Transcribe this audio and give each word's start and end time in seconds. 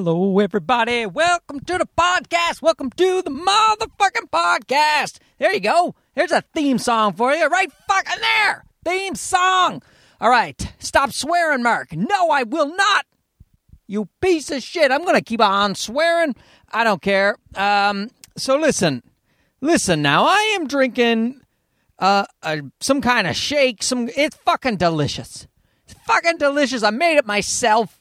Hello, 0.00 0.38
everybody. 0.38 1.06
Welcome 1.06 1.58
to 1.58 1.76
the 1.76 1.88
podcast. 1.98 2.62
Welcome 2.62 2.90
to 2.90 3.20
the 3.20 3.32
motherfucking 3.32 4.30
podcast. 4.30 5.18
There 5.38 5.52
you 5.52 5.58
go. 5.58 5.96
There's 6.14 6.30
a 6.30 6.44
theme 6.54 6.78
song 6.78 7.14
for 7.14 7.32
you 7.32 7.48
right 7.48 7.72
fucking 7.88 8.20
there. 8.20 8.62
Theme 8.84 9.16
song. 9.16 9.82
All 10.20 10.30
right. 10.30 10.72
Stop 10.78 11.10
swearing, 11.10 11.64
Mark. 11.64 11.96
No, 11.96 12.30
I 12.30 12.44
will 12.44 12.76
not. 12.76 13.06
You 13.88 14.08
piece 14.20 14.52
of 14.52 14.62
shit. 14.62 14.92
I'm 14.92 15.02
going 15.02 15.16
to 15.16 15.20
keep 15.20 15.40
on 15.40 15.74
swearing. 15.74 16.36
I 16.70 16.84
don't 16.84 17.02
care. 17.02 17.34
Um, 17.56 18.10
so 18.36 18.56
listen. 18.56 19.02
Listen 19.60 20.00
now. 20.00 20.26
I 20.26 20.54
am 20.54 20.68
drinking 20.68 21.40
uh, 21.98 22.26
uh 22.44 22.58
some 22.80 23.00
kind 23.00 23.26
of 23.26 23.34
shake. 23.34 23.82
Some 23.82 24.08
it's 24.16 24.36
fucking 24.36 24.76
delicious. 24.76 25.48
It's 25.86 25.94
fucking 26.06 26.36
delicious. 26.36 26.84
I 26.84 26.90
made 26.90 27.16
it 27.16 27.26
myself. 27.26 27.97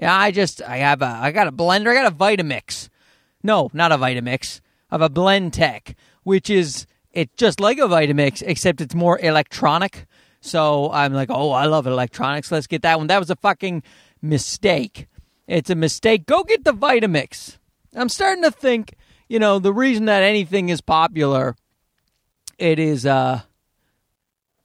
Yeah, 0.00 0.16
I 0.16 0.30
just 0.30 0.62
I 0.62 0.78
have 0.78 1.02
a 1.02 1.06
I 1.06 1.30
got 1.30 1.46
a 1.46 1.52
blender. 1.52 1.88
I 1.88 1.94
got 2.02 2.10
a 2.10 2.14
Vitamix. 2.14 2.88
No, 3.42 3.70
not 3.74 3.92
a 3.92 3.98
Vitamix. 3.98 4.60
I 4.90 4.94
have 4.94 5.02
a 5.02 5.10
Blendtec, 5.10 5.94
which 6.22 6.48
is 6.48 6.86
it's 7.12 7.34
just 7.36 7.60
like 7.60 7.78
a 7.78 7.82
Vitamix 7.82 8.42
except 8.44 8.80
it's 8.80 8.94
more 8.94 9.18
electronic. 9.18 10.06
So 10.40 10.90
I'm 10.90 11.12
like, 11.12 11.28
oh, 11.30 11.50
I 11.50 11.66
love 11.66 11.86
electronics. 11.86 12.50
Let's 12.50 12.66
get 12.66 12.80
that 12.82 12.96
one. 12.96 13.08
That 13.08 13.18
was 13.18 13.28
a 13.28 13.36
fucking 13.36 13.82
mistake. 14.22 15.06
It's 15.46 15.68
a 15.68 15.74
mistake. 15.74 16.24
Go 16.24 16.44
get 16.44 16.64
the 16.64 16.72
Vitamix. 16.72 17.58
I'm 17.94 18.08
starting 18.08 18.44
to 18.44 18.50
think, 18.50 18.94
you 19.28 19.38
know, 19.38 19.58
the 19.58 19.72
reason 19.72 20.06
that 20.06 20.22
anything 20.22 20.70
is 20.70 20.80
popular, 20.80 21.56
it 22.58 22.78
is 22.78 23.04
uh 23.04 23.42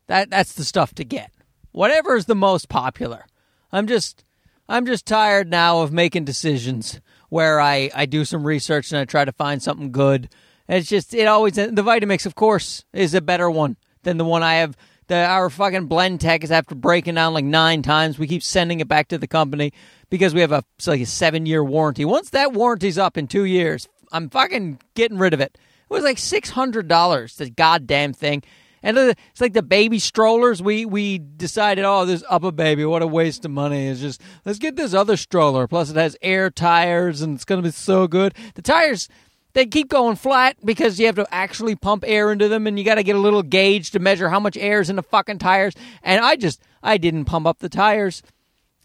that 0.08 0.30
that's 0.30 0.54
the 0.54 0.64
stuff 0.64 0.96
to 0.96 1.04
get. 1.04 1.32
Whatever 1.74 2.16
is 2.16 2.26
the 2.26 2.36
most 2.36 2.70
popular. 2.70 3.26
I'm 3.74 3.88
just 3.88 4.25
I'm 4.68 4.86
just 4.86 5.06
tired 5.06 5.50
now 5.50 5.82
of 5.82 5.92
making 5.92 6.26
decisions 6.26 7.00
where 7.30 7.60
I, 7.60 7.92
I 7.94 8.06
do 8.06 8.26
some 8.26 8.46
research 8.46 8.92
and 8.92 9.00
I 9.00 9.06
try 9.06 9.26
to 9.26 9.32
find 9.32 9.62
something 9.62 9.92
good. 9.92 10.30
It's 10.68 10.90
just 10.90 11.14
it 11.14 11.28
always 11.28 11.54
the 11.54 11.68
Vitamix, 11.68 12.26
of 12.26 12.36
course, 12.36 12.86
is 12.92 13.14
a 13.14 13.22
better 13.22 13.50
one 13.52 13.78
than 14.04 14.18
the 14.18 14.26
one 14.26 14.42
I 14.42 14.56
have. 14.56 14.76
The 15.08 15.24
our 15.24 15.52
fucking 15.52 15.88
Blendtec 15.88 16.44
is 16.44 16.52
after 16.52 16.74
breaking 16.74 17.14
down 17.14 17.36
like 17.36 17.46
nine 17.46 17.84
times. 17.84 18.18
We 18.18 18.28
keep 18.28 18.42
sending 18.42 18.80
it 18.80 18.88
back 18.88 19.08
to 19.10 19.20
the 19.20 19.28
company 19.28 19.72
because 20.10 20.34
we 20.34 20.42
have 20.42 20.52
a 20.52 20.64
like 20.88 21.02
a 21.02 21.06
seven 21.06 21.46
year 21.46 21.64
warranty. 21.64 22.06
Once 22.06 22.32
that 22.32 22.54
warranty's 22.54 22.98
up 22.98 23.16
in 23.16 23.28
two 23.28 23.44
years, 23.46 23.88
I'm 24.12 24.30
fucking 24.32 24.80
getting 24.96 25.20
rid 25.20 25.36
of 25.36 25.40
it. 25.42 25.56
It 25.56 25.94
was 25.94 26.04
like 26.04 26.18
six 26.18 26.50
hundred 26.50 26.88
dollars. 26.88 27.36
The 27.36 27.52
goddamn 27.52 28.14
thing. 28.14 28.42
And 28.86 29.00
it's 29.00 29.42
like 29.42 29.54
the 29.54 29.64
baby 29.64 29.98
strollers. 29.98 30.62
We 30.62 30.86
we 30.86 31.18
decided, 31.18 31.86
oh, 31.86 32.06
this 32.06 32.22
UPPAbaby, 32.22 32.88
what 32.88 33.02
a 33.02 33.08
waste 33.08 33.44
of 33.44 33.50
money. 33.50 33.88
It's 33.88 34.00
just 34.00 34.22
let's 34.46 34.60
get 34.60 34.76
this 34.76 34.94
other 34.94 35.18
stroller. 35.18 35.68
Plus, 35.68 35.90
it 35.90 35.96
has 35.96 36.16
air 36.22 36.52
tires, 36.52 37.24
and 37.24 37.34
it's 37.34 37.46
gonna 37.46 37.64
be 37.64 37.72
so 37.72 38.08
good. 38.08 38.36
The 38.54 38.62
tires 38.62 39.10
they 39.54 39.66
keep 39.66 39.90
going 39.90 40.18
flat 40.18 40.58
because 40.64 41.00
you 41.00 41.08
have 41.08 41.16
to 41.16 41.26
actually 41.34 41.76
pump 41.76 42.04
air 42.06 42.32
into 42.32 42.48
them, 42.48 42.68
and 42.68 42.78
you 42.78 42.86
got 42.86 42.96
to 42.96 43.04
get 43.04 43.16
a 43.16 43.20
little 43.20 43.42
gauge 43.42 43.90
to 43.92 44.00
measure 44.00 44.30
how 44.30 44.40
much 44.40 44.56
air 44.56 44.82
is 44.82 44.90
in 44.90 44.98
the 44.98 45.04
fucking 45.04 45.40
tires. 45.40 45.74
And 46.04 46.24
I 46.24 46.36
just 46.36 46.62
I 46.84 46.98
didn't 46.98 47.26
pump 47.26 47.48
up 47.48 47.60
the 47.60 47.70
tires 47.70 48.22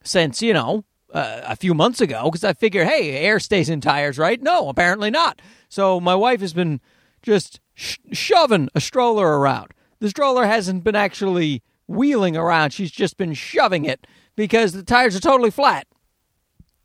since 0.03 0.41
you 0.41 0.55
know 0.55 0.85
uh, 1.13 1.43
a 1.45 1.57
few 1.57 1.75
months 1.75 2.01
ago 2.01 2.25
because 2.25 2.43
I 2.43 2.55
figured, 2.55 2.87
hey, 2.87 3.19
air 3.19 3.39
stays 3.39 3.69
in 3.69 3.83
tires, 3.83 4.17
right? 4.17 4.41
No, 4.41 4.71
apparently 4.71 5.11
not. 5.11 5.43
So 5.69 6.01
my 6.01 6.15
wife 6.15 6.41
has 6.41 6.55
been 6.55 6.81
just 7.23 7.61
sh- 7.75 7.99
shoving 8.13 8.71
a 8.75 8.81
stroller 8.81 9.39
around 9.39 9.75
the 10.01 10.11
stroller 10.11 10.47
hasn't 10.47 10.85
been 10.85 10.97
actually 10.97 11.63
wheeling 11.87 12.37
around. 12.37 12.73
She's 12.73 12.91
just 12.91 13.17
been 13.17 13.35
shoving 13.35 13.85
it 13.85 14.07
because 14.37 14.73
the 14.73 14.83
tires 14.83 15.17
are 15.17 15.21
totally 15.21 15.51
flat. 15.51 15.87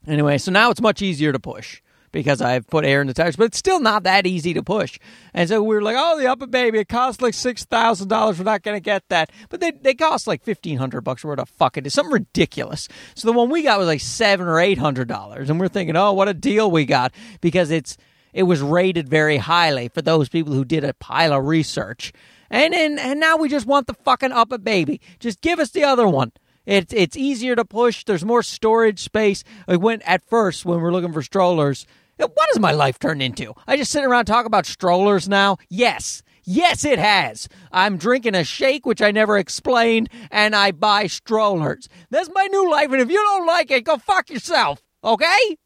Anyway, 0.07 0.37
so 0.37 0.51
now 0.51 0.69
it's 0.69 0.81
much 0.81 1.01
easier 1.01 1.31
to 1.31 1.39
push 1.39 1.81
because 2.11 2.41
I've 2.41 2.65
put 2.67 2.85
air 2.85 3.01
in 3.01 3.07
the 3.07 3.13
tires, 3.13 3.35
but 3.35 3.45
it's 3.45 3.57
still 3.57 3.79
not 3.81 4.03
that 4.03 4.25
easy 4.25 4.53
to 4.53 4.63
push. 4.63 4.99
And 5.33 5.49
so 5.49 5.61
we 5.61 5.75
were 5.75 5.81
like, 5.81 5.97
oh, 5.99 6.17
the 6.17 6.25
UPPAbaby, 6.25 6.75
it 6.75 6.87
costs 6.87 7.21
like 7.21 7.33
six 7.33 7.65
thousand 7.65 8.07
dollars. 8.07 8.39
We're 8.39 8.45
not 8.45 8.63
going 8.63 8.77
to 8.77 8.81
get 8.81 9.03
that, 9.09 9.31
but 9.49 9.59
they 9.59 9.71
they 9.71 9.93
cost 9.93 10.25
like 10.25 10.43
fifteen 10.43 10.77
hundred 10.77 11.01
bucks. 11.01 11.25
Where 11.25 11.35
the 11.35 11.45
fuck 11.45 11.77
it 11.77 11.85
is 11.85 11.93
something 11.93 12.13
ridiculous. 12.13 12.87
So 13.15 13.27
the 13.27 13.33
one 13.37 13.49
we 13.49 13.63
got 13.63 13.79
was 13.79 13.87
like 13.87 13.99
seven 14.01 14.47
or 14.47 14.59
eight 14.59 14.77
hundred 14.77 15.07
dollars, 15.07 15.49
and 15.49 15.59
we're 15.59 15.67
thinking, 15.67 15.97
oh, 15.97 16.13
what 16.13 16.29
a 16.29 16.33
deal 16.33 16.71
we 16.71 16.85
got 16.85 17.13
because 17.41 17.69
it's 17.69 17.97
it 18.33 18.43
was 18.43 18.61
rated 18.61 19.09
very 19.09 19.37
highly 19.37 19.89
for 19.89 20.01
those 20.01 20.29
people 20.29 20.53
who 20.53 20.65
did 20.65 20.83
a 20.83 20.93
pile 20.93 21.33
of 21.33 21.45
research. 21.45 22.13
And, 22.55 22.73
and 22.73 22.99
and 23.01 23.19
now 23.19 23.35
we 23.35 23.49
just 23.49 23.65
want 23.65 23.85
the 23.85 23.93
fucking 23.93 24.29
UPPAbaby. 24.31 25.01
Just 25.19 25.41
give 25.41 25.59
us 25.59 25.71
the 25.71 25.83
other 25.83 26.07
one. 26.07 26.31
It's 26.65 26.93
it's 26.93 27.17
easier 27.17 27.53
to 27.53 27.65
push. 27.65 28.05
There's 28.05 28.23
more 28.23 28.43
storage 28.43 28.99
space. 29.01 29.43
I 29.67 29.75
went 29.75 30.03
at 30.05 30.23
first 30.25 30.63
when 30.63 30.79
we 30.79 30.85
are 30.85 30.91
looking 30.91 31.11
for 31.11 31.21
strollers. 31.21 31.85
What 32.17 32.49
has 32.53 32.59
my 32.59 32.71
life 32.71 32.97
turned 32.97 33.21
into? 33.21 33.53
I 33.67 33.75
just 33.75 33.91
sit 33.91 34.05
around 34.05 34.23
talk 34.23 34.45
about 34.45 34.65
strollers 34.65 35.27
now. 35.27 35.57
Yes, 35.67 36.23
yes, 36.45 36.85
it 36.85 36.97
has. 36.97 37.49
I'm 37.73 37.97
drinking 37.97 38.35
a 38.35 38.45
shake 38.45 38.85
which 38.85 39.01
I 39.01 39.11
never 39.11 39.37
explained, 39.37 40.07
and 40.31 40.55
I 40.55 40.71
buy 40.71 41.07
strollers. 41.07 41.89
That's 42.09 42.29
my 42.33 42.45
new 42.45 42.71
life. 42.71 42.89
And 42.89 43.01
if 43.01 43.11
you 43.11 43.17
don't 43.17 43.45
like 43.45 43.69
it, 43.69 43.83
go 43.83 43.97
fuck 43.97 44.29
yourself. 44.29 44.81
Okay? 45.03 45.57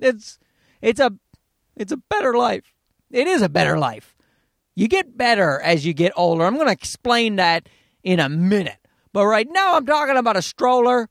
It's 0.00 0.38
it's 0.80 0.98
a 0.98 1.12
it's 1.76 1.92
a 1.92 1.98
better 1.98 2.32
life. 2.32 2.72
It 3.10 3.28
is 3.28 3.42
a 3.42 3.50
better 3.50 3.78
life. 3.78 4.15
You 4.76 4.88
get 4.88 5.16
better 5.16 5.60
as 5.60 5.84
you 5.84 5.94
get 5.94 6.12
older. 6.16 6.44
I'm 6.44 6.54
going 6.54 6.66
to 6.66 6.72
explain 6.72 7.36
that 7.36 7.68
in 8.04 8.20
a 8.20 8.28
minute. 8.28 8.78
But 9.12 9.26
right 9.26 9.48
now, 9.50 9.74
I'm 9.74 9.86
talking 9.86 10.16
about 10.16 10.36
a 10.36 10.42
stroller 10.42 11.08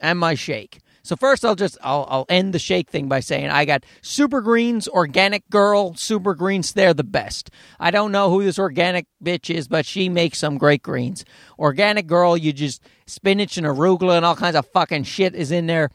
and 0.00 0.18
my 0.18 0.34
shake. 0.34 0.80
So 1.04 1.14
first, 1.14 1.44
I'll 1.44 1.54
just 1.54 1.78
I'll, 1.82 2.04
I'll 2.10 2.26
end 2.28 2.52
the 2.52 2.58
shake 2.58 2.90
thing 2.90 3.08
by 3.08 3.20
saying 3.20 3.48
I 3.48 3.64
got 3.64 3.84
Super 4.02 4.40
Greens 4.40 4.88
Organic 4.88 5.48
Girl 5.48 5.94
Super 5.94 6.34
Greens. 6.34 6.72
They're 6.72 6.92
the 6.92 7.04
best. 7.04 7.48
I 7.78 7.92
don't 7.92 8.10
know 8.10 8.28
who 8.28 8.42
this 8.42 8.58
organic 8.58 9.06
bitch 9.22 9.54
is, 9.54 9.68
but 9.68 9.86
she 9.86 10.08
makes 10.08 10.38
some 10.38 10.58
great 10.58 10.82
greens. 10.82 11.24
Organic 11.60 12.08
Girl, 12.08 12.36
you 12.36 12.52
just 12.52 12.82
spinach 13.06 13.56
and 13.56 13.64
arugula 13.64 14.16
and 14.16 14.26
all 14.26 14.34
kinds 14.34 14.56
of 14.56 14.66
fucking 14.66 15.04
shit 15.04 15.36
is 15.36 15.52
in 15.52 15.66
there. 15.66 15.90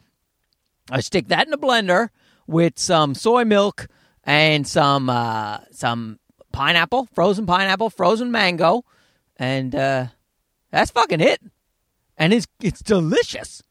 I 0.89 1.01
stick 1.01 1.27
that 1.27 1.45
in 1.45 1.51
a 1.51 1.57
blender 1.57 2.07
with 2.47 2.79
some 2.79 3.13
soy 3.13 3.43
milk 3.43 3.87
and 4.23 4.65
some 4.65 5.09
uh, 5.09 5.59
some 5.71 6.19
pineapple, 6.51 7.07
frozen 7.13 7.45
pineapple, 7.45 7.89
frozen 7.89 8.31
mango, 8.31 8.83
and 9.37 9.73
uh, 9.75 10.07
that's 10.71 10.91
fucking 10.91 11.21
it. 11.21 11.41
And 12.17 12.33
it's 12.33 12.47
it's 12.61 12.81
delicious. 12.81 13.63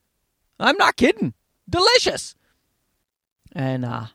I'm 0.59 0.77
not 0.77 0.97
kidding. 0.97 1.35
Delicious. 1.69 2.35
And 3.53 3.85
uh, 3.85 4.07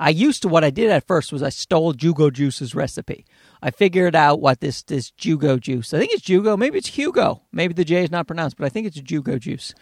I 0.00 0.10
used 0.10 0.42
to 0.42 0.48
what 0.48 0.64
I 0.64 0.70
did 0.70 0.90
at 0.90 1.06
first 1.06 1.32
was 1.32 1.42
I 1.42 1.50
stole 1.50 1.92
Jugo 1.92 2.30
Juice's 2.30 2.74
recipe. 2.74 3.24
I 3.62 3.70
figured 3.70 4.16
out 4.16 4.40
what 4.40 4.60
this 4.60 4.82
this 4.82 5.12
Jugo 5.12 5.58
juice. 5.58 5.94
I 5.94 5.98
think 5.98 6.12
it's 6.12 6.28
Jugo. 6.28 6.56
Maybe 6.56 6.78
it's 6.78 6.88
Hugo. 6.88 7.42
Maybe 7.52 7.74
the 7.74 7.84
J 7.84 8.02
is 8.02 8.10
not 8.10 8.26
pronounced, 8.26 8.56
but 8.56 8.66
I 8.66 8.68
think 8.68 8.86
it's 8.86 9.00
Jugo 9.00 9.38
juice. 9.38 9.74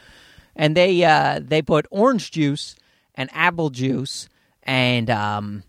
And 0.54 0.76
they 0.76 1.02
uh, 1.04 1.40
they 1.42 1.62
put 1.62 1.86
orange 1.90 2.30
juice 2.32 2.76
and 3.14 3.30
apple 3.32 3.70
juice 3.70 4.28
and 4.62 5.08
um, 5.08 5.62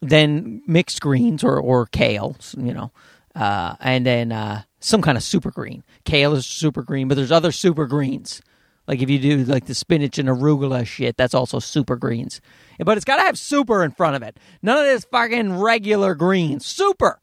then 0.00 0.62
mixed 0.66 1.00
greens 1.00 1.44
or, 1.44 1.58
or 1.58 1.86
kale, 1.86 2.36
you 2.56 2.72
know, 2.72 2.90
uh, 3.34 3.76
and 3.80 4.06
then 4.06 4.32
uh, 4.32 4.62
some 4.80 5.02
kind 5.02 5.16
of 5.16 5.22
super 5.22 5.50
green. 5.50 5.84
Kale 6.04 6.34
is 6.34 6.46
super 6.46 6.82
green, 6.82 7.08
but 7.08 7.16
there's 7.16 7.32
other 7.32 7.52
super 7.52 7.86
greens. 7.86 8.40
Like 8.86 9.02
if 9.02 9.10
you 9.10 9.18
do 9.18 9.44
like 9.44 9.66
the 9.66 9.74
spinach 9.74 10.18
and 10.18 10.28
arugula 10.28 10.86
shit, 10.86 11.16
that's 11.16 11.34
also 11.34 11.58
super 11.58 11.96
greens. 11.96 12.40
But 12.78 12.96
it's 12.96 13.04
got 13.04 13.16
to 13.16 13.22
have 13.22 13.38
super 13.38 13.84
in 13.84 13.92
front 13.92 14.16
of 14.16 14.22
it. 14.22 14.38
None 14.62 14.78
of 14.78 14.84
this 14.84 15.04
fucking 15.04 15.58
regular 15.58 16.14
greens. 16.14 16.66
Super. 16.66 17.20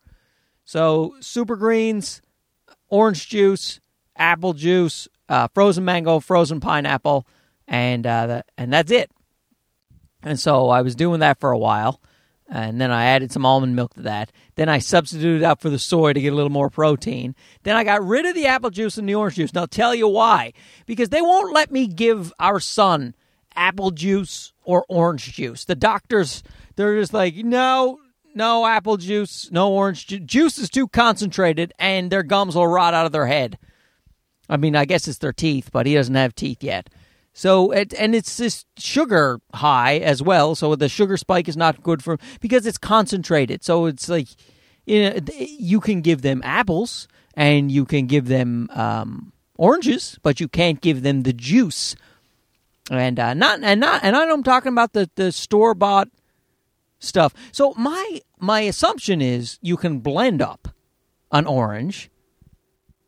So 0.64 1.16
super 1.20 1.56
greens, 1.56 2.22
orange 2.90 3.28
juice, 3.28 3.80
apple 4.16 4.54
juice, 4.54 5.08
uh, 5.30 5.48
frozen 5.54 5.84
mango, 5.84 6.20
frozen 6.20 6.60
pineapple, 6.60 7.28
and 7.68 8.06
uh, 8.06 8.28
the, 8.28 8.46
and 8.58 8.72
that's 8.72 8.92
it. 8.92 9.12
And 10.24 10.40
so 10.40 10.70
I 10.70 10.82
was 10.82 10.96
doing 10.96 11.20
that 11.20 11.40
for 11.40 11.52
a 11.52 11.58
while, 11.58 12.02
and 12.50 12.80
then 12.80 12.92
I 12.92 13.06
added 13.06 13.32
some 13.32 13.46
almond 13.46 13.76
milk 13.76 13.94
to 13.96 14.02
that. 14.04 14.32
Then 14.56 14.70
I 14.70 14.80
substituted 14.80 15.44
out 15.44 15.60
for 15.60 15.70
the 15.70 15.80
soy 15.80 16.14
to 16.14 16.22
get 16.22 16.32
a 16.32 16.36
little 16.36 16.50
more 16.50 16.70
protein. 16.70 17.36
Then 17.64 17.76
I 17.76 17.84
got 17.84 18.06
rid 18.06 18.26
of 18.26 18.36
the 18.36 18.48
apple 18.48 18.70
juice 18.70 18.98
and 18.98 19.08
the 19.08 19.16
orange 19.16 19.36
juice. 19.36 19.52
And 19.52 19.58
I'll 19.60 19.68
tell 19.68 19.94
you 19.94 20.08
why. 20.08 20.54
Because 20.86 21.10
they 21.10 21.22
won't 21.22 21.54
let 21.54 21.72
me 21.72 21.88
give 21.88 22.32
our 22.40 22.60
son 22.60 23.16
apple 23.56 23.92
juice 23.92 24.54
or 24.64 24.86
orange 24.88 25.34
juice. 25.34 25.66
The 25.66 25.76
doctors, 25.76 26.42
they're 26.76 26.98
just 26.98 27.14
like, 27.14 27.36
no, 27.36 28.00
no 28.34 28.66
apple 28.66 28.96
juice, 28.98 29.52
no 29.52 29.74
orange 29.74 30.08
juice. 30.08 30.22
Juice 30.24 30.58
is 30.58 30.70
too 30.70 30.88
concentrated 30.88 31.74
and 31.78 32.10
their 32.10 32.24
gums 32.24 32.56
will 32.56 32.68
rot 32.68 32.94
out 32.94 33.06
of 33.06 33.12
their 33.12 33.28
head. 33.28 33.58
I 34.50 34.56
mean, 34.56 34.78
I 34.78 34.86
guess 34.86 35.10
it's 35.10 35.18
their 35.18 35.34
teeth, 35.34 35.70
but 35.74 35.86
he 35.86 35.96
doesn't 35.96 36.16
have 36.16 36.34
teeth 36.34 36.64
yet. 36.64 36.90
So 37.38 37.70
it, 37.70 37.94
and 37.94 38.16
it's 38.16 38.38
this 38.38 38.66
sugar 38.78 39.40
high 39.54 40.00
as 40.00 40.24
well. 40.24 40.56
So 40.56 40.76
the 40.76 40.90
sugar 40.90 41.18
spike 41.18 41.48
is 41.48 41.56
not 41.56 41.84
good 41.84 42.04
for 42.04 42.18
because 42.42 42.66
it's 42.66 42.80
concentrated. 42.80 43.64
So 43.64 43.86
it's 43.86 44.10
like 44.10 44.28
you 44.88 45.04
know 45.04 45.20
you 45.38 45.80
can 45.80 46.02
give 46.02 46.24
them 46.24 46.42
apples 46.44 47.08
and 47.36 47.72
you 47.72 47.86
can 47.86 48.08
give 48.08 48.26
them 48.28 48.72
um, 48.74 49.34
oranges, 49.56 50.18
but 50.24 50.40
you 50.40 50.48
can't 50.48 50.82
give 50.82 51.04
them 51.04 51.22
the 51.22 51.32
juice 51.32 51.96
and 52.90 53.20
uh, 53.20 53.36
not 53.36 53.62
and 53.62 53.80
not 53.80 54.04
and 54.04 54.16
I'm 54.16 54.42
talking 54.42 54.72
about 54.72 54.94
the 54.94 55.08
the 55.14 55.32
store 55.32 55.76
bought 55.76 56.10
stuff. 56.98 57.36
So 57.52 57.76
my 57.78 58.20
my 58.40 58.62
assumption 58.62 59.22
is 59.22 59.60
you 59.62 59.78
can 59.78 60.00
blend 60.00 60.42
up 60.42 60.70
an 61.32 61.46
orange, 61.46 62.10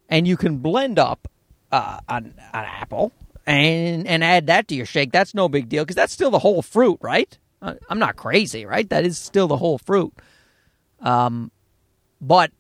and 0.08 0.28
you 0.28 0.38
can 0.38 0.58
blend 0.58 1.00
up 1.00 1.28
uh, 1.72 2.00
an, 2.08 2.36
an 2.54 2.66
apple 2.66 3.12
and 3.50 4.08
and 4.08 4.24
add 4.24 4.48
that 4.48 4.68
to 4.68 4.76
your 4.76 4.86
shake. 4.86 5.12
That's 5.12 5.34
no 5.34 5.50
big 5.50 5.70
deal 5.70 5.84
because 5.84 5.96
that's 5.96 6.14
still 6.14 6.30
the 6.30 6.40
whole 6.40 6.62
fruit, 6.62 7.00
right? 7.02 7.38
I'm 7.62 8.00
not 8.00 8.16
crazy, 8.16 8.66
right? 8.66 8.88
That 8.90 9.04
is 9.04 9.18
still 9.18 9.48
the 9.48 9.58
whole 9.58 9.78
fruit. 9.78 10.14
Um, 11.02 11.52
but 12.22 12.52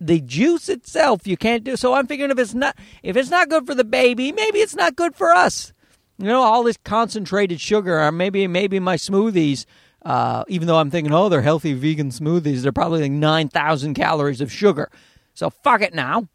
the 0.00 0.20
juice 0.20 0.68
itself 0.68 1.26
you 1.26 1.36
can't 1.36 1.62
do. 1.62 1.76
So 1.76 1.94
I'm 1.94 2.06
figuring 2.06 2.30
if 2.30 2.38
it's 2.38 2.54
not 2.54 2.76
if 3.02 3.16
it's 3.16 3.30
not 3.30 3.50
good 3.50 3.66
for 3.66 3.74
the 3.74 3.84
baby, 3.84 4.32
maybe 4.32 4.58
it's 4.58 4.74
not 4.74 4.96
good 4.96 5.14
for 5.14 5.30
us. 5.32 5.72
You 6.18 6.26
know, 6.26 6.42
all 6.42 6.62
this 6.62 6.78
concentrated 6.82 7.60
sugar, 7.60 8.00
or 8.00 8.10
maybe 8.10 8.46
maybe 8.46 8.80
my 8.80 8.96
smoothies. 8.96 9.66
Uh, 10.04 10.42
even 10.48 10.66
though 10.66 10.78
I'm 10.78 10.90
thinking, 10.90 11.12
oh, 11.12 11.28
they're 11.28 11.42
healthy 11.42 11.74
vegan 11.74 12.10
smoothies, 12.10 12.62
they're 12.62 12.72
probably 12.72 13.02
like 13.02 13.12
nine 13.12 13.48
thousand 13.48 13.94
calories 13.94 14.40
of 14.40 14.50
sugar. 14.50 14.90
So 15.34 15.50
fuck 15.50 15.82
it 15.82 15.94
now. 15.94 16.26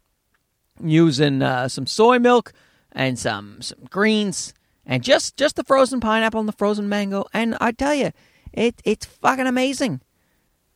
Using 0.82 1.42
uh, 1.42 1.68
some 1.68 1.86
soy 1.86 2.18
milk 2.20 2.52
and 2.98 3.16
some 3.18 3.62
some 3.62 3.78
greens 3.88 4.52
and 4.84 5.02
just 5.02 5.36
just 5.36 5.56
the 5.56 5.64
frozen 5.64 6.00
pineapple 6.00 6.40
and 6.40 6.48
the 6.48 6.52
frozen 6.52 6.88
mango. 6.88 7.24
And 7.32 7.56
I 7.60 7.72
tell 7.72 7.94
you, 7.94 8.10
it 8.52 8.82
it's 8.84 9.06
fucking 9.06 9.46
amazing. 9.46 10.02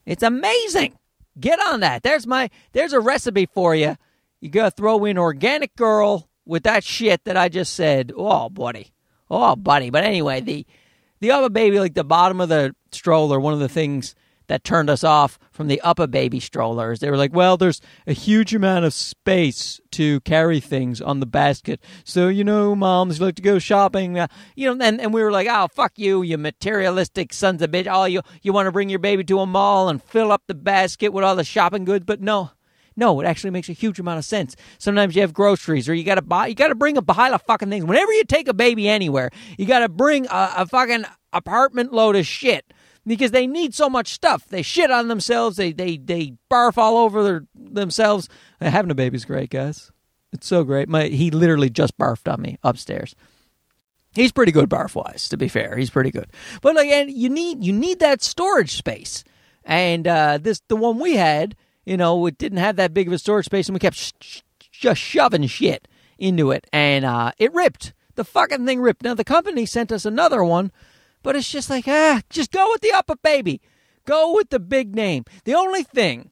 It's 0.07 0.23
amazing. 0.23 0.95
Get 1.39 1.59
on 1.61 1.81
that. 1.81 2.03
There's 2.03 2.27
my 2.27 2.49
there's 2.73 2.93
a 2.93 3.01
recipe 3.01 3.47
for 3.47 3.75
you. 3.75 3.97
You 4.41 4.49
gotta 4.49 4.71
throw 4.71 5.05
in 5.05 5.19
organic 5.19 5.75
girl 5.77 6.29
with 6.47 6.63
that 6.63 6.85
shit 6.85 7.25
that 7.25 7.37
I 7.37 7.49
just 7.49 7.75
said. 7.75 8.13
Oh, 8.17 8.49
buddy. 8.49 8.93
Oh, 9.31 9.57
buddy. 9.57 9.91
But 9.91 10.05
anyway, 10.05 10.41
the 10.41 10.65
the 11.21 11.33
other 11.33 11.51
baby, 11.51 11.81
like 11.81 11.95
the 11.95 12.05
bottom 12.05 12.41
of 12.41 12.49
the 12.49 12.75
stroller, 12.93 13.41
one 13.41 13.53
of 13.53 13.61
the 13.61 13.69
things 13.69 14.15
that 14.53 14.65
turned 14.65 14.91
us 14.91 15.03
off 15.03 15.39
from 15.51 15.69
the 15.69 15.81
UPPAbaby 15.83 16.43
strollers. 16.43 17.01
They 17.01 17.11
were 17.11 17.17
like, 17.17 17.35
well, 17.35 17.57
there's 17.57 17.81
a 18.07 18.13
huge 18.13 18.55
amount 18.55 18.85
of 18.85 18.93
space 18.93 19.81
to 19.93 20.21
carry 20.21 20.61
things 20.61 21.01
on 21.01 21.21
the 21.21 21.27
basket. 21.27 21.81
So, 22.05 22.29
you 22.29 22.45
know, 22.45 22.77
moms 22.77 23.19
like 23.19 23.37
to 23.37 23.43
go 23.43 23.59
shopping. 23.59 24.19
Uh, 24.19 24.27
you 24.55 24.67
know, 24.67 24.85
and, 24.85 25.01
and 25.01 25.15
we 25.15 25.23
were 25.23 25.33
like, 25.33 25.49
oh, 25.51 25.69
fuck 25.69 25.93
you, 25.97 26.21
you 26.21 26.37
materialistic 26.37 27.33
sons 27.33 27.63
of 27.63 27.71
bitch. 27.71 27.89
Oh, 27.91 28.05
you, 28.05 28.21
you 28.43 28.53
want 28.53 28.67
to 28.67 28.73
bring 28.73 28.91
your 28.91 28.99
baby 28.99 29.25
to 29.25 29.41
a 29.41 29.47
mall 29.47 29.89
and 29.89 30.03
fill 30.03 30.31
up 30.31 30.43
the 30.49 30.55
basket 30.55 31.15
with 31.15 31.25
all 31.25 31.35
the 31.35 31.45
shopping 31.45 31.87
goods. 31.87 32.05
But 32.05 32.21
no, 32.21 32.51
no, 32.95 33.19
it 33.23 33.25
actually 33.25 33.53
makes 33.53 33.71
a 33.71 33.73
huge 33.73 33.99
amount 33.99 34.19
of 34.19 34.27
sense. 34.27 34.55
Sometimes 34.77 35.17
you 35.17 35.23
have 35.23 35.33
groceries, 35.33 35.89
or 35.89 35.95
you 35.95 36.05
got 36.05 36.17
to 36.17 36.23
buy, 36.23 36.49
you 36.49 36.55
got 36.55 36.69
to 36.69 36.75
bring 36.75 36.99
a 36.99 37.03
pile 37.03 37.33
of 37.33 37.41
fucking 37.41 37.71
things. 37.71 37.87
Whenever 37.87 38.13
you 38.13 38.25
take 38.25 38.49
a 38.49 38.55
baby 38.55 38.87
anywhere, 38.87 39.31
you 39.57 39.65
got 39.65 39.79
to 39.79 39.89
bring 39.89 40.27
a, 40.27 40.53
a 40.59 40.67
fucking 40.67 41.07
apartment 41.33 41.91
load 41.91 42.17
of 42.17 42.27
shit 42.27 42.71
because 43.07 43.31
they 43.31 43.47
need 43.47 43.75
so 43.75 43.89
much 43.89 44.13
stuff. 44.13 44.47
They 44.47 44.63
shit 44.63 44.91
on 44.91 45.09
themselves. 45.09 45.57
They 45.57 45.73
they 45.73 45.97
they 45.97 46.35
barf 46.51 46.79
all 46.79 46.99
over 46.99 47.23
their, 47.23 47.45
themselves. 47.55 48.29
Having 48.61 48.91
a 48.91 48.97
baby's 48.97 49.25
great, 49.25 49.51
guys. 49.51 49.91
It's 50.33 50.47
so 50.47 50.65
great. 50.65 50.89
My 50.89 51.05
he 51.05 51.31
literally 51.31 51.71
just 51.71 51.97
barfed 51.99 52.33
on 52.33 52.41
me 52.43 52.59
upstairs. 52.63 53.15
He's 54.15 54.33
pretty 54.33 54.53
good 54.53 54.69
barf 54.69 54.95
wise, 54.95 55.29
to 55.31 55.37
be 55.37 55.49
fair. 55.49 55.77
He's 55.77 55.91
pretty 55.91 56.11
good. 56.11 56.31
But 56.61 56.79
and 56.79 57.11
you 57.11 57.29
need 57.29 57.65
you 57.65 57.73
need 57.73 57.99
that 58.01 58.23
storage 58.23 58.77
space. 58.77 59.25
And 59.65 60.07
uh, 60.07 60.39
this 60.41 60.61
the 60.69 60.77
one 60.77 60.99
we 60.99 61.17
had, 61.17 61.57
you 61.85 61.97
know, 61.97 62.27
it 62.27 62.39
didn't 62.39 62.59
have 62.59 62.77
that 62.77 62.95
big 62.95 63.07
of 63.07 63.13
a 63.13 63.19
storage 63.19 63.47
space, 63.47 63.69
and 63.69 63.75
we 63.75 63.81
kept 63.81 63.97
sh- 63.97 64.13
sh- 64.21 64.41
just 64.71 65.01
shoving 65.01 65.47
shit 65.47 65.89
into 66.19 66.51
it, 66.51 66.67
and 66.73 67.05
uh, 67.05 67.33
it 67.39 67.53
ripped. 67.55 67.95
The 68.15 68.25
fucking 68.25 68.67
thing 68.67 68.81
ripped. 68.81 69.03
Now 69.03 69.15
the 69.15 69.25
company 69.25 69.65
sent 69.65 69.93
us 69.93 70.05
another 70.05 70.45
one 70.45 70.73
but 71.23 71.37
it's 71.37 71.51
just 71.51 71.71
like, 71.71 71.87
ah, 71.89 72.21
just 72.31 72.51
go 72.51 72.71
with 72.71 72.81
the 72.81 72.91
UPPAbaby. 72.91 73.61
Go 74.05 74.35
with 74.35 74.51
the 74.51 74.61
big 74.61 74.95
name. 74.95 75.25
The 75.45 75.55
only 75.55 75.83
thing, 75.83 76.31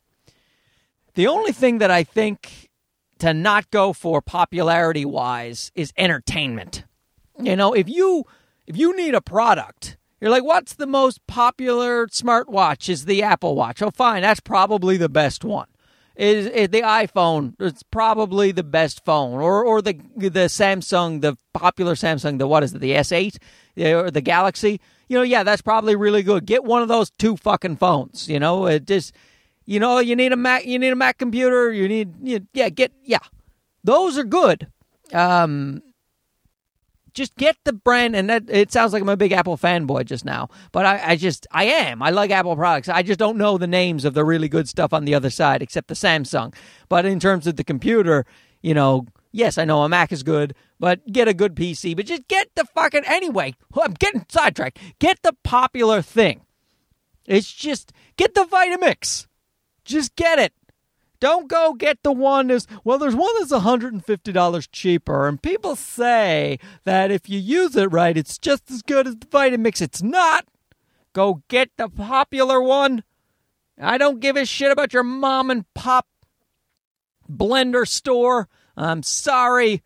the 1.15 1.27
only 1.27 1.53
thing 1.53 1.79
that 1.79 1.91
I 1.91 2.03
think 2.03 2.71
to 3.19 3.33
not 3.33 3.71
go 3.71 3.93
for 3.93 4.21
popularity 4.21 5.05
wise 5.05 5.71
is 5.75 5.93
entertainment. 5.97 6.85
You 7.39 7.57
know, 7.57 7.73
if 7.73 7.89
you 7.89 8.25
if 8.67 8.77
you 8.77 8.97
need 8.97 9.15
a 9.15 9.21
product, 9.21 9.97
you're 10.21 10.31
like, 10.31 10.45
what's 10.45 10.75
the 10.75 10.87
most 10.87 11.27
popular 11.27 12.07
smartwatch? 12.09 12.89
Is 12.89 13.05
the 13.05 13.23
Apple 13.23 13.55
Watch? 13.55 13.83
Oh, 13.83 13.91
fine, 13.91 14.23
that's 14.23 14.41
probably 14.41 14.97
the 14.97 15.09
best 15.09 15.45
one. 15.45 15.69
Is, 16.21 16.47
is 16.47 16.69
the 16.69 16.83
iPhone? 16.83 17.55
It's 17.59 17.83
probably 17.83 18.53
the 18.53 18.63
best 18.63 19.05
phone, 19.07 19.41
or 19.41 19.65
or 19.65 19.81
the 19.81 19.95
the 20.17 20.49
Samsung, 20.49 21.23
the 21.23 21.37
popular 21.55 21.95
Samsung, 21.95 22.39
the 22.39 22.47
what 22.47 22.63
is 22.63 22.75
it, 22.75 22.81
the 22.81 22.93
S8? 22.93 23.39
or 23.79 24.11
the 24.11 24.21
Galaxy, 24.21 24.81
you 25.09 25.17
know, 25.17 25.23
yeah, 25.23 25.43
that's 25.43 25.63
probably 25.63 25.97
really 25.97 26.23
good. 26.23 26.47
Get 26.47 26.65
one 26.65 26.83
of 26.83 26.89
those 26.89 27.11
two 27.11 27.37
fucking 27.37 27.77
phones. 27.77 28.29
You 28.29 28.39
know, 28.39 28.67
it 28.67 28.87
just, 28.87 29.15
you 29.65 29.81
know, 29.81 29.99
you 29.99 30.15
need 30.15 30.33
a 30.33 30.37
Mac, 30.37 30.67
you 30.67 30.79
need 30.79 30.91
a 30.91 30.97
Mac 30.97 31.19
computer. 31.19 31.73
You 31.73 31.89
need, 31.89 32.15
you, 32.23 32.47
yeah, 32.53 32.69
get, 32.69 32.93
yeah, 33.03 33.19
those 33.83 34.19
are 34.19 34.25
good. 34.25 34.69
Um, 35.13 35.83
just 37.15 37.37
get 37.37 37.57
the 37.65 37.73
brand, 37.73 38.17
and 38.17 38.29
that 38.31 38.45
it 38.49 38.73
sounds 38.73 38.93
like 38.93 39.03
I'm 39.03 39.09
a 39.09 39.17
big 39.17 39.33
Apple 39.33 39.57
fanboy 39.57 40.05
just 40.05 40.25
now, 40.25 40.49
but 40.73 40.87
I, 40.87 41.11
I 41.11 41.17
just 41.17 41.47
I 41.51 41.65
am. 41.65 42.03
I 42.03 42.11
like 42.11 42.31
Apple 42.31 42.57
products. 42.57 42.89
I 42.89 43.03
just 43.03 43.19
don't 43.19 43.39
know 43.39 43.59
the 43.59 43.67
names 43.67 44.05
of 44.05 44.15
the 44.15 44.25
really 44.25 44.49
good 44.49 44.69
stuff 44.69 44.93
on 44.93 45.05
the 45.05 45.15
other 45.15 45.31
side, 45.31 45.63
except 45.63 45.89
the 45.89 45.95
Samsung. 45.95 46.55
But 46.89 47.07
in 47.07 47.21
terms 47.21 47.47
of 47.47 47.57
the 47.57 47.65
computer, 47.65 48.27
you 48.63 48.75
know, 48.75 49.07
Yes, 49.33 49.59
I 49.59 49.65
know 49.65 49.83
a 49.83 49.89
Mac 49.89 50.11
is 50.13 50.23
good, 50.23 50.55
but 50.79 51.07
get 51.07 51.29
a 51.29 51.35
good 51.35 51.55
PC. 51.55 51.95
But 51.95 52.07
just 52.07 52.27
get 52.29 52.49
the 52.57 52.65
fucking 52.65 53.05
anyway. 53.07 53.55
I'm 53.81 53.95
getting 53.95 54.27
sidetracked. 54.29 54.79
Get 54.99 55.23
the 55.23 55.35
popular 55.45 56.03
thing. 56.03 56.43
It's 57.27 57.53
just 57.53 57.93
get 58.17 58.35
the 58.35 58.45
Vitamix. 58.45 59.27
Just 59.85 60.17
get 60.17 60.39
it. 60.39 60.53
Don't 61.21 61.49
go 61.49 61.75
get 61.75 62.03
the 62.03 62.13
one 62.13 62.49
that's 62.49 62.67
well. 62.83 62.99
There's 62.99 63.15
one 63.15 63.33
that's 63.39 63.53
$150 63.53 64.69
cheaper, 64.73 65.29
and 65.29 65.41
people 65.41 65.77
say 65.77 66.59
that 66.85 67.11
if 67.11 67.29
you 67.29 67.39
use 67.39 67.77
it 67.77 67.93
right, 67.93 68.17
it's 68.17 68.39
just 68.39 68.71
as 68.71 68.83
good 68.83 69.07
as 69.07 69.17
the 69.17 69.27
Vitamix. 69.27 69.83
It's 69.83 70.03
not. 70.03 70.47
Go 71.13 71.43
get 71.49 71.71
the 71.77 71.89
popular 71.89 72.63
one. 72.63 73.05
I 73.79 73.99
don't 73.99 74.21
give 74.21 74.37
a 74.37 74.45
shit 74.45 74.73
about 74.73 74.93
your 74.93 75.03
mom 75.03 75.51
and 75.51 75.65
pop 75.75 76.07
blender 77.31 77.87
store. 77.87 78.49
I'm 78.77 79.03
sorry. 79.03 79.83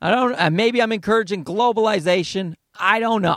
I 0.00 0.10
don't. 0.10 0.34
Uh, 0.34 0.50
maybe 0.50 0.82
I'm 0.82 0.92
encouraging 0.92 1.44
globalization. 1.44 2.54
I 2.78 2.98
don't 2.98 3.22
know. 3.22 3.36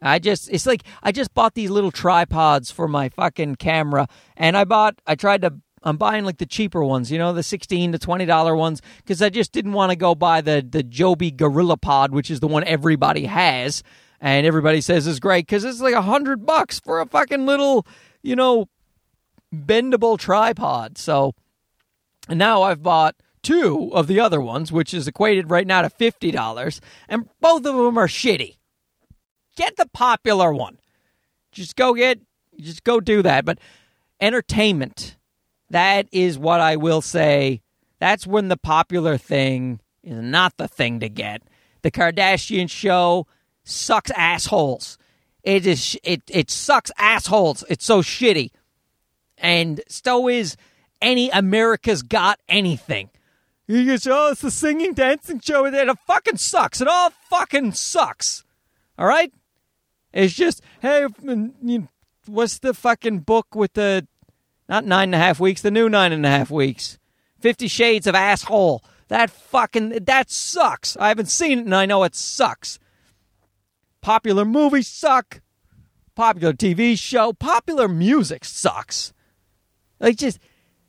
I 0.00 0.18
just 0.18 0.48
it's 0.50 0.66
like 0.66 0.82
I 1.02 1.12
just 1.12 1.34
bought 1.34 1.54
these 1.54 1.70
little 1.70 1.90
tripods 1.90 2.70
for 2.70 2.86
my 2.86 3.08
fucking 3.08 3.56
camera, 3.56 4.08
and 4.36 4.56
I 4.56 4.64
bought. 4.64 5.00
I 5.06 5.14
tried 5.14 5.42
to. 5.42 5.54
I'm 5.82 5.96
buying 5.96 6.24
like 6.24 6.38
the 6.38 6.46
cheaper 6.46 6.82
ones, 6.84 7.10
you 7.10 7.18
know, 7.18 7.32
the 7.32 7.42
sixteen 7.42 7.92
to 7.92 7.98
twenty 7.98 8.26
dollar 8.26 8.54
ones, 8.56 8.82
because 8.98 9.22
I 9.22 9.28
just 9.28 9.52
didn't 9.52 9.72
want 9.72 9.90
to 9.90 9.96
go 9.96 10.14
buy 10.14 10.40
the 10.40 10.66
the 10.68 10.82
Joby 10.82 11.30
GorillaPod, 11.30 12.10
which 12.10 12.30
is 12.30 12.40
the 12.40 12.48
one 12.48 12.64
everybody 12.64 13.26
has, 13.26 13.82
and 14.20 14.46
everybody 14.46 14.80
says 14.80 15.06
is 15.06 15.20
great 15.20 15.46
because 15.46 15.64
it's 15.64 15.80
like 15.80 15.94
a 15.94 16.02
hundred 16.02 16.44
bucks 16.44 16.80
for 16.80 17.00
a 17.00 17.06
fucking 17.06 17.46
little, 17.46 17.86
you 18.22 18.36
know, 18.36 18.68
bendable 19.54 20.18
tripod. 20.18 20.98
So, 20.98 21.34
and 22.28 22.38
now 22.38 22.62
I've 22.62 22.82
bought 22.82 23.16
two 23.42 23.90
of 23.94 24.06
the 24.06 24.20
other 24.20 24.40
ones, 24.40 24.72
which 24.72 24.92
is 24.92 25.08
equated 25.08 25.50
right 25.50 25.66
now 25.66 25.82
to 25.82 25.88
$50, 25.88 26.80
and 27.08 27.28
both 27.40 27.64
of 27.64 27.76
them 27.76 27.98
are 27.98 28.08
shitty. 28.08 28.56
Get 29.56 29.76
the 29.76 29.88
popular 29.92 30.52
one. 30.52 30.78
Just 31.52 31.76
go 31.76 31.94
get, 31.94 32.20
just 32.60 32.84
go 32.84 33.00
do 33.00 33.22
that. 33.22 33.44
But 33.44 33.58
entertainment, 34.20 35.16
that 35.70 36.08
is 36.12 36.38
what 36.38 36.60
I 36.60 36.76
will 36.76 37.00
say. 37.00 37.60
That's 37.98 38.26
when 38.26 38.48
the 38.48 38.56
popular 38.56 39.18
thing 39.18 39.80
is 40.02 40.18
not 40.18 40.56
the 40.56 40.68
thing 40.68 41.00
to 41.00 41.08
get. 41.08 41.42
The 41.82 41.90
Kardashian 41.90 42.70
show 42.70 43.26
sucks 43.64 44.10
assholes. 44.12 44.98
It 45.42 45.66
is 45.66 45.98
it 46.02 46.22
it 46.28 46.50
sucks 46.50 46.90
assholes. 46.98 47.64
It's 47.68 47.84
so 47.84 48.02
shitty. 48.02 48.50
And 49.36 49.80
so 49.88 50.28
is 50.28 50.56
any 51.00 51.30
America's 51.30 52.02
Got 52.02 52.40
Anything. 52.48 53.10
You 53.66 53.84
goes, 53.84 54.06
oh, 54.06 54.30
it's 54.32 54.40
the 54.40 54.50
singing, 54.50 54.94
dancing 54.94 55.40
show. 55.40 55.66
It, 55.66 55.74
it 55.74 55.98
fucking 56.06 56.38
sucks. 56.38 56.80
It 56.80 56.88
all 56.88 57.10
fucking 57.28 57.72
sucks. 57.72 58.42
All 58.98 59.06
right? 59.06 59.30
It's 60.12 60.32
just, 60.32 60.62
hey, 60.80 61.04
mm, 61.22 61.52
mm, 61.62 61.88
what's 62.26 62.58
the 62.58 62.72
fucking 62.72 63.20
book 63.20 63.54
with 63.54 63.74
the, 63.74 64.08
not 64.68 64.84
nine 64.84 65.08
and 65.08 65.14
a 65.14 65.18
half 65.18 65.40
weeks, 65.40 65.62
the 65.62 65.70
new 65.70 65.88
nine 65.88 66.12
and 66.12 66.26
a 66.26 66.30
half 66.30 66.50
weeks? 66.50 66.98
Fifty 67.40 67.68
Shades 67.68 68.06
of 68.06 68.14
Asshole. 68.14 68.84
That 69.08 69.30
fucking, 69.30 69.90
that 70.04 70.30
sucks. 70.30 70.96
I 70.98 71.08
haven't 71.08 71.30
seen 71.30 71.60
it 71.60 71.64
and 71.64 71.74
I 71.74 71.86
know 71.86 72.04
it 72.04 72.14
sucks. 72.14 72.78
Popular 74.02 74.44
movies 74.44 74.86
suck. 74.86 75.40
Popular 76.14 76.52
TV 76.52 76.98
show. 76.98 77.32
Popular 77.32 77.88
music 77.88 78.44
sucks. 78.44 79.14
Like, 79.98 80.16
just, 80.16 80.38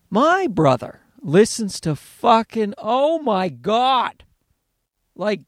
my 0.09 0.47
brother 0.47 0.99
listens 1.21 1.79
to 1.81 1.95
fucking 1.95 2.73
oh 2.77 3.19
my 3.19 3.49
god 3.49 4.23
like 5.15 5.41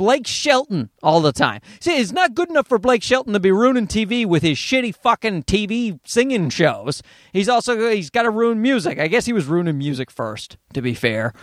Blake 0.00 0.26
Shelton 0.26 0.88
all 1.02 1.20
the 1.20 1.30
time. 1.30 1.60
See, 1.78 2.00
it's 2.00 2.10
not 2.10 2.34
good 2.34 2.48
enough 2.48 2.66
for 2.66 2.78
Blake 2.78 3.02
Shelton 3.02 3.34
to 3.34 3.38
be 3.38 3.52
ruining 3.52 3.86
TV 3.86 4.24
with 4.24 4.42
his 4.42 4.56
shitty 4.56 4.94
fucking 4.94 5.42
TV 5.42 6.00
singing 6.06 6.48
shows. 6.48 7.02
He's 7.34 7.50
also 7.50 7.90
he's 7.90 8.08
got 8.08 8.22
to 8.22 8.30
ruin 8.30 8.62
music. 8.62 8.98
I 8.98 9.08
guess 9.08 9.26
he 9.26 9.34
was 9.34 9.44
ruining 9.44 9.76
music 9.76 10.10
first, 10.10 10.56
to 10.72 10.80
be 10.80 10.94
fair. 10.94 11.34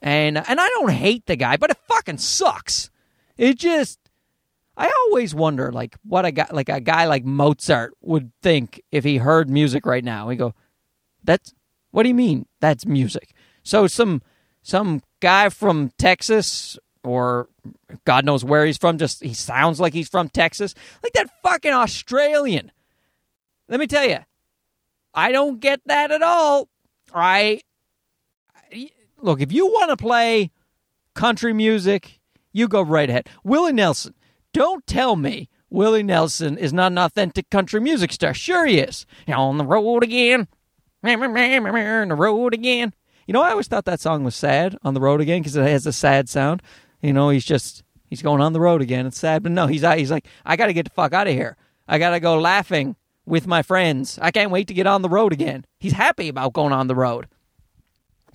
And 0.00 0.38
and 0.38 0.60
I 0.60 0.68
don't 0.68 0.92
hate 0.92 1.26
the 1.26 1.34
guy, 1.34 1.56
but 1.56 1.70
it 1.70 1.78
fucking 1.88 2.18
sucks. 2.18 2.88
It 3.36 3.58
just 3.58 3.98
I 4.76 4.88
always 5.06 5.34
wonder 5.34 5.72
like 5.72 5.96
what 6.04 6.24
a 6.24 6.30
guy 6.30 6.46
like 6.52 6.68
a 6.68 6.80
guy 6.80 7.06
like 7.06 7.24
Mozart 7.24 7.94
would 8.00 8.30
think 8.42 8.80
if 8.92 9.02
he 9.02 9.16
heard 9.16 9.50
music 9.50 9.84
right 9.84 10.04
now. 10.04 10.28
He 10.28 10.36
go, 10.36 10.54
"That's 11.24 11.52
what 11.90 12.04
do 12.04 12.10
you 12.10 12.14
mean? 12.14 12.46
That's 12.60 12.86
music?" 12.86 13.34
So 13.64 13.88
some 13.88 14.22
some 14.62 15.02
guy 15.18 15.48
from 15.48 15.90
Texas 15.98 16.78
or 17.08 17.48
God 18.04 18.24
knows 18.24 18.44
where 18.44 18.64
he's 18.66 18.78
from. 18.78 18.98
Just 18.98 19.22
he 19.22 19.34
sounds 19.34 19.80
like 19.80 19.92
he's 19.92 20.08
from 20.08 20.28
Texas, 20.28 20.74
like 21.02 21.12
that 21.14 21.30
fucking 21.42 21.72
Australian. 21.72 22.70
Let 23.68 23.80
me 23.80 23.86
tell 23.86 24.08
you, 24.08 24.18
I 25.14 25.32
don't 25.32 25.60
get 25.60 25.80
that 25.86 26.10
at 26.10 26.22
all. 26.22 26.68
I 27.14 27.62
look 29.20 29.40
if 29.40 29.52
you 29.52 29.66
want 29.66 29.90
to 29.90 29.96
play 29.96 30.50
country 31.14 31.52
music, 31.52 32.20
you 32.52 32.68
go 32.68 32.82
right 32.82 33.08
ahead. 33.08 33.28
Willie 33.42 33.72
Nelson, 33.72 34.14
don't 34.52 34.86
tell 34.86 35.16
me 35.16 35.48
Willie 35.70 36.02
Nelson 36.02 36.56
is 36.56 36.72
not 36.72 36.92
an 36.92 36.98
authentic 36.98 37.50
country 37.50 37.80
music 37.80 38.12
star. 38.12 38.32
Sure 38.32 38.66
he 38.66 38.78
is. 38.78 39.06
On 39.28 39.58
the 39.58 39.64
road 39.64 40.02
again, 40.02 40.48
on 41.02 41.20
the 42.08 42.14
road 42.16 42.54
again. 42.54 42.94
You 43.26 43.34
know, 43.34 43.42
I 43.42 43.50
always 43.50 43.68
thought 43.68 43.84
that 43.84 44.00
song 44.00 44.24
was 44.24 44.34
sad 44.34 44.78
on 44.82 44.94
the 44.94 45.00
road 45.00 45.20
again 45.20 45.42
because 45.42 45.54
it 45.54 45.68
has 45.68 45.86
a 45.86 45.92
sad 45.92 46.28
sound. 46.30 46.62
You 47.00 47.12
know, 47.12 47.28
he's 47.28 47.44
just 47.44 47.82
he's 48.06 48.22
going 48.22 48.40
on 48.40 48.52
the 48.52 48.60
road 48.60 48.82
again. 48.82 49.06
It's 49.06 49.18
sad, 49.18 49.42
but 49.42 49.52
no, 49.52 49.66
he's 49.66 49.82
he's 49.82 50.10
like, 50.10 50.26
I 50.44 50.56
got 50.56 50.66
to 50.66 50.72
get 50.72 50.84
the 50.84 50.90
fuck 50.90 51.12
out 51.12 51.26
of 51.26 51.32
here. 51.32 51.56
I 51.86 51.98
got 51.98 52.10
to 52.10 52.20
go 52.20 52.38
laughing 52.38 52.96
with 53.24 53.46
my 53.46 53.62
friends. 53.62 54.18
I 54.20 54.30
can't 54.30 54.50
wait 54.50 54.68
to 54.68 54.74
get 54.74 54.86
on 54.86 55.02
the 55.02 55.08
road 55.08 55.32
again. 55.32 55.64
He's 55.78 55.92
happy 55.92 56.28
about 56.28 56.52
going 56.52 56.72
on 56.72 56.86
the 56.86 56.94
road. 56.94 57.28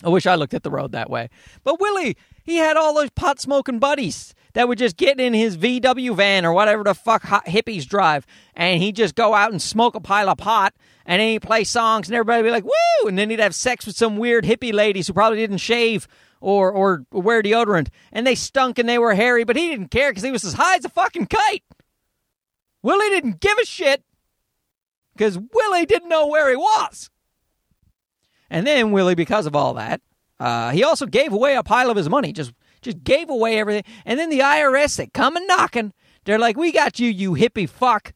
I 0.03 0.09
wish 0.09 0.25
I 0.25 0.35
looked 0.35 0.53
at 0.53 0.63
the 0.63 0.71
road 0.71 0.91
that 0.91 1.09
way. 1.09 1.29
But 1.63 1.79
Willie, 1.79 2.17
he 2.43 2.57
had 2.57 2.77
all 2.77 2.93
those 2.93 3.09
pot 3.11 3.39
smoking 3.39 3.79
buddies 3.79 4.33
that 4.53 4.67
would 4.67 4.77
just 4.77 4.97
get 4.97 5.19
in 5.19 5.33
his 5.33 5.57
VW 5.57 6.15
van 6.15 6.45
or 6.45 6.53
whatever 6.53 6.83
the 6.83 6.93
fuck 6.93 7.23
hippies 7.23 7.87
drive, 7.87 8.25
and 8.53 8.81
he'd 8.81 8.95
just 8.95 9.15
go 9.15 9.33
out 9.33 9.51
and 9.51 9.61
smoke 9.61 9.95
a 9.95 9.99
pile 9.99 10.29
of 10.29 10.37
pot, 10.37 10.73
and 11.05 11.19
then 11.19 11.29
he'd 11.29 11.41
play 11.41 11.63
songs, 11.63 12.07
and 12.07 12.15
everybody 12.15 12.41
would 12.41 12.47
be 12.47 12.51
like, 12.51 12.65
woo! 12.65 13.07
And 13.07 13.17
then 13.17 13.29
he'd 13.29 13.39
have 13.39 13.55
sex 13.55 13.85
with 13.85 13.95
some 13.95 14.17
weird 14.17 14.45
hippie 14.45 14.73
ladies 14.73 15.07
who 15.07 15.13
probably 15.13 15.39
didn't 15.39 15.57
shave 15.57 16.07
or 16.43 16.71
or 16.71 17.05
wear 17.11 17.41
deodorant, 17.41 17.87
and 18.11 18.27
they 18.27 18.35
stunk 18.35 18.77
and 18.77 18.87
they 18.87 18.99
were 18.99 19.15
hairy, 19.15 19.45
but 19.45 19.55
he 19.55 19.69
didn't 19.69 19.91
care 19.91 20.11
because 20.11 20.23
he 20.23 20.31
was 20.31 20.43
as 20.43 20.53
high 20.53 20.75
as 20.75 20.83
a 20.85 20.89
fucking 20.89 21.27
kite. 21.27 21.63
Willie 22.81 23.09
didn't 23.09 23.39
give 23.39 23.57
a 23.57 23.65
shit 23.65 24.03
because 25.15 25.39
Willie 25.53 25.85
didn't 25.85 26.09
know 26.09 26.27
where 26.27 26.49
he 26.49 26.57
was. 26.57 27.09
And 28.49 28.67
then 28.67 28.91
Willie, 28.91 29.15
because 29.15 29.45
of 29.45 29.55
all 29.55 29.73
that, 29.75 30.01
uh, 30.37 30.71
he 30.71 30.83
also 30.83 31.05
gave 31.05 31.31
away 31.31 31.55
a 31.55 31.63
pile 31.63 31.89
of 31.89 31.95
his 31.95 32.09
money, 32.09 32.33
just 32.33 32.53
just 32.81 33.03
gave 33.05 33.29
away 33.29 33.57
everything. 33.57 33.85
And 34.05 34.19
then 34.19 34.29
the 34.29 34.39
IRS, 34.39 34.97
they 34.97 35.07
come 35.07 35.37
and 35.37 35.47
knocking. 35.47 35.93
They're 36.25 36.37
like, 36.37 36.57
"We 36.57 36.73
got 36.73 36.99
you, 36.99 37.09
you 37.09 37.31
hippie 37.35 37.69
fuck. 37.69 38.11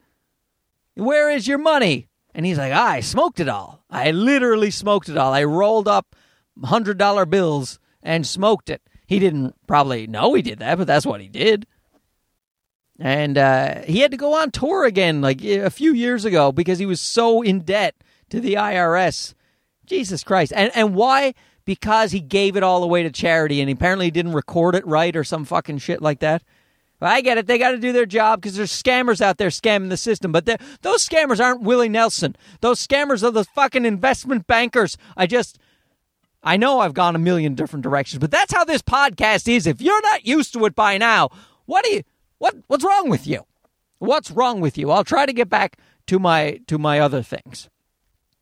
Where 0.94 1.30
is 1.30 1.48
your 1.48 1.58
money?" 1.58 2.08
And 2.34 2.44
he's 2.44 2.58
like, 2.58 2.72
"I 2.74 3.00
smoked 3.00 3.40
it 3.40 3.48
all. 3.48 3.84
I 3.88 4.10
literally 4.10 4.70
smoked 4.70 5.08
it 5.08 5.16
all. 5.16 5.32
I 5.32 5.44
rolled 5.44 5.88
up 5.88 6.14
hundred 6.62 6.98
dollar 6.98 7.24
bills 7.24 7.78
and 8.02 8.26
smoked 8.26 8.70
it. 8.70 8.82
He 9.06 9.18
didn't 9.18 9.54
probably 9.66 10.06
know 10.06 10.34
he 10.34 10.42
did 10.42 10.58
that, 10.58 10.78
but 10.78 10.86
that's 10.86 11.06
what 11.06 11.20
he 11.20 11.28
did. 11.28 11.66
And 12.98 13.38
uh, 13.38 13.82
he 13.82 14.00
had 14.00 14.10
to 14.10 14.16
go 14.16 14.34
on 14.34 14.50
tour 14.50 14.84
again 14.84 15.20
like 15.20 15.42
a 15.42 15.70
few 15.70 15.94
years 15.94 16.24
ago 16.24 16.52
because 16.52 16.78
he 16.78 16.86
was 16.86 17.00
so 17.00 17.42
in 17.42 17.60
debt 17.60 17.94
to 18.30 18.40
the 18.40 18.54
IRS. 18.54 19.34
Jesus 19.86 20.22
Christ. 20.22 20.52
And 20.54 20.70
and 20.74 20.94
why? 20.94 21.34
Because 21.64 22.12
he 22.12 22.20
gave 22.20 22.56
it 22.56 22.62
all 22.62 22.82
away 22.82 23.02
to 23.02 23.10
charity 23.10 23.60
and 23.60 23.70
apparently 23.70 24.10
didn't 24.10 24.32
record 24.32 24.74
it 24.74 24.86
right 24.86 25.14
or 25.14 25.24
some 25.24 25.44
fucking 25.44 25.78
shit 25.78 26.02
like 26.02 26.20
that. 26.20 26.42
I 27.00 27.20
get 27.20 27.38
it. 27.38 27.46
They 27.46 27.58
got 27.58 27.70
to 27.72 27.78
do 27.78 27.92
their 27.92 28.06
job 28.06 28.40
because 28.40 28.56
there's 28.56 28.72
scammers 28.72 29.20
out 29.20 29.38
there 29.38 29.50
scamming 29.50 29.88
the 29.88 29.96
system. 29.96 30.32
But 30.32 30.46
those 30.82 31.08
scammers 31.08 31.42
aren't 31.42 31.62
Willie 31.62 31.88
Nelson. 31.88 32.36
Those 32.60 32.84
scammers 32.84 33.22
are 33.22 33.30
the 33.30 33.44
fucking 33.44 33.84
investment 33.84 34.46
bankers. 34.46 34.98
I 35.16 35.26
just 35.26 35.58
I 36.48 36.56
know 36.56 36.80
I've 36.80 36.94
gone 36.94 37.14
a 37.14 37.18
million 37.18 37.54
different 37.54 37.82
directions, 37.82 38.20
but 38.20 38.30
that's 38.30 38.54
how 38.54 38.64
this 38.64 38.80
podcast 38.80 39.54
is. 39.54 39.66
If 39.66 39.82
you're 39.82 40.00
not 40.00 40.26
used 40.26 40.54
to 40.54 40.64
it 40.64 40.74
by 40.74 40.96
now, 40.96 41.28
what 41.66 41.84
do 41.84 41.90
you 41.90 42.04
what 42.38 42.56
what's 42.68 42.82
wrong 42.82 43.10
with 43.10 43.26
you? 43.26 43.44
What's 43.98 44.30
wrong 44.30 44.62
with 44.62 44.78
you? 44.78 44.90
I'll 44.90 45.04
try 45.04 45.26
to 45.26 45.34
get 45.34 45.50
back 45.50 45.76
to 46.06 46.18
my 46.18 46.58
to 46.66 46.78
my 46.78 47.00
other 47.00 47.20
things. 47.20 47.68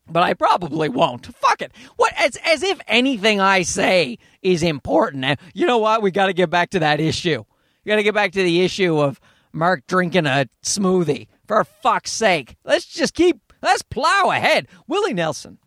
But 0.09 0.23
I 0.23 0.35
probably 0.35 0.87
won't. 0.87 1.25
Fuck 1.35 1.61
it. 1.61 1.73
What 1.97 2.13
as 2.17 2.37
as 2.45 2.63
if 2.63 2.79
anything 2.87 3.41
I 3.41 3.63
say 3.63 4.19
is 4.41 4.63
important. 4.63 5.25
And 5.25 5.37
you 5.53 5.67
know 5.67 5.79
what? 5.79 6.01
We 6.01 6.09
got 6.09 6.27
to 6.27 6.33
get 6.33 6.49
back 6.49 6.69
to 6.69 6.79
that 6.79 7.01
issue. 7.01 7.43
We 7.83 7.89
got 7.89 7.97
to 7.97 8.03
get 8.03 8.15
back 8.15 8.31
to 8.31 8.41
the 8.41 8.61
issue 8.61 9.01
of 9.01 9.19
Mark 9.51 9.85
drinking 9.85 10.27
a 10.27 10.47
smoothie. 10.63 11.27
For 11.45 11.65
fuck's 11.65 12.11
sake. 12.11 12.55
Let's 12.63 12.85
just 12.85 13.13
keep 13.13 13.51
let's 13.61 13.81
plow 13.81 14.31
ahead. 14.31 14.69
Willie 14.87 15.13
Nelson. 15.13 15.57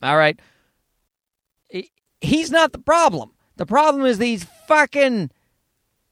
All 0.00 0.16
right 0.16 0.38
he's 2.24 2.50
not 2.50 2.72
the 2.72 2.78
problem. 2.78 3.30
The 3.56 3.66
problem 3.66 4.04
is 4.04 4.18
these 4.18 4.44
fucking 4.66 5.30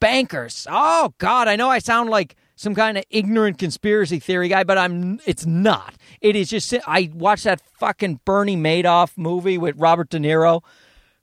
bankers. 0.00 0.66
Oh 0.70 1.14
God, 1.18 1.48
I 1.48 1.56
know 1.56 1.68
I 1.68 1.78
sound 1.78 2.10
like 2.10 2.36
some 2.54 2.74
kind 2.74 2.96
of 2.98 3.04
ignorant 3.10 3.58
conspiracy 3.58 4.18
theory 4.18 4.48
guy, 4.48 4.64
but 4.64 4.78
I'm. 4.78 5.20
It's 5.26 5.46
not. 5.46 5.94
It 6.20 6.36
is 6.36 6.50
just. 6.50 6.74
I 6.86 7.10
watched 7.12 7.44
that 7.44 7.60
fucking 7.78 8.20
Bernie 8.24 8.56
Madoff 8.56 9.16
movie 9.16 9.58
with 9.58 9.76
Robert 9.78 10.10
De 10.10 10.18
Niro. 10.18 10.62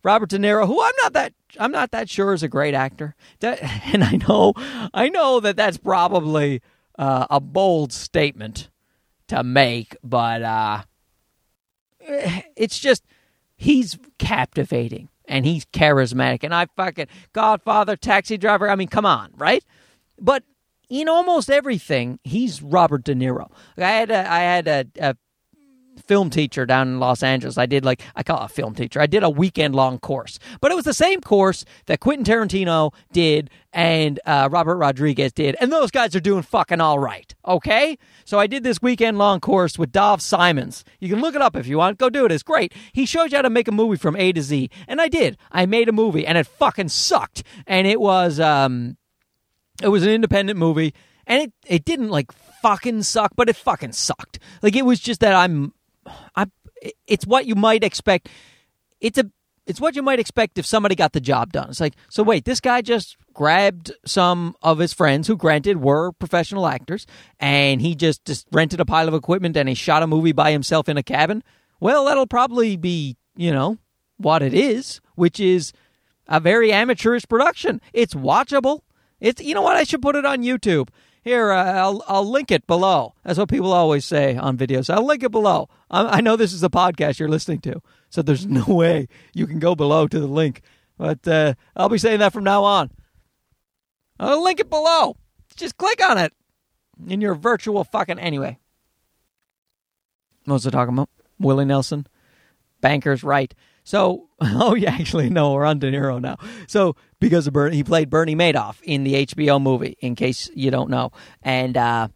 Robert 0.04 0.30
De 0.30 0.38
Niro, 0.38 0.66
who 0.66 0.82
I'm 0.82 0.94
not 1.02 1.14
that 1.14 1.34
I'm 1.60 1.72
not 1.72 1.92
that 1.92 2.10
sure 2.10 2.34
is 2.34 2.44
a 2.44 2.48
great 2.48 2.74
actor, 2.74 3.16
that, 3.40 3.60
and 3.94 4.04
I 4.04 4.18
know 4.28 4.54
I 4.94 5.10
know 5.10 5.40
that 5.40 5.56
that's 5.56 5.78
probably 5.78 6.62
uh, 6.98 7.28
a 7.30 7.40
bold 7.40 7.94
statement 7.94 8.70
to 9.28 9.44
make, 9.44 9.96
but 10.04 10.42
uh, 10.42 10.82
it's 12.56 12.80
just 12.80 13.04
he's 13.60 14.00
captivating 14.18 15.10
and 15.26 15.46
he's 15.46 15.66
charismatic. 15.66 16.44
And 16.44 16.56
I 16.56 16.66
fucking 16.78 17.08
Godfather, 17.34 17.96
Taxi 17.98 18.38
Driver. 18.38 18.70
I 18.70 18.76
mean, 18.76 18.88
come 18.88 19.06
on, 19.06 19.32
right? 19.36 19.64
But 20.18 20.44
in 20.90 21.10
almost 21.10 21.52
everything, 21.52 22.20
he's 22.24 22.62
Robert 22.62 23.04
De 23.04 23.14
Niro. 23.14 23.52
I 23.78 23.82
had 23.82 24.12
a, 24.12 24.32
I 24.32 24.40
had 24.40 24.68
a, 24.68 24.86
a 25.00 25.16
film 26.00 26.30
teacher 26.30 26.66
down 26.66 26.88
in 26.88 27.00
Los 27.00 27.24
Angeles. 27.24 27.58
I 27.58 27.66
did 27.66 27.86
like 27.86 28.02
I 28.16 28.24
call 28.24 28.42
it 28.42 28.46
a 28.46 28.48
film 28.50 28.76
teacher. 28.76 29.00
I 29.00 29.08
did 29.08 29.24
a 29.24 29.30
weekend 29.30 29.76
long 29.76 30.00
course, 30.00 30.40
but 30.62 30.72
it 30.72 30.76
was 30.76 30.86
the 30.86 30.94
same 30.94 31.22
course 31.22 31.66
that 31.86 32.00
Quentin 32.00 32.26
Tarantino 32.26 32.94
did 33.12 33.50
and 33.72 34.20
uh, 34.26 34.50
Robert 34.52 34.78
Rodriguez 34.78 35.32
did, 35.32 35.56
and 35.62 35.72
those 35.72 35.92
guys 35.92 36.16
are 36.16 36.20
doing 36.20 36.42
fucking 36.42 36.82
all 36.82 37.00
right. 37.00 37.34
Okay, 37.46 37.98
so 38.26 38.40
I 38.40 38.48
did 38.48 38.64
this 38.64 38.82
weekend 38.82 39.18
long 39.18 39.40
course 39.40 39.78
with 39.78 39.92
Dov 39.92 40.22
Simens. 40.22 40.84
You 41.00 41.10
can 41.10 41.22
look 41.22 41.36
it 41.36 41.42
up 41.42 41.56
if 41.56 41.68
you 41.68 41.78
want. 41.78 41.98
Go 41.98 42.10
do 42.10 42.26
it. 42.26 42.32
It's 42.32 42.44
great. 42.44 42.74
He 42.94 43.06
shows 43.06 43.32
you 43.32 43.38
how 43.38 43.44
to 43.44 43.50
make 43.50 43.68
a 43.68 43.72
movie 43.72 43.98
from 43.98 44.16
A 44.16 44.32
to 44.34 44.42
Z, 44.42 44.70
and 44.88 45.00
I 45.00 45.08
did. 45.08 45.38
I 45.52 45.66
made 45.66 45.90
a 45.90 45.94
movie, 45.94 46.26
and 46.26 46.38
it 46.38 46.48
fucking 46.48 46.90
sucked. 46.90 47.44
And 47.68 47.86
it 47.86 48.00
was 48.00 48.40
um, 48.40 48.98
it 49.82 49.90
was 49.90 50.04
an 50.04 50.10
independent 50.10 50.58
movie, 50.58 50.94
and 51.28 51.44
it 51.44 51.54
it 51.66 51.86
didn't 51.86 52.10
like 52.10 52.32
fucking 52.62 53.04
suck, 53.04 53.32
but 53.36 53.50
it 53.50 53.56
fucking 53.56 53.94
sucked. 53.94 54.40
Like 54.62 54.76
it 54.76 54.86
was 54.86 55.00
just 55.00 55.22
that 55.22 55.36
I'm 55.36 55.74
I, 56.36 56.48
it's 57.08 57.26
what 57.26 57.46
you 57.46 57.56
might 57.56 57.84
expect. 57.84 58.30
It's 59.00 59.18
a 59.18 59.30
it's 59.70 59.80
what 59.80 59.96
you 59.96 60.02
might 60.02 60.20
expect 60.20 60.58
if 60.58 60.66
somebody 60.66 60.96
got 60.96 61.14
the 61.14 61.22
job 61.22 61.54
done. 61.54 61.70
It's 61.70 61.80
like, 61.80 61.94
so 62.10 62.24
wait, 62.24 62.44
this 62.44 62.60
guy 62.60 62.82
just 62.82 63.18
grabbed 63.34 63.92
some 64.04 64.56
of 64.64 64.80
his 64.80 64.94
friends 64.94 65.28
who 65.28 65.38
granted 65.38 65.78
were 65.78 66.12
professional 66.12 66.66
actors 66.66 67.06
and 67.40 67.80
he 67.80 67.94
just, 67.94 68.26
just 68.26 68.48
rented 68.52 68.80
a 68.80 68.86
pile 68.86 69.08
of 69.08 69.14
equipment 69.14 69.56
and 69.56 69.70
he 69.70 69.76
shot 69.76 70.02
a 70.02 70.08
movie 70.08 70.32
by 70.32 70.52
himself 70.52 70.90
in 70.90 70.98
a 70.98 71.04
cabin. 71.04 71.44
Well, 71.80 72.06
that'll 72.06 72.26
probably 72.26 72.78
be, 72.78 73.16
you 73.36 73.52
know, 73.52 73.78
what 74.18 74.42
it 74.42 74.56
is, 74.56 75.02
which 75.14 75.40
is 75.40 75.72
a 76.28 76.40
very 76.40 76.74
amateurish 76.74 77.28
production. 77.30 77.80
It's 77.94 78.16
watchable. 78.16 78.82
It's 79.20 79.40
you 79.40 79.54
know 79.54 79.62
what? 79.62 79.76
I 79.76 79.84
should 79.84 80.02
put 80.02 80.16
it 80.16 80.26
on 80.26 80.42
YouTube. 80.42 80.90
Here, 81.22 81.52
uh, 81.52 81.74
I'll 81.74 82.04
I'll 82.08 82.30
link 82.30 82.50
it 82.52 82.66
below. 82.66 83.14
That's 83.24 83.38
what 83.38 83.50
people 83.50 83.74
always 83.74 84.06
say 84.06 84.38
on 84.38 84.58
videos. 84.58 84.90
I'll 84.90 85.06
link 85.06 85.24
it 85.24 85.32
below. 85.32 85.70
I, 85.92 86.18
I 86.18 86.22
know 86.22 86.36
this 86.36 86.54
is 86.54 86.64
a 86.64 86.70
podcast 86.70 87.20
you're 87.20 87.30
listening 87.30 87.60
to, 87.62 87.82
so 88.10 88.22
there's 88.22 88.46
no 88.46 88.64
way 88.68 89.08
you 89.34 89.46
can 89.46 89.60
go 89.60 89.76
below 89.76 90.08
to 90.08 90.20
the 90.20 90.28
link. 90.28 90.62
But 90.98 91.28
uh, 91.28 91.54
I'll 91.76 91.90
be 91.90 91.98
saying 91.98 92.20
that 92.20 92.34
from 92.34 92.44
now 92.44 92.64
on. 92.64 92.92
I'll 94.20 94.44
link 94.44 94.60
it 94.60 94.70
below. 94.70 95.18
Just 95.56 95.78
click 95.78 96.04
on 96.04 96.18
it 96.18 96.34
in 97.08 97.22
your 97.22 97.36
virtual 97.36 97.84
fucking 97.84 98.20
anyway. 98.20 98.58
What 100.46 100.56
was 100.56 100.68
I 100.68 100.72
talking 100.72 100.94
about? 100.94 101.10
Willie 101.40 101.66
Nelson, 101.66 102.08
bankers, 102.82 103.24
right? 103.24 103.54
So, 103.84 104.30
oh 104.42 104.76
yeah, 104.76 104.92
actually 104.92 105.30
no, 105.30 105.54
we're 105.54 105.66
on 105.66 105.80
De 105.80 105.92
Niro 105.92 106.22
now. 106.22 106.38
So 106.68 106.96
because 107.20 107.48
of 107.48 107.54
Bernie. 107.54 107.76
He 107.76 107.84
played 107.84 108.10
Bernie 108.10 108.36
Madoff 108.36 108.82
in 108.84 109.04
the 109.04 109.26
HBO 109.26 109.62
movie. 109.62 109.98
In 110.02 110.16
case 110.16 110.50
you 110.54 110.72
don't 110.72 110.90
know, 110.90 111.12
and 111.42 111.78
uh, 111.78 112.08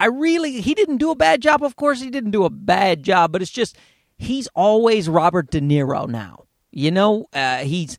I 0.00 0.06
really 0.06 0.60
he 0.60 0.74
didn't 0.74 0.98
do 0.98 1.10
a 1.10 1.16
bad 1.16 1.40
job. 1.40 1.62
Of 1.62 1.76
course, 1.76 2.00
he 2.00 2.10
didn't 2.10 2.32
do 2.32 2.44
a 2.44 2.50
bad 2.50 3.02
job, 3.02 3.32
but 3.32 3.42
it's 3.42 3.50
just 3.50 3.76
he's 4.16 4.48
always 4.48 5.08
Robert 5.08 5.50
De 5.50 5.60
Niro 5.60 6.08
now. 6.08 6.44
You 6.70 6.90
know, 6.90 7.26
uh, 7.32 7.58
he's 7.58 7.98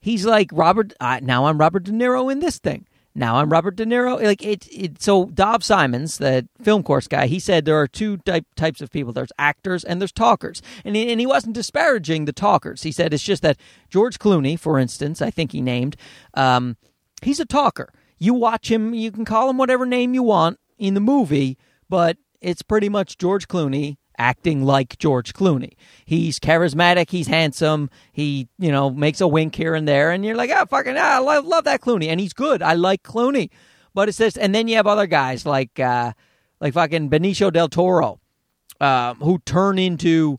he's 0.00 0.24
like 0.24 0.50
Robert. 0.52 0.94
Uh, 1.00 1.20
now 1.22 1.46
I'm 1.46 1.58
Robert 1.58 1.84
De 1.84 1.92
Niro 1.92 2.30
in 2.32 2.40
this 2.40 2.58
thing. 2.58 2.86
Now 3.14 3.36
I'm 3.36 3.50
Robert 3.50 3.76
De 3.76 3.86
Niro. 3.86 4.20
Like 4.20 4.42
it, 4.42 4.66
it. 4.72 5.00
So 5.00 5.26
Dov 5.26 5.62
Simens, 5.62 6.18
the 6.18 6.48
film 6.62 6.82
course 6.82 7.06
guy, 7.06 7.26
he 7.26 7.38
said 7.38 7.64
there 7.64 7.78
are 7.78 7.86
two 7.86 8.16
type, 8.18 8.44
types 8.56 8.80
of 8.80 8.90
people. 8.90 9.12
There's 9.12 9.32
actors 9.38 9.84
and 9.84 10.00
there's 10.00 10.12
talkers, 10.12 10.60
and 10.84 10.96
he, 10.96 11.10
and 11.10 11.20
he 11.20 11.26
wasn't 11.26 11.54
disparaging 11.54 12.24
the 12.24 12.32
talkers. 12.32 12.82
He 12.82 12.90
said 12.90 13.14
it's 13.14 13.22
just 13.22 13.42
that 13.42 13.58
George 13.88 14.18
Clooney, 14.18 14.58
for 14.58 14.78
instance, 14.78 15.22
I 15.22 15.30
think 15.30 15.52
he 15.52 15.60
named, 15.60 15.96
um, 16.34 16.76
he's 17.22 17.38
a 17.38 17.46
talker. 17.46 17.92
You 18.18 18.34
watch 18.34 18.70
him, 18.70 18.94
you 18.94 19.12
can 19.12 19.24
call 19.24 19.48
him 19.48 19.58
whatever 19.58 19.86
name 19.86 20.14
you 20.14 20.22
want 20.22 20.58
in 20.76 20.94
the 20.94 21.00
movie, 21.00 21.56
but 21.88 22.16
it's 22.40 22.62
pretty 22.62 22.88
much 22.88 23.16
George 23.16 23.46
Clooney 23.46 23.96
acting 24.18 24.64
like 24.64 24.98
George 24.98 25.32
Clooney. 25.34 25.72
He's 26.04 26.38
charismatic, 26.38 27.10
he's 27.10 27.26
handsome, 27.26 27.90
he, 28.12 28.48
you 28.58 28.70
know, 28.70 28.90
makes 28.90 29.20
a 29.20 29.28
wink 29.28 29.54
here 29.54 29.74
and 29.74 29.86
there, 29.86 30.10
and 30.10 30.24
you're 30.24 30.36
like, 30.36 30.50
oh, 30.50 30.66
fucking, 30.66 30.96
ah, 30.96 31.16
I 31.16 31.18
love, 31.18 31.46
love 31.46 31.64
that 31.64 31.80
Clooney. 31.80 32.08
And 32.08 32.20
he's 32.20 32.32
good. 32.32 32.62
I 32.62 32.74
like 32.74 33.02
Clooney. 33.02 33.50
But 33.94 34.08
it's 34.08 34.18
this, 34.18 34.36
and 34.36 34.54
then 34.54 34.66
you 34.68 34.76
have 34.76 34.86
other 34.86 35.06
guys 35.06 35.46
like, 35.46 35.78
uh, 35.78 36.12
like 36.60 36.74
fucking 36.74 37.10
Benicio 37.10 37.52
del 37.52 37.68
Toro, 37.68 38.20
uh, 38.80 39.14
who 39.14 39.38
turn 39.44 39.78
into 39.78 40.38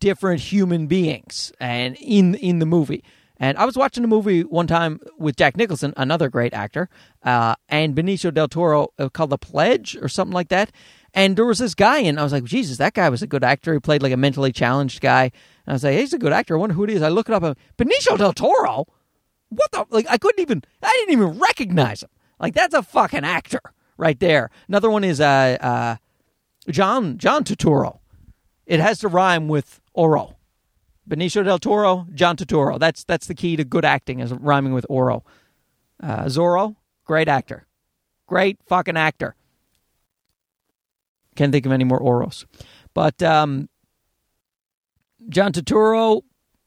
different 0.00 0.40
human 0.40 0.86
beings 0.86 1.52
and 1.60 1.96
in 1.96 2.34
in 2.34 2.58
the 2.58 2.66
movie. 2.66 3.02
And 3.38 3.58
I 3.58 3.64
was 3.64 3.76
watching 3.76 4.04
a 4.04 4.06
movie 4.06 4.42
one 4.42 4.66
time 4.66 5.00
with 5.18 5.36
Jack 5.36 5.56
Nicholson, 5.56 5.92
another 5.96 6.28
great 6.28 6.54
actor, 6.54 6.88
uh, 7.24 7.56
and 7.68 7.94
Benicio 7.94 8.32
del 8.32 8.48
Toro 8.48 8.88
uh, 8.98 9.08
called 9.08 9.30
The 9.30 9.38
Pledge 9.38 9.96
or 9.96 10.08
something 10.08 10.34
like 10.34 10.48
that. 10.48 10.70
And 11.14 11.36
there 11.36 11.44
was 11.44 11.58
this 11.58 11.76
guy, 11.76 12.00
and 12.00 12.18
I 12.18 12.24
was 12.24 12.32
like, 12.32 12.42
Jesus, 12.44 12.76
that 12.78 12.94
guy 12.94 13.08
was 13.08 13.22
a 13.22 13.28
good 13.28 13.44
actor. 13.44 13.72
He 13.72 13.78
played 13.78 14.02
like 14.02 14.12
a 14.12 14.16
mentally 14.16 14.52
challenged 14.52 15.00
guy. 15.00 15.24
And 15.24 15.32
I 15.68 15.72
was 15.72 15.84
like, 15.84 15.94
hey, 15.94 16.00
he's 16.00 16.12
a 16.12 16.18
good 16.18 16.32
actor. 16.32 16.56
I 16.56 16.58
wonder 16.58 16.74
who 16.74 16.84
it 16.84 16.90
is. 16.90 17.02
I 17.02 17.08
look 17.08 17.28
it 17.28 17.34
up. 17.34 17.56
Benicio 17.78 18.18
del 18.18 18.32
Toro? 18.32 18.86
What 19.48 19.70
the? 19.70 19.86
Like, 19.90 20.06
I 20.10 20.18
couldn't 20.18 20.42
even, 20.42 20.64
I 20.82 20.90
didn't 20.90 21.12
even 21.12 21.38
recognize 21.38 22.02
him. 22.02 22.10
Like, 22.40 22.54
that's 22.54 22.74
a 22.74 22.82
fucking 22.82 23.24
actor 23.24 23.60
right 23.96 24.18
there. 24.18 24.50
Another 24.66 24.90
one 24.90 25.04
is 25.04 25.20
uh, 25.20 25.56
uh, 25.60 25.96
John, 26.68 27.16
John 27.16 27.44
Turturro. 27.44 28.00
It 28.66 28.80
has 28.80 28.98
to 29.00 29.08
rhyme 29.08 29.46
with 29.46 29.80
Oro. 29.92 30.36
Benicio 31.08 31.44
del 31.44 31.58
Toro, 31.58 32.06
John 32.14 32.36
Turturro. 32.36 32.78
That's 32.78 33.04
that's 33.04 33.26
the 33.26 33.34
key 33.34 33.56
to 33.56 33.64
good 33.64 33.84
acting 33.84 34.20
is 34.20 34.32
rhyming 34.32 34.72
with 34.72 34.86
Oro. 34.88 35.22
Uh, 36.02 36.24
Zorro, 36.24 36.76
great 37.04 37.28
actor, 37.28 37.66
great 38.26 38.58
fucking 38.66 38.96
actor. 38.96 39.36
Can't 41.34 41.52
think 41.52 41.66
of 41.66 41.72
any 41.72 41.84
more 41.84 41.98
Oros. 41.98 42.46
But 42.94 43.22
um, 43.22 43.68
John 45.28 45.52
Turturro, 45.52 46.22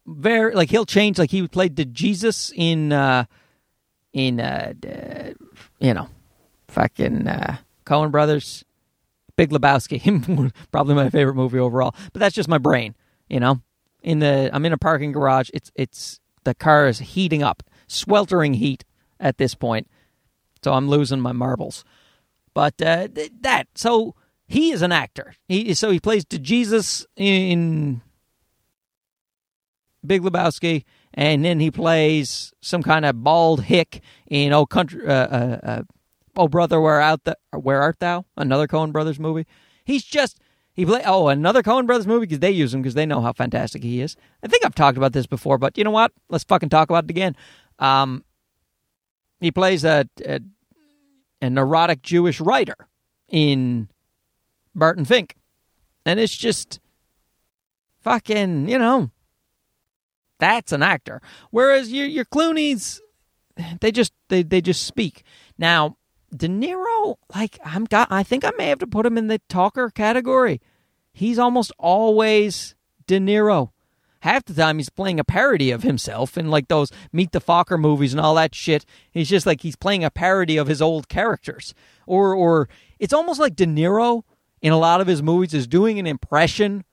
very 0.06 0.54
like 0.54 0.70
he'll 0.70 0.86
change. 0.86 1.18
Like 1.18 1.32
he 1.32 1.48
played 1.48 1.76
the 1.76 1.86
Jesus 1.86 2.52
in 2.56 2.92
uh, 2.92 3.26
in 4.14 4.40
uh, 4.40 4.74
you 5.80 5.94
know, 5.94 6.10
fucking 6.68 7.28
uh, 7.28 7.58
Coen 7.86 8.12
Brothers, 8.12 8.66
Big 9.36 9.50
Lebowski. 9.52 10.52
Probably 10.72 10.96
my 10.96 11.10
favorite 11.10 11.36
movie 11.36 11.60
overall. 11.60 11.96
But 12.14 12.20
that's 12.20 12.36
just 12.36 12.50
my 12.50 12.58
brain. 12.58 12.96
You 13.30 13.40
know, 13.40 13.62
in 14.02 14.20
the 14.20 14.50
I'm 14.54 14.66
in 14.66 14.74
a 14.74 14.78
parking 14.78 15.12
garage. 15.12 15.50
It's 15.54 15.72
it's 15.76 16.20
the 16.44 16.56
car 16.56 16.88
is 16.88 17.00
heating 17.00 17.44
up, 17.44 17.64
sweltering 17.88 18.56
heat 18.56 18.84
at 19.20 19.38
this 19.38 19.56
point. 19.56 19.88
So 20.64 20.74
I'm 20.74 20.90
losing 20.90 21.20
my 21.20 21.34
marbles. 21.34 21.84
But 22.54 22.82
uh, 22.82 23.08
that 23.42 23.68
so 23.76 24.16
he 24.48 24.72
is 24.72 24.82
an 24.82 24.92
actor. 24.92 25.34
He 25.48 25.74
so 25.74 25.92
he 25.92 26.00
plays 26.00 26.26
to 26.26 26.40
Jesus 26.40 27.06
in 27.16 28.02
Big 30.06 30.22
Lebowski, 30.22 30.84
and 31.14 31.44
then 31.44 31.60
he 31.60 31.70
plays 31.70 32.54
some 32.62 32.82
kind 32.82 33.06
of 33.06 33.24
bald 33.24 33.64
hick 33.64 34.02
in 34.28 34.54
Oh 34.54 34.66
Country, 34.66 35.06
uh, 35.06 35.12
uh, 35.12 35.60
uh, 35.64 35.84
Oh 36.36 36.48
Brother, 36.48 36.80
Where 36.80 37.02
Out 37.02 37.24
the, 37.26 37.38
Where 37.52 37.82
Art 37.82 38.00
Thou? 38.00 38.26
Another 38.38 38.68
Coen 38.68 38.92
Brothers 38.92 39.20
movie. 39.20 39.46
He's 39.84 40.04
just 40.04 40.40
he 40.74 40.86
play 40.86 41.02
oh 41.06 41.28
another 41.28 41.64
Coen 41.64 41.86
Brothers 41.86 42.08
movie 42.08 42.28
because 42.28 42.40
they 42.40 42.52
use 42.52 42.74
him 42.74 42.82
because 42.82 42.94
they 42.94 43.06
know 43.06 43.22
how 43.22 43.34
fantastic 43.34 43.84
he 43.84 44.00
is. 44.00 44.16
I 44.44 44.48
think 44.48 44.64
I've 44.64 44.76
talked 44.76 44.98
about 44.98 45.14
this 45.14 45.28
before, 45.28 45.58
but 45.58 45.78
you 45.78 45.84
know 45.84 45.92
what? 45.92 46.12
Let's 46.30 46.44
fucking 46.44 46.70
talk 46.70 46.90
about 46.90 47.06
it 47.06 47.10
again. 47.10 47.36
Um, 47.80 48.24
he 49.42 49.52
plays 49.52 49.84
a, 49.84 50.08
a 50.26 50.40
a 51.42 51.50
neurotic 51.50 52.02
Jewish 52.02 52.40
writer 52.40 52.76
in 53.30 53.90
Barton 54.78 55.06
Fink. 55.06 55.36
And 56.06 56.20
it's 56.20 56.36
just 56.36 56.80
fucking, 58.00 58.70
you 58.70 58.80
know, 58.80 59.12
that's 60.40 60.72
an 60.72 60.84
actor. 60.84 61.22
Whereas 61.52 61.92
your 61.92 62.06
your 62.06 62.26
Clooney's 62.26 63.02
they 63.82 63.92
just 63.92 64.14
they, 64.30 64.44
they 64.44 64.62
just 64.62 64.86
speak. 64.86 65.24
Now, 65.58 65.98
De 66.36 66.48
Niro, 66.48 67.16
like 67.36 67.60
I'm 67.66 67.86
got 67.86 68.12
I 68.12 68.24
think 68.24 68.46
I 68.46 68.52
may 68.58 68.68
have 68.68 68.80
to 68.80 68.88
put 68.88 69.06
him 69.06 69.18
in 69.18 69.28
the 69.28 69.42
talker 69.50 69.90
category. 69.90 70.62
He's 71.12 71.40
almost 71.40 71.72
always 71.78 72.76
De 73.08 73.20
Niro. 73.20 73.72
Half 74.22 74.46
the 74.46 74.54
time 74.54 74.78
he's 74.78 74.90
playing 74.90 75.20
a 75.20 75.24
parody 75.24 75.72
of 75.72 75.84
himself 75.84 76.38
in 76.38 76.50
like 76.50 76.68
those 76.68 76.92
Meet 77.12 77.32
the 77.32 77.42
Focker 77.42 77.80
movies 77.80 78.14
and 78.14 78.20
all 78.20 78.36
that 78.36 78.56
shit. 78.56 78.86
He's 79.12 79.30
just 79.30 79.46
like 79.46 79.62
he's 79.62 79.76
playing 79.76 80.04
a 80.04 80.10
parody 80.10 80.58
of 80.58 80.68
his 80.68 80.82
old 80.82 81.08
characters. 81.08 81.74
Or 82.06 82.34
or 82.34 82.68
it's 83.00 83.14
almost 83.14 83.40
like 83.40 83.56
De 83.56 83.66
Niro 83.66 84.24
in 84.62 84.74
a 84.74 84.78
lot 84.78 85.02
of 85.02 85.08
his 85.08 85.22
movies 85.22 85.54
is 85.54 85.68
doing 85.68 86.00
an 86.00 86.08
impression 86.08 86.84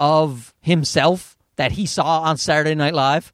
of 0.00 0.54
himself 0.60 1.36
that 1.56 1.72
he 1.72 1.86
saw 1.86 2.22
on 2.22 2.36
Saturday 2.36 2.74
Night 2.74 2.94
Live. 2.94 3.32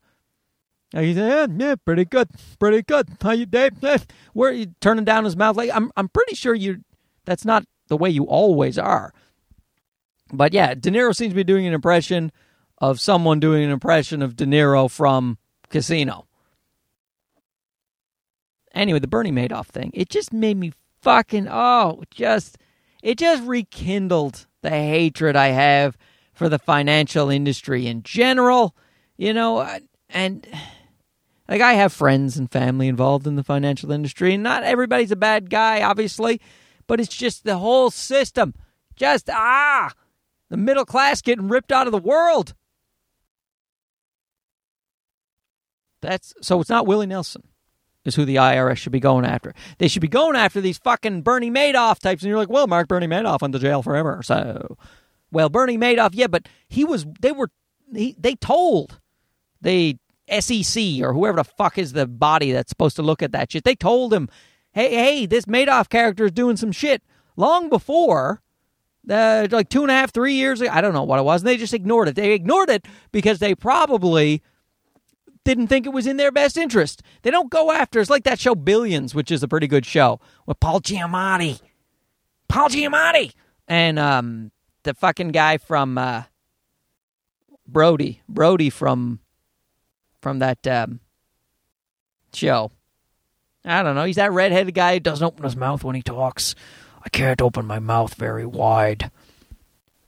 And 0.95 1.05
he's 1.05 1.17
yeah, 1.17 1.47
yeah, 1.55 1.75
pretty 1.85 2.05
good, 2.05 2.29
pretty 2.59 2.83
good. 2.83 3.09
How 3.21 3.33
you, 3.33 3.47
Dave? 3.47 3.73
Where 4.33 4.53
you 4.53 4.75
turning 4.81 5.05
down 5.05 5.25
his 5.25 5.37
mouth? 5.37 5.57
Like 5.57 5.71
I'm, 5.73 5.93
I'm 5.97 6.09
pretty 6.09 6.35
sure 6.35 6.55
you. 6.55 6.83
That's 7.25 7.45
not 7.45 7.65
the 7.89 7.97
way 7.97 8.09
you 8.09 8.25
always 8.25 8.79
are. 8.79 9.13
But 10.33 10.53
yeah, 10.53 10.75
De 10.75 10.91
Niro 10.91 11.15
seems 11.15 11.33
to 11.33 11.37
be 11.37 11.45
doing 11.45 11.67
an 11.67 11.75
impression 11.75 12.33
of 12.79 13.01
someone 13.01 13.41
doing 13.41 13.65
an 13.65 13.71
impression 13.71 14.23
of 14.23 14.37
De 14.37 14.47
Niro 14.47 14.91
from 14.91 15.37
Casino. 15.69 16.27
Anyway, 18.73 18.99
the 18.99 19.09
Bernie 19.09 19.33
Madoff 19.33 19.67
thing, 19.67 19.91
it 19.95 20.09
just 20.09 20.33
made 20.33 20.57
me 20.57 20.73
fucking 21.01 21.49
oh, 21.51 22.03
just 22.11 22.59
it 23.03 23.19
just 23.19 23.43
rekindled 23.45 24.47
the 24.63 24.71
hatred 24.71 25.37
I 25.37 25.49
have 25.49 25.97
for 26.33 26.49
the 26.49 26.59
financial 26.59 27.31
industry 27.31 27.87
in 27.87 28.03
general. 28.03 28.75
You 29.17 29.33
know, 29.33 29.79
and 30.11 30.47
like 31.49 31.61
I 31.61 31.75
have 31.75 31.93
friends 31.93 32.37
and 32.37 32.51
family 32.51 32.89
involved 32.89 33.27
in 33.27 33.37
the 33.37 33.45
financial 33.45 33.91
industry, 33.91 34.35
and 34.35 34.43
not 34.43 34.63
everybody's 34.63 35.11
a 35.11 35.17
bad 35.17 35.51
guy, 35.51 35.83
obviously, 35.83 36.41
but 36.87 37.01
it's 37.01 37.15
just 37.15 37.45
the 37.45 37.59
whole 37.59 37.91
system. 37.91 38.55
Just 38.97 39.29
ah, 39.31 39.93
the 40.51 40.57
middle 40.57 40.85
class 40.85 41.23
getting 41.23 41.49
ripped 41.49 41.73
out 41.73 41.87
of 41.87 41.93
the 41.93 41.99
world. 41.99 42.55
That's 46.01 46.33
so 46.41 46.61
it's 46.61 46.71
not 46.71 46.87
Willie 46.87 47.07
Nelson 47.07 47.43
is 48.09 48.17
who 48.17 48.25
the 48.25 48.37
IRS 48.37 48.77
should 48.77 48.93
be 48.93 49.01
going 49.01 49.25
after. 49.25 49.55
They 49.79 49.89
should 49.89 50.03
be 50.03 50.09
going 50.09 50.37
after 50.37 50.61
these 50.61 50.79
fucking 50.79 51.23
Bernie 51.23 51.51
Madoff 51.51 52.01
types. 52.01 52.23
And 52.23 52.29
you're 52.29 52.39
like, 52.39 52.49
well, 52.49 52.67
Mark 52.67 52.89
Bernie 52.89 53.07
Madoff 53.07 53.43
went 53.43 53.53
to 53.53 53.61
jail 53.61 53.83
forever. 53.83 54.23
So, 54.23 54.77
well, 55.31 55.49
Bernie 55.49 55.79
Madoff, 55.79 56.11
yeah, 56.13 56.27
but 56.27 56.49
he 56.69 56.85
was, 56.85 57.07
they 57.21 57.33
were, 57.33 57.51
he, 57.95 58.17
they 58.19 58.35
told 58.35 58.99
the 59.61 59.97
SEC 60.41 61.01
or 61.03 61.13
whoever 61.13 61.37
the 61.37 61.45
fuck 61.45 61.79
is 61.79 61.93
the 61.93 62.07
body 62.07 62.53
that's 62.53 62.71
supposed 62.71 62.97
to 62.97 63.03
look 63.03 63.23
at 63.23 63.33
that 63.33 63.53
shit. 63.53 63.65
They 63.65 63.75
told 63.75 64.13
him, 64.13 64.29
hey, 64.73 64.95
hey, 64.95 65.27
this 65.27 65.47
Madoff 65.47 65.89
character 65.89 66.27
is 66.27 66.33
doing 66.33 66.57
some 66.57 66.73
shit 66.73 67.03
long 67.37 67.69
before. 67.69 68.43
Uh, 69.09 69.49
like 69.51 69.71
two 69.71 69.83
and 69.83 69.91
a 69.91 69.95
half, 69.95 70.13
three 70.13 70.35
years 70.35 70.61
ago. 70.61 70.71
I 70.71 70.83
don't 70.83 70.93
know 70.93 71.03
what 71.05 71.19
it 71.19 71.23
was. 71.23 71.41
And 71.41 71.49
they 71.49 71.57
just 71.57 71.73
ignored 71.73 72.09
it. 72.09 72.15
They 72.15 72.33
ignored 72.33 72.69
it 72.69 72.85
because 73.11 73.39
they 73.39 73.55
probably 73.55 74.43
didn't 75.49 75.69
think 75.69 75.87
it 75.87 75.95
was 75.95 76.07
in 76.07 76.19
their 76.19 76.31
best 76.31 76.59
interest. 76.59 77.03
They 77.23 77.31
don't 77.31 77.51
go 77.51 77.73
after. 77.73 78.01
It's 78.01 78.11
like 78.11 78.25
that 78.25 78.39
show 78.39 78.55
Billions, 78.55 79.15
which 79.15 79.31
is 79.31 79.43
a 79.43 79.49
pretty 79.49 79.67
good 79.67 79.87
show 79.87 80.21
with 80.45 80.61
Paul 80.61 80.81
Giamatti. 80.83 81.61
Paul 82.49 82.69
Giamatti 82.69 83.33
and 83.67 83.99
um, 83.99 84.51
the 84.83 84.93
fucking 84.93 85.31
guy 85.31 85.57
from 85.57 85.97
uh, 85.97 86.25
Brody. 87.67 88.21
Brody 88.29 88.69
from 88.69 89.21
from 90.21 90.41
that 90.41 90.67
um, 90.67 91.01
show. 92.35 92.71
I 93.65 93.83
don't 93.83 93.95
know. 93.95 94.05
He's 94.05 94.17
that 94.17 94.33
redheaded 94.33 94.75
guy 94.75 94.95
who 94.95 95.01
doesn't 95.01 95.27
open 95.27 95.45
his 95.45 95.57
mouth 95.57 95.83
when 95.83 95.97
he 95.97 96.03
talks. 96.03 96.55
I 97.03 97.09
can't 97.09 97.41
open 97.41 97.65
my 97.67 97.79
mouth 97.79 98.15
very 98.15 98.45
wide. 98.45 99.11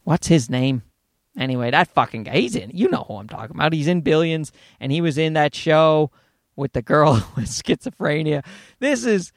What's 0.05 0.26
his 0.26 0.50
name? 0.50 0.83
Anyway, 1.38 1.70
that 1.70 1.88
fucking 1.88 2.24
guy, 2.24 2.38
he's 2.38 2.56
in. 2.56 2.70
You 2.74 2.88
know 2.88 3.04
who 3.06 3.16
I'm 3.16 3.28
talking 3.28 3.54
about. 3.54 3.72
He's 3.72 3.88
in 3.88 4.00
Billions, 4.00 4.52
and 4.80 4.90
he 4.90 5.00
was 5.00 5.16
in 5.16 5.34
that 5.34 5.54
show 5.54 6.10
with 6.56 6.72
the 6.72 6.82
girl 6.82 7.14
with 7.36 7.46
schizophrenia. 7.46 8.44
This 8.78 9.04
is 9.04 9.32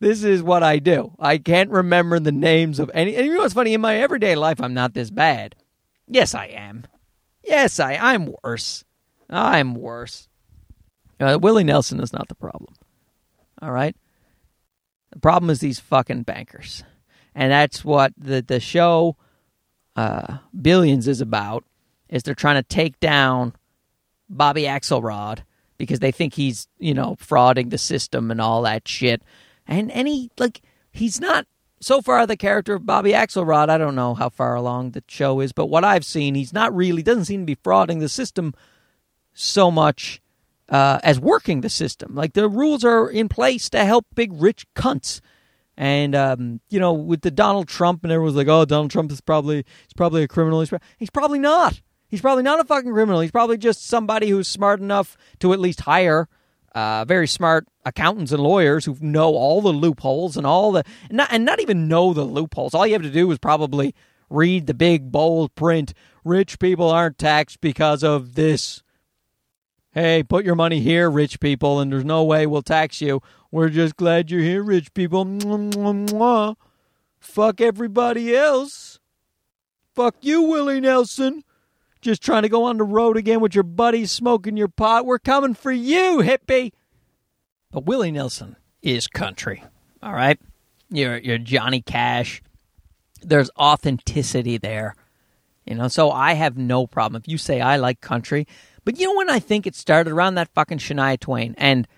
this 0.00 0.22
is 0.22 0.42
what 0.42 0.62
I 0.62 0.78
do. 0.78 1.12
I 1.18 1.38
can't 1.38 1.70
remember 1.70 2.20
the 2.20 2.32
names 2.32 2.78
of 2.78 2.90
any. 2.94 3.16
And 3.16 3.26
you 3.26 3.34
know 3.34 3.40
what's 3.40 3.54
funny? 3.54 3.74
In 3.74 3.80
my 3.80 3.96
everyday 3.96 4.34
life, 4.34 4.60
I'm 4.60 4.74
not 4.74 4.94
this 4.94 5.10
bad. 5.10 5.54
Yes, 6.06 6.34
I 6.34 6.46
am. 6.46 6.86
Yes, 7.42 7.80
I. 7.80 7.94
I'm 7.94 8.32
worse. 8.42 8.84
I'm 9.30 9.74
worse. 9.74 10.28
Uh, 11.18 11.38
Willie 11.40 11.64
Nelson 11.64 12.00
is 12.00 12.12
not 12.12 12.28
the 12.28 12.34
problem. 12.34 12.74
All 13.62 13.72
right. 13.72 13.96
The 15.12 15.20
problem 15.20 15.50
is 15.50 15.60
these 15.60 15.78
fucking 15.80 16.24
bankers, 16.24 16.82
and 17.34 17.52
that's 17.52 17.84
what 17.84 18.12
the 18.18 18.42
the 18.42 18.60
show 18.60 19.16
uh, 19.96 20.38
Billions 20.60 21.08
is 21.08 21.20
about. 21.20 21.64
Is 22.08 22.22
they're 22.22 22.34
trying 22.34 22.56
to 22.56 22.62
take 22.62 23.00
down 23.00 23.54
Bobby 24.28 24.62
Axelrod 24.62 25.40
because 25.78 26.00
they 26.00 26.12
think 26.12 26.34
he's 26.34 26.68
you 26.78 26.94
know 26.94 27.16
frauding 27.16 27.70
the 27.70 27.78
system 27.78 28.30
and 28.30 28.40
all 28.40 28.62
that 28.62 28.86
shit, 28.86 29.22
and 29.66 29.90
and 29.90 30.06
he 30.06 30.30
like 30.38 30.60
he's 30.92 31.20
not 31.20 31.46
so 31.80 32.00
far 32.00 32.26
the 32.26 32.36
character 32.36 32.74
of 32.74 32.86
Bobby 32.86 33.12
Axelrod. 33.12 33.68
I 33.68 33.78
don't 33.78 33.94
know 33.94 34.14
how 34.14 34.28
far 34.28 34.54
along 34.54 34.92
the 34.92 35.04
show 35.08 35.40
is, 35.40 35.52
but 35.52 35.66
what 35.66 35.84
I've 35.84 36.04
seen, 36.04 36.34
he's 36.34 36.52
not 36.52 36.74
really 36.74 37.02
doesn't 37.02 37.26
seem 37.26 37.42
to 37.42 37.46
be 37.46 37.56
frauding 37.56 38.00
the 38.00 38.08
system 38.08 38.54
so 39.34 39.70
much 39.70 40.22
uh, 40.68 40.98
as 41.02 41.20
working 41.20 41.60
the 41.60 41.68
system. 41.68 42.14
Like 42.14 42.32
the 42.32 42.48
rules 42.48 42.84
are 42.84 43.08
in 43.08 43.28
place 43.28 43.68
to 43.70 43.84
help 43.84 44.06
big 44.14 44.32
rich 44.32 44.66
cunts. 44.74 45.20
And 45.76 46.14
um, 46.14 46.60
you 46.70 46.78
know, 46.78 46.92
with 46.92 47.22
the 47.22 47.30
Donald 47.30 47.68
Trump, 47.68 48.04
and 48.04 48.12
everyone's 48.12 48.36
like, 48.36 48.48
"Oh, 48.48 48.64
Donald 48.64 48.90
Trump 48.90 49.10
is 49.10 49.20
probably 49.20 49.56
he's 49.56 49.94
probably 49.96 50.22
a 50.22 50.28
criminal." 50.28 50.60
He's, 50.60 50.72
he's 50.98 51.10
probably 51.10 51.40
not. 51.40 51.80
He's 52.08 52.20
probably 52.20 52.44
not 52.44 52.60
a 52.60 52.64
fucking 52.64 52.92
criminal. 52.92 53.20
He's 53.20 53.32
probably 53.32 53.58
just 53.58 53.86
somebody 53.86 54.28
who's 54.28 54.46
smart 54.46 54.80
enough 54.80 55.16
to 55.40 55.52
at 55.52 55.58
least 55.58 55.80
hire 55.80 56.28
uh, 56.74 57.04
very 57.04 57.28
smart 57.28 57.66
accountants 57.84 58.32
and 58.32 58.42
lawyers 58.42 58.84
who 58.84 58.96
know 59.00 59.34
all 59.34 59.60
the 59.60 59.72
loopholes 59.72 60.36
and 60.36 60.46
all 60.46 60.72
the 60.72 60.84
and 61.08 61.18
not, 61.18 61.28
and 61.30 61.44
not 61.44 61.60
even 61.60 61.88
know 61.88 62.12
the 62.12 62.24
loopholes. 62.24 62.74
All 62.74 62.86
you 62.86 62.94
have 62.94 63.02
to 63.02 63.10
do 63.10 63.30
is 63.30 63.38
probably 63.38 63.94
read 64.28 64.66
the 64.66 64.74
big 64.74 65.12
bold 65.12 65.54
print. 65.54 65.94
Rich 66.24 66.58
people 66.58 66.90
aren't 66.90 67.18
taxed 67.18 67.60
because 67.60 68.02
of 68.02 68.34
this 68.34 68.82
hey, 69.94 70.22
put 70.22 70.44
your 70.44 70.56
money 70.56 70.80
here, 70.80 71.08
rich 71.08 71.40
people, 71.40 71.80
and 71.80 71.92
there's 71.92 72.04
no 72.04 72.24
way 72.24 72.46
we'll 72.46 72.62
tax 72.62 73.00
you. 73.00 73.22
We're 73.50 73.68
just 73.68 73.96
glad 73.96 74.30
you're 74.30 74.42
here, 74.42 74.62
rich 74.62 74.92
people. 74.92 75.24
Mwah, 75.24 75.72
mwah, 75.72 76.08
mwah. 76.08 76.56
Fuck 77.20 77.60
everybody 77.60 78.36
else. 78.36 78.98
Fuck 79.94 80.16
you, 80.20 80.42
Willie 80.42 80.80
Nelson. 80.80 81.44
Just 82.02 82.20
trying 82.20 82.42
to 82.42 82.48
go 82.48 82.64
on 82.64 82.76
the 82.76 82.84
road 82.84 83.16
again 83.16 83.40
with 83.40 83.54
your 83.54 83.64
buddies 83.64 84.10
smoking 84.10 84.56
your 84.56 84.68
pot. 84.68 85.06
We're 85.06 85.18
coming 85.18 85.54
for 85.54 85.72
you, 85.72 86.18
hippie. 86.22 86.72
But 87.70 87.86
Willie 87.86 88.10
Nelson 88.10 88.56
is 88.82 89.06
country. 89.06 89.64
All 90.02 90.12
right? 90.12 90.38
You're, 90.90 91.16
you're 91.18 91.38
Johnny 91.38 91.80
Cash. 91.80 92.42
There's 93.22 93.50
authenticity 93.56 94.58
there. 94.58 94.96
You 95.64 95.76
know, 95.76 95.88
so 95.88 96.10
I 96.10 96.34
have 96.34 96.58
no 96.58 96.86
problem. 96.86 97.20
If 97.22 97.28
you 97.28 97.38
say 97.38 97.60
I 97.60 97.76
like 97.76 98.00
country, 98.02 98.46
but 98.84 98.98
you 98.98 99.06
know 99.06 99.16
when 99.16 99.30
I 99.30 99.38
think 99.38 99.66
it 99.66 99.74
started 99.74 100.12
around 100.12 100.34
that 100.34 100.52
fucking 100.54 100.78
Shania 100.78 101.18
Twain, 101.18 101.54
and 101.58 101.88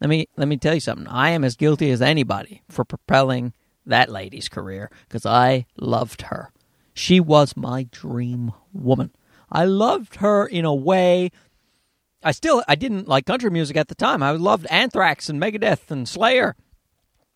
let 0.00 0.10
me 0.10 0.28
let 0.36 0.48
me 0.48 0.56
tell 0.56 0.74
you 0.74 0.80
something. 0.80 1.06
I 1.06 1.30
am 1.30 1.44
as 1.44 1.56
guilty 1.56 1.90
as 1.90 2.02
anybody 2.02 2.62
for 2.68 2.84
propelling 2.84 3.52
that 3.86 4.10
lady's 4.10 4.48
career 4.48 4.90
because 5.08 5.24
I 5.24 5.66
loved 5.76 6.22
her. 6.22 6.50
She 6.94 7.20
was 7.20 7.56
my 7.56 7.84
dream 7.90 8.52
woman. 8.72 9.12
I 9.50 9.64
loved 9.64 10.16
her 10.16 10.46
in 10.46 10.64
a 10.64 10.74
way. 10.74 11.30
I 12.22 12.32
still 12.32 12.62
I 12.68 12.74
didn't 12.74 13.08
like 13.08 13.26
country 13.26 13.50
music 13.50 13.76
at 13.76 13.88
the 13.88 13.94
time. 13.94 14.22
I 14.22 14.32
loved 14.32 14.66
Anthrax 14.66 15.28
and 15.28 15.40
Megadeth 15.40 15.90
and 15.90 16.08
Slayer, 16.08 16.56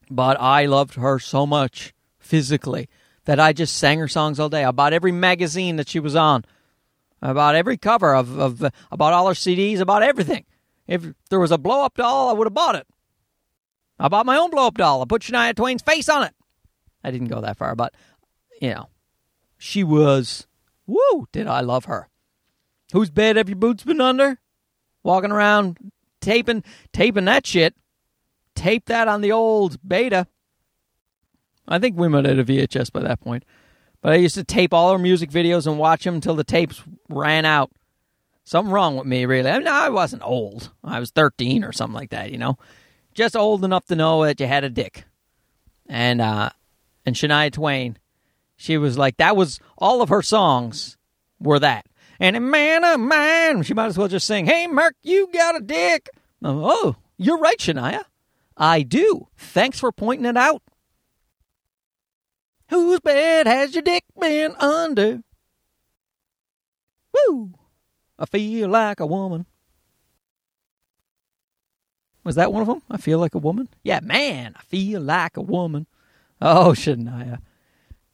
but 0.09 0.39
I 0.39 0.65
loved 0.65 0.95
her 0.95 1.19
so 1.19 1.45
much 1.45 1.93
physically 2.19 2.89
that 3.25 3.39
I 3.39 3.53
just 3.53 3.77
sang 3.77 3.99
her 3.99 4.07
songs 4.07 4.39
all 4.39 4.49
day. 4.49 4.63
I 4.63 4.71
bought 4.71 4.93
every 4.93 5.11
magazine 5.11 5.75
that 5.77 5.89
she 5.89 5.99
was 5.99 6.15
on 6.15 6.45
about 7.21 7.55
every 7.55 7.77
cover 7.77 8.13
of, 8.13 8.37
of 8.37 8.71
about 8.91 9.13
all 9.13 9.27
her 9.27 9.33
CDs, 9.33 9.79
about 9.79 10.03
everything. 10.03 10.45
If 10.87 11.05
there 11.29 11.39
was 11.39 11.51
a 11.51 11.57
blow 11.57 11.83
up 11.83 11.95
doll, 11.95 12.29
I 12.29 12.33
would 12.33 12.47
have 12.47 12.53
bought 12.53 12.75
it. 12.75 12.87
I 13.99 14.07
bought 14.07 14.25
my 14.25 14.37
own 14.37 14.51
blow 14.51 14.67
up 14.67 14.77
doll. 14.77 15.01
I 15.01 15.05
put 15.05 15.23
Shania 15.23 15.55
Twain's 15.55 15.81
face 15.81 16.07
on 16.07 16.23
it. 16.23 16.33
I 17.03 17.11
didn't 17.11 17.27
go 17.27 17.41
that 17.41 17.57
far, 17.57 17.75
but 17.75 17.93
you 18.61 18.69
know, 18.69 18.89
she 19.57 19.83
was. 19.83 20.47
Woo! 20.85 21.27
Did 21.31 21.47
I 21.47 21.61
love 21.61 21.85
her? 21.85 22.07
Whose 22.93 23.09
bed 23.09 23.35
have 23.35 23.49
your 23.49 23.57
boots 23.57 23.83
been 23.83 23.99
under? 23.99 24.39
Walking 25.03 25.31
around 25.31 25.91
taping 26.21 26.63
taping 26.93 27.25
that 27.25 27.45
shit. 27.45 27.75
Tape 28.55 28.85
that 28.85 29.07
on 29.07 29.21
the 29.21 29.31
old 29.31 29.77
beta. 29.87 30.27
I 31.67 31.79
think 31.79 31.97
we 31.97 32.07
might 32.07 32.25
have 32.25 32.39
a 32.39 32.43
VHS 32.43 32.91
by 32.91 33.01
that 33.01 33.19
point. 33.19 33.43
But 34.01 34.13
I 34.13 34.15
used 34.17 34.35
to 34.35 34.43
tape 34.43 34.73
all 34.73 34.91
her 34.91 34.97
music 34.97 35.29
videos 35.29 35.67
and 35.67 35.77
watch 35.77 36.03
them 36.03 36.15
until 36.15 36.35
the 36.35 36.43
tapes 36.43 36.81
ran 37.09 37.45
out. 37.45 37.71
Something 38.43 38.71
wrong 38.71 38.95
with 38.95 39.05
me, 39.05 39.25
really. 39.25 39.49
I 39.49 39.57
mean, 39.57 39.67
I 39.67 39.89
wasn't 39.89 40.23
old. 40.23 40.71
I 40.83 40.99
was 40.99 41.11
13 41.11 41.63
or 41.63 41.73
something 41.73 41.95
like 41.95 42.11
that, 42.11 42.31
you 42.31 42.37
know. 42.37 42.57
Just 43.13 43.35
old 43.35 43.65
enough 43.65 43.85
to 43.87 43.95
know 43.95 44.23
that 44.23 44.39
you 44.39 44.47
had 44.47 44.63
a 44.63 44.69
dick. 44.69 45.05
And 45.89 46.21
uh 46.21 46.51
and 47.05 47.15
Shania 47.15 47.51
Twain, 47.51 47.97
she 48.55 48.77
was 48.77 48.97
like 48.97 49.17
that 49.17 49.35
was 49.35 49.59
all 49.77 50.01
of 50.01 50.09
her 50.09 50.21
songs 50.21 50.97
were 51.39 51.59
that. 51.59 51.85
And 52.19 52.35
a 52.35 52.39
man 52.39 52.83
of 52.83 52.99
mine, 52.99 53.63
she 53.63 53.73
might 53.73 53.87
as 53.87 53.97
well 53.97 54.07
just 54.07 54.27
sing, 54.27 54.45
"Hey 54.45 54.67
Mark, 54.67 54.95
you 55.03 55.29
got 55.33 55.57
a 55.57 55.61
dick." 55.61 56.09
Oh, 56.43 56.95
you're 57.17 57.37
right, 57.37 57.57
Shania. 57.57 58.03
I 58.55 58.83
do. 58.83 59.27
Thanks 59.37 59.79
for 59.79 59.91
pointing 59.91 60.25
it 60.25 60.37
out. 60.37 60.61
Whose 62.69 62.99
bed 62.99 63.47
has 63.47 63.73
your 63.73 63.81
dick 63.81 64.03
been 64.19 64.55
under? 64.59 65.21
Woo! 67.13 67.53
I 68.19 68.25
feel 68.25 68.69
like 68.69 68.99
a 68.99 69.05
woman. 69.05 69.45
Was 72.23 72.35
that 72.35 72.51
one 72.51 72.61
of 72.61 72.67
them? 72.67 72.81
I 72.91 72.97
feel 72.97 73.19
like 73.19 73.35
a 73.35 73.39
woman? 73.39 73.69
Yeah, 73.83 74.01
man, 74.01 74.53
I 74.57 74.61
feel 74.63 74.99
like 74.99 75.37
a 75.37 75.41
woman. 75.41 75.87
Oh, 76.41 76.71
Shania. 76.75 77.39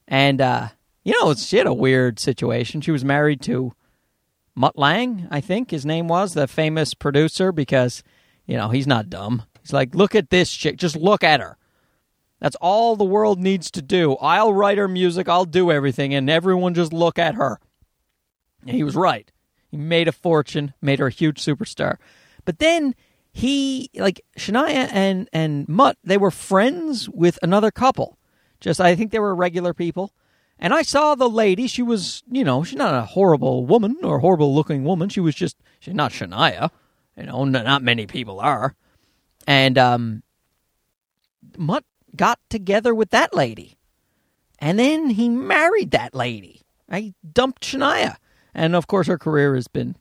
And, 0.08 0.39
uh, 0.39 0.68
you 1.04 1.20
know, 1.20 1.34
she 1.34 1.58
had 1.58 1.66
a 1.66 1.74
weird 1.74 2.20
situation. 2.20 2.82
She 2.82 2.92
was 2.92 3.04
married 3.04 3.42
to 3.44 3.74
Mutt 4.56 4.78
Lange, 4.78 5.28
I 5.32 5.42
think 5.42 5.72
his 5.72 5.86
name 5.86 6.08
was, 6.08 6.34
the 6.34 6.48
famous 6.48 6.94
producer, 6.94 7.52
because, 7.52 8.04
you 8.46 8.56
know, 8.56 8.70
he's 8.70 8.86
not 8.86 9.10
dumb. 9.10 9.44
He's 9.62 9.74
like, 9.74 9.96
look 9.96 10.13
at 10.13 10.30
this 10.30 10.52
chick. 10.54 10.78
Just 10.78 10.96
look 10.96 11.24
at 11.24 11.39
her. 11.39 11.58
That's 12.43 12.58
all 12.60 12.97
the 12.97 13.06
world 13.06 13.39
needs 13.39 13.71
to 13.71 13.82
do. 13.82 14.17
I'll 14.17 14.53
write 14.53 14.77
her 14.77 14.89
music, 14.89 15.29
I'll 15.29 15.45
do 15.45 15.71
everything, 15.71 16.13
and 16.13 16.29
everyone 16.29 16.73
just 16.73 16.91
look 16.91 17.17
at 17.17 17.36
her. 17.36 17.58
And 18.63 18.75
he 18.75 18.84
was 18.84 18.97
right. 18.97 19.32
He 19.71 19.77
made 19.77 20.10
a 20.10 20.12
fortune, 20.12 20.73
made 20.82 20.99
her 20.99 21.08
a 21.08 21.10
huge 21.10 21.41
superstar. 21.41 21.99
But 22.43 22.60
then 22.60 22.95
he, 23.32 23.89
like 23.95 24.25
Shania 24.38 24.89
and 24.91 25.29
and 25.32 25.69
Mutt, 25.69 25.97
they 26.03 26.17
were 26.17 26.32
friends 26.32 27.08
with 27.08 27.39
another 27.41 27.71
couple. 27.71 28.17
Just 28.60 28.82
I 28.82 28.93
think 28.93 29.12
they 29.12 29.19
were 29.19 29.34
regular 29.34 29.73
people. 29.73 30.12
And 30.60 30.73
I 30.73 30.82
saw 30.82 31.15
the 31.15 31.29
lady. 31.29 31.67
She 31.67 31.82
was, 31.82 32.23
you 32.29 32.43
know, 32.43 32.65
she's 32.65 32.77
not 32.77 32.93
a 32.93 33.06
horrible 33.06 33.65
woman 33.65 33.95
or 34.03 34.19
horrible 34.19 34.53
looking 34.53 34.84
woman. 34.84 35.08
She 35.08 35.21
was 35.21 35.34
just, 35.34 35.56
she's 35.79 35.93
not 35.93 36.12
Shania. 36.12 36.71
You 37.15 37.23
know, 37.23 37.45
not 37.45 37.84
many 37.84 38.06
people 38.06 38.41
are. 38.41 38.75
And 39.47 39.77
um, 39.77 40.23
Mutt 41.58 41.86
got 42.15 42.39
together 42.49 42.93
with 42.93 43.10
that 43.12 43.34
lady. 43.34 43.78
And 44.60 44.80
then 44.80 45.12
he 45.12 45.30
married 45.30 45.91
that 45.91 46.15
lady. 46.15 46.62
I 46.89 47.13
dumped 47.30 47.63
Shania. 47.63 48.17
And 48.54 48.76
of 48.76 48.88
course, 48.88 49.08
her 49.08 49.17
career 49.17 49.56
has 49.56 49.67
been 49.67 49.95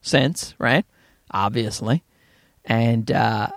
since, 0.00 0.54
right? 0.58 0.84
Obviously. 1.32 2.02
And 2.64 3.10
uh, 3.10 3.48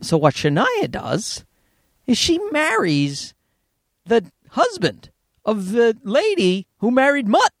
so, 0.00 0.16
what 0.16 0.34
Shania 0.34 0.90
does 0.90 1.44
is 2.06 2.18
she 2.18 2.38
marries 2.50 3.34
the 4.06 4.30
husband 4.50 5.10
of 5.44 5.72
the 5.72 5.96
lady 6.02 6.66
who 6.78 6.90
married 6.90 7.28
Mutt. 7.28 7.52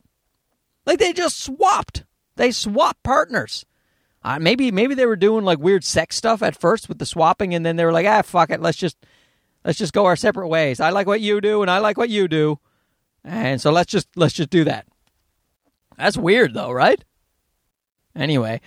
Like 0.86 0.98
they 0.98 1.12
just 1.12 1.40
swapped. 1.40 2.04
They 2.36 2.50
swapped 2.50 3.02
partners. 3.02 3.64
Uh, 4.22 4.38
maybe 4.38 4.70
maybe 4.70 4.94
they 4.94 5.06
were 5.06 5.16
doing 5.16 5.44
like 5.44 5.58
weird 5.58 5.84
sex 5.84 6.16
stuff 6.16 6.42
at 6.42 6.58
first 6.58 6.88
with 6.88 6.98
the 6.98 7.06
swapping, 7.06 7.54
and 7.54 7.64
then 7.64 7.76
they 7.76 7.84
were 7.84 7.92
like, 7.92 8.06
ah, 8.06 8.22
fuck 8.22 8.50
it, 8.50 8.60
let's 8.60 8.76
just 8.76 8.96
let's 9.64 9.78
just 9.78 9.92
go 9.92 10.06
our 10.06 10.16
separate 10.16 10.48
ways. 10.48 10.80
I 10.80 10.90
like 10.90 11.06
what 11.06 11.20
you 11.20 11.40
do, 11.40 11.62
and 11.62 11.70
I 11.70 11.78
like 11.78 11.96
what 11.96 12.10
you 12.10 12.28
do, 12.28 12.58
and 13.24 13.60
so 13.60 13.70
let's 13.70 13.90
just 13.90 14.08
let's 14.16 14.34
just 14.34 14.50
do 14.50 14.64
that. 14.64 14.86
That's 15.96 16.16
weird, 16.16 16.54
though, 16.54 16.70
right? 16.70 17.02
Anyway, 18.14 18.60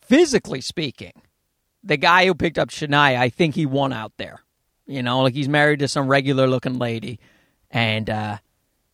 physically 0.00 0.60
speaking, 0.60 1.12
the 1.82 1.96
guy 1.96 2.26
who 2.26 2.34
picked 2.34 2.58
up 2.58 2.70
Shania, 2.70 3.18
I 3.18 3.28
think 3.28 3.54
he 3.54 3.66
won 3.66 3.92
out 3.92 4.12
there. 4.16 4.40
You 4.86 5.02
know, 5.02 5.22
like 5.22 5.34
he's 5.34 5.48
married 5.48 5.78
to 5.80 5.88
some 5.88 6.08
regular 6.08 6.46
looking 6.46 6.78
lady, 6.78 7.20
and 7.70 8.10
uh, 8.10 8.38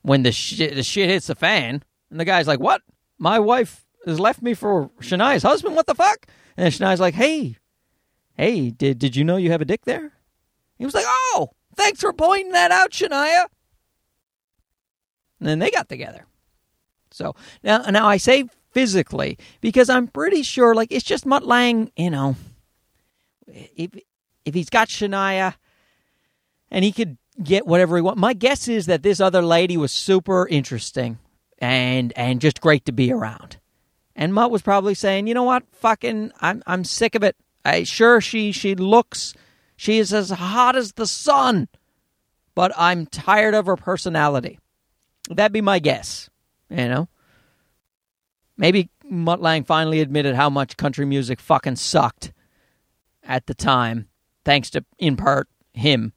when 0.02 0.22
the 0.22 0.32
shit 0.32 0.74
the 0.74 0.82
shit 0.82 1.08
hits 1.08 1.28
the 1.28 1.34
fan, 1.34 1.82
and 2.10 2.20
the 2.20 2.24
guy's 2.24 2.46
like, 2.46 2.60
"What? 2.60 2.82
My 3.18 3.38
wife 3.38 3.84
has 4.04 4.20
left 4.20 4.42
me 4.42 4.52
for 4.52 4.90
Shania's 5.00 5.42
husband? 5.42 5.74
What 5.74 5.86
the 5.86 5.94
fuck?" 5.94 6.26
And 6.56 6.72
Shania's 6.72 7.00
like, 7.00 7.14
"Hey, 7.14 7.56
Hey, 8.36 8.70
did 8.70 8.98
did 8.98 9.16
you 9.16 9.24
know 9.24 9.36
you 9.36 9.50
have 9.50 9.62
a 9.62 9.64
dick 9.64 9.84
there? 9.86 10.12
He 10.78 10.84
was 10.84 10.94
like, 10.94 11.04
Oh, 11.06 11.50
thanks 11.76 12.00
for 12.00 12.12
pointing 12.12 12.52
that 12.52 12.70
out, 12.70 12.90
Shania. 12.90 13.46
And 15.40 15.48
then 15.48 15.58
they 15.58 15.70
got 15.70 15.88
together. 15.88 16.26
So 17.10 17.34
now 17.62 17.78
now 17.78 18.06
I 18.06 18.16
say 18.16 18.44
physically 18.72 19.38
because 19.60 19.88
I'm 19.88 20.06
pretty 20.06 20.42
sure 20.42 20.74
like 20.74 20.92
it's 20.92 21.04
just 21.04 21.26
Mutt 21.26 21.46
Lange, 21.46 21.90
you 21.96 22.10
know. 22.10 22.36
If 23.46 23.90
if 24.44 24.54
he's 24.54 24.70
got 24.70 24.88
Shania 24.88 25.54
and 26.70 26.84
he 26.84 26.92
could 26.92 27.16
get 27.42 27.66
whatever 27.66 27.96
he 27.96 28.02
wants. 28.02 28.20
My 28.20 28.32
guess 28.32 28.68
is 28.68 28.86
that 28.86 29.02
this 29.02 29.20
other 29.20 29.42
lady 29.42 29.76
was 29.76 29.92
super 29.92 30.46
interesting 30.48 31.18
and 31.58 32.12
and 32.16 32.40
just 32.40 32.60
great 32.60 32.84
to 32.86 32.92
be 32.92 33.12
around. 33.12 33.58
And 34.14 34.32
Mutt 34.32 34.50
was 34.50 34.62
probably 34.62 34.94
saying, 34.94 35.26
you 35.26 35.34
know 35.34 35.42
what, 35.42 35.64
fucking, 35.72 36.32
I'm 36.40 36.62
I'm 36.66 36.84
sick 36.84 37.14
of 37.14 37.22
it. 37.22 37.36
I 37.64 37.82
sure 37.82 38.20
she 38.20 38.52
she 38.52 38.74
looks, 38.74 39.34
she 39.76 39.98
is 39.98 40.12
as 40.12 40.30
hot 40.30 40.76
as 40.76 40.92
the 40.92 41.06
sun, 41.06 41.68
but 42.54 42.72
I'm 42.76 43.06
tired 43.06 43.54
of 43.54 43.66
her 43.66 43.76
personality. 43.76 44.58
That'd 45.28 45.52
be 45.52 45.60
my 45.60 45.78
guess. 45.78 46.30
You 46.70 46.88
know, 46.88 47.08
maybe 48.56 48.90
Mutt 49.04 49.40
Lange 49.40 49.64
finally 49.64 50.00
admitted 50.00 50.34
how 50.34 50.50
much 50.50 50.76
country 50.76 51.06
music 51.06 51.40
fucking 51.40 51.76
sucked 51.76 52.32
at 53.22 53.46
the 53.46 53.54
time, 53.54 54.08
thanks 54.44 54.70
to 54.70 54.84
in 54.98 55.16
part 55.16 55.48
him 55.72 56.12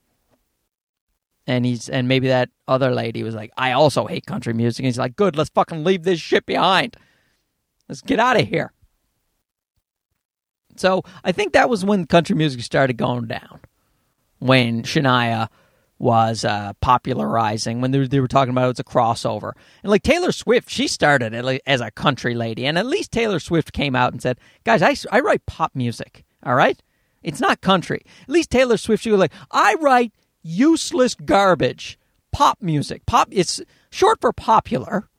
and 1.50 1.66
he's 1.66 1.90
and 1.90 2.08
maybe 2.08 2.28
that 2.28 2.50
other 2.68 2.92
lady 2.92 3.24
was 3.24 3.34
like, 3.34 3.52
I 3.58 3.72
also 3.72 4.06
hate 4.06 4.28
country 4.28 4.54
music. 4.54 4.84
And 4.84 4.86
he's 4.86 5.00
like, 5.00 5.16
good, 5.16 5.36
let's 5.36 5.50
fucking 5.50 5.84
leave 5.84 6.04
this 6.04 6.20
shit 6.20 6.46
behind. 6.46 6.96
Let's 7.90 8.02
get 8.02 8.20
out 8.20 8.40
of 8.40 8.48
here. 8.48 8.72
So 10.80 11.04
I 11.24 11.34
think 11.34 11.54
that 11.54 11.70
was 11.70 11.84
when 11.84 12.06
country 12.06 12.36
music 12.36 12.62
started 12.62 12.96
going 12.96 13.28
down. 13.28 13.60
When 14.40 14.84
Shania 14.84 15.50
was 15.98 16.46
uh, 16.46 16.72
popularizing, 16.80 17.82
when 17.82 17.92
they 17.92 18.00
were, 18.00 18.08
they 18.08 18.22
were 18.22 18.30
talking 18.30 18.52
about 18.52 18.66
it 18.66 18.68
was 18.70 18.80
a 18.80 18.86
crossover. 18.86 19.52
And 19.84 19.92
like 19.92 20.04
Taylor 20.04 20.32
Swift, 20.32 20.70
she 20.70 20.88
started 20.88 21.36
as 21.68 21.82
a 21.82 21.92
country 21.92 22.34
lady. 22.34 22.66
And 22.66 22.78
at 22.78 22.86
least 22.86 23.12
Taylor 23.12 23.40
Swift 23.40 23.74
came 23.74 23.94
out 23.94 24.14
and 24.14 24.22
said, 24.22 24.40
guys, 24.64 24.82
I, 24.82 24.96
I 25.12 25.20
write 25.20 25.46
pop 25.46 25.76
music. 25.76 26.24
All 26.44 26.56
right? 26.56 26.82
It's 27.22 27.42
not 27.42 27.60
country. 27.60 28.06
At 28.22 28.30
least 28.30 28.50
Taylor 28.50 28.78
Swift, 28.78 29.04
she 29.04 29.12
was 29.12 29.20
like, 29.20 29.34
I 29.52 29.76
write 29.82 30.14
useless 30.42 31.14
garbage. 31.14 32.00
Pop 32.32 32.60
music. 32.62 33.06
Pop 33.06 33.28
it's 33.32 33.60
short 33.90 34.22
for 34.22 34.32
popular, 34.32 35.10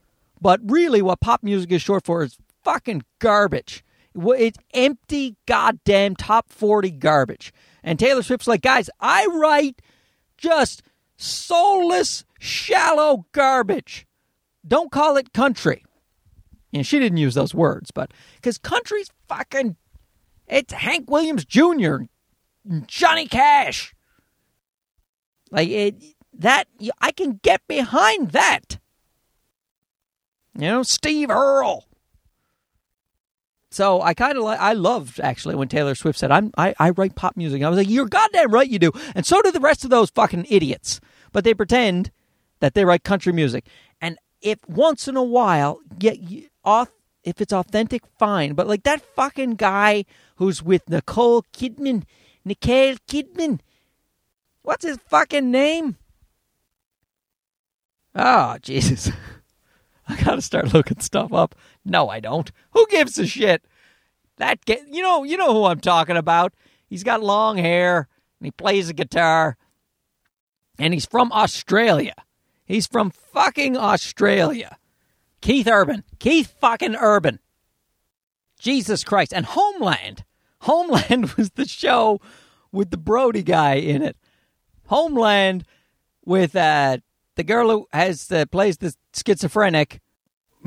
but 0.40 0.60
really 0.64 1.02
what 1.02 1.20
pop 1.20 1.42
music 1.42 1.70
is 1.72 1.82
short 1.82 2.06
for 2.06 2.22
is 2.22 2.38
fucking 2.64 3.02
garbage. 3.18 3.84
It's 4.14 4.58
empty 4.74 5.36
goddamn 5.46 6.16
top 6.16 6.50
40 6.50 6.90
garbage. 6.92 7.52
And 7.82 7.98
Taylor 7.98 8.22
Swift's 8.22 8.46
like, 8.46 8.62
"Guys, 8.62 8.90
I 9.00 9.26
write 9.26 9.80
just 10.36 10.82
soulless, 11.16 12.24
shallow 12.38 13.26
garbage. 13.32 14.06
Don't 14.66 14.90
call 14.90 15.16
it 15.16 15.32
country." 15.32 15.84
And 16.72 16.86
she 16.86 16.98
didn't 16.98 17.18
use 17.18 17.34
those 17.34 17.54
words, 17.54 17.90
but 17.90 18.12
cuz 18.42 18.58
country's 18.58 19.10
fucking 19.28 19.76
it's 20.50 20.72
Hank 20.72 21.08
Williams 21.08 21.44
Jr., 21.44 22.04
and 22.68 22.86
Johnny 22.86 23.26
Cash, 23.26 23.94
like 25.50 25.68
it, 25.68 25.94
that 26.34 26.68
I 27.00 27.12
can 27.12 27.40
get 27.42 27.66
behind 27.66 28.32
that. 28.32 28.78
You 30.54 30.62
know, 30.62 30.82
Steve 30.82 31.30
Earle. 31.30 31.86
So 33.70 34.02
I 34.02 34.14
kind 34.14 34.36
of 34.36 34.44
like 34.44 34.58
I 34.58 34.72
loved 34.72 35.20
actually 35.20 35.54
when 35.54 35.68
Taylor 35.68 35.94
Swift 35.94 36.18
said 36.18 36.30
I'm 36.30 36.52
I, 36.58 36.74
I 36.78 36.90
write 36.90 37.14
pop 37.14 37.36
music. 37.36 37.62
I 37.62 37.68
was 37.68 37.78
like, 37.78 37.88
you're 37.88 38.06
goddamn 38.06 38.52
right 38.52 38.68
you 38.68 38.78
do, 38.78 38.92
and 39.14 39.24
so 39.24 39.40
do 39.42 39.52
the 39.52 39.60
rest 39.60 39.84
of 39.84 39.90
those 39.90 40.10
fucking 40.10 40.46
idiots. 40.48 41.00
But 41.32 41.44
they 41.44 41.54
pretend 41.54 42.10
that 42.58 42.74
they 42.74 42.84
write 42.84 43.04
country 43.04 43.32
music, 43.32 43.66
and 44.00 44.18
if 44.40 44.58
once 44.68 45.06
in 45.06 45.16
a 45.16 45.22
while, 45.22 45.80
yeah, 46.00 46.14
off 46.64 46.90
if 47.22 47.40
it's 47.40 47.52
authentic, 47.52 48.02
fine. 48.18 48.54
But 48.54 48.66
like 48.66 48.82
that 48.84 49.02
fucking 49.14 49.54
guy 49.54 50.04
who's 50.36 50.62
with 50.62 50.88
Nicole 50.88 51.42
Kidman, 51.52 52.04
Nicole 52.44 52.96
Kidman, 53.06 53.60
What's 54.62 54.84
his 54.84 54.98
fucking 55.08 55.50
name? 55.50 55.96
Oh, 58.14 58.56
Jesus. 58.62 59.10
I 60.18 60.22
gotta 60.22 60.42
start 60.42 60.74
looking 60.74 61.00
stuff 61.00 61.32
up. 61.32 61.54
No, 61.84 62.08
I 62.08 62.20
don't. 62.20 62.50
Who 62.72 62.86
gives 62.88 63.18
a 63.18 63.26
shit? 63.26 63.64
That 64.38 64.64
get 64.64 64.88
you 64.88 65.02
know, 65.02 65.24
you 65.24 65.36
know 65.36 65.52
who 65.52 65.64
I'm 65.64 65.80
talking 65.80 66.16
about. 66.16 66.54
He's 66.88 67.04
got 67.04 67.22
long 67.22 67.56
hair 67.56 68.08
and 68.40 68.46
he 68.46 68.50
plays 68.50 68.88
a 68.88 68.94
guitar. 68.94 69.56
And 70.78 70.94
he's 70.94 71.06
from 71.06 71.30
Australia. 71.30 72.14
He's 72.64 72.86
from 72.86 73.10
fucking 73.10 73.76
Australia. 73.76 74.78
Keith 75.40 75.68
Urban. 75.68 76.04
Keith 76.18 76.54
fucking 76.60 76.96
Urban. 76.96 77.38
Jesus 78.58 79.04
Christ. 79.04 79.34
And 79.34 79.44
Homeland. 79.44 80.24
Homeland 80.62 81.32
was 81.36 81.50
the 81.50 81.66
show 81.66 82.20
with 82.72 82.90
the 82.90 82.96
Brody 82.96 83.42
guy 83.42 83.74
in 83.74 84.02
it. 84.02 84.16
Homeland 84.86 85.64
with 86.24 86.56
uh, 86.56 86.98
the 87.40 87.44
girl 87.44 87.70
who 87.70 87.88
has 87.90 88.30
uh, 88.30 88.44
plays 88.44 88.76
the 88.76 88.94
schizophrenic. 89.14 90.02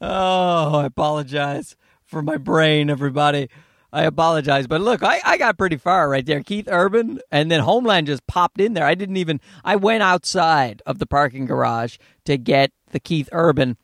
oh, 0.00 0.78
I 0.78 0.84
apologize 0.84 1.74
for 2.04 2.22
my 2.22 2.36
brain, 2.36 2.88
everybody. 2.88 3.50
I 3.92 4.04
apologize, 4.04 4.68
but 4.68 4.80
look, 4.80 5.02
I, 5.02 5.20
I 5.24 5.36
got 5.36 5.58
pretty 5.58 5.76
far 5.76 6.08
right 6.08 6.24
there. 6.24 6.44
Keith 6.44 6.68
Urban, 6.70 7.18
and 7.32 7.50
then 7.50 7.58
Homeland 7.58 8.06
just 8.06 8.24
popped 8.28 8.60
in 8.60 8.74
there. 8.74 8.86
I 8.86 8.94
didn't 8.94 9.16
even. 9.16 9.40
I 9.64 9.74
went 9.74 10.04
outside 10.04 10.82
of 10.86 11.00
the 11.00 11.06
parking 11.06 11.46
garage 11.46 11.98
to 12.26 12.38
get 12.38 12.70
the 12.92 13.00
Keith 13.00 13.28
Urban, 13.32 13.76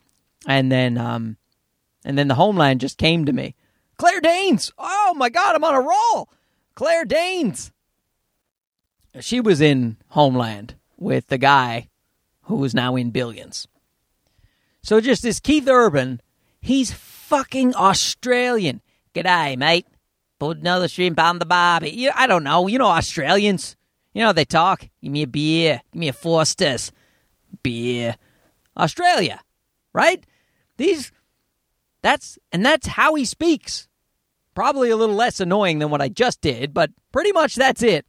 and 0.46 0.70
then 0.70 0.96
um, 0.96 1.37
and 2.05 2.16
then 2.16 2.29
the 2.29 2.37
Homeland 2.37 2.81
just 2.81 2.96
came 2.96 3.24
to 3.24 3.33
me. 3.33 3.57
Claire 3.98 4.20
Danes. 4.20 4.70
Oh 4.79 5.14
my 5.16 5.31
God, 5.31 5.57
I'm 5.57 5.64
on 5.64 5.74
a 5.74 5.81
roll. 5.81 6.29
Claire 6.76 7.05
Danes 7.05 7.72
she 9.20 9.40
was 9.40 9.61
in 9.61 9.96
Homeland 10.09 10.75
with 10.96 11.28
the 11.28 11.38
guy 11.38 11.88
who 12.42 12.62
is 12.64 12.74
now 12.74 12.96
in 12.96 13.11
Billions. 13.11 13.66
So 14.82 15.00
just 15.00 15.22
this 15.22 15.40
Keith 15.40 15.68
Urban, 15.68 16.20
he's 16.61 16.92
fucking 16.92 17.74
Australian. 17.74 18.82
G'day, 19.14 19.56
mate. 19.56 19.87
Put 20.38 20.59
another 20.59 20.87
shrimp 20.87 21.18
on 21.18 21.38
the 21.38 21.46
barbie. 21.46 22.11
I 22.11 22.26
don't 22.26 22.44
know. 22.44 22.66
You 22.66 22.78
know 22.78 22.88
Australians. 22.88 23.74
You 24.12 24.22
know 24.22 24.32
they 24.32 24.44
talk. 24.44 24.87
Give 25.02 25.12
me 25.12 25.22
a 25.22 25.26
beer. 25.26 25.80
Give 25.92 26.00
me 26.00 26.09
a 26.09 26.12
Foster's. 26.12 26.92
Beer. 27.62 28.16
Australia. 28.76 29.40
Right? 29.94 30.24
These 30.76 31.11
that's 32.02 32.38
and 32.52 32.64
that's 32.64 32.87
how 32.87 33.14
he 33.14 33.24
speaks. 33.24 33.88
Probably 34.54 34.90
a 34.90 34.96
little 34.96 35.16
less 35.16 35.40
annoying 35.40 35.80
than 35.80 35.90
what 35.90 36.00
I 36.00 36.09
just 36.09 36.40
did, 36.40 36.72
but 36.72 36.90
pretty 37.12 37.32
much 37.32 37.56
that's 37.56 37.82
it. 37.82 38.06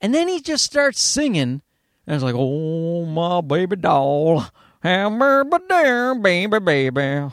And 0.00 0.14
then 0.14 0.28
he 0.28 0.40
just 0.40 0.64
starts 0.64 1.00
singing. 1.00 1.62
And 2.06 2.14
it's 2.14 2.24
like, 2.24 2.34
oh, 2.36 3.04
my 3.04 3.40
baby 3.40 3.76
doll. 3.76 4.46
Hammer, 4.82 5.44
baby, 5.44 6.58
baby. 6.60 7.32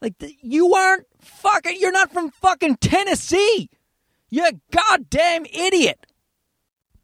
Like, 0.00 0.14
you 0.42 0.74
aren't 0.74 1.06
fucking, 1.20 1.76
you're 1.78 1.92
not 1.92 2.12
from 2.12 2.30
fucking 2.30 2.76
Tennessee. 2.76 3.68
You 4.30 4.48
goddamn 4.70 5.44
idiot. 5.46 6.06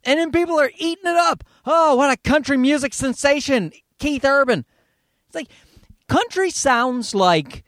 And 0.05 0.19
then 0.19 0.33
people 0.33 0.59
are 0.59 0.71
eating 0.77 1.05
it 1.05 1.17
up. 1.17 1.45
Oh, 1.65 1.97
what 1.97 2.11
a 2.11 2.17
country 2.17 2.57
music 2.57 2.95
sensation, 2.95 3.73
Keith 3.99 4.25
Urban. 4.25 4.65
It's 5.27 5.35
like, 5.35 5.49
country 6.09 6.51
sounds 6.51 7.15
like 7.15 7.63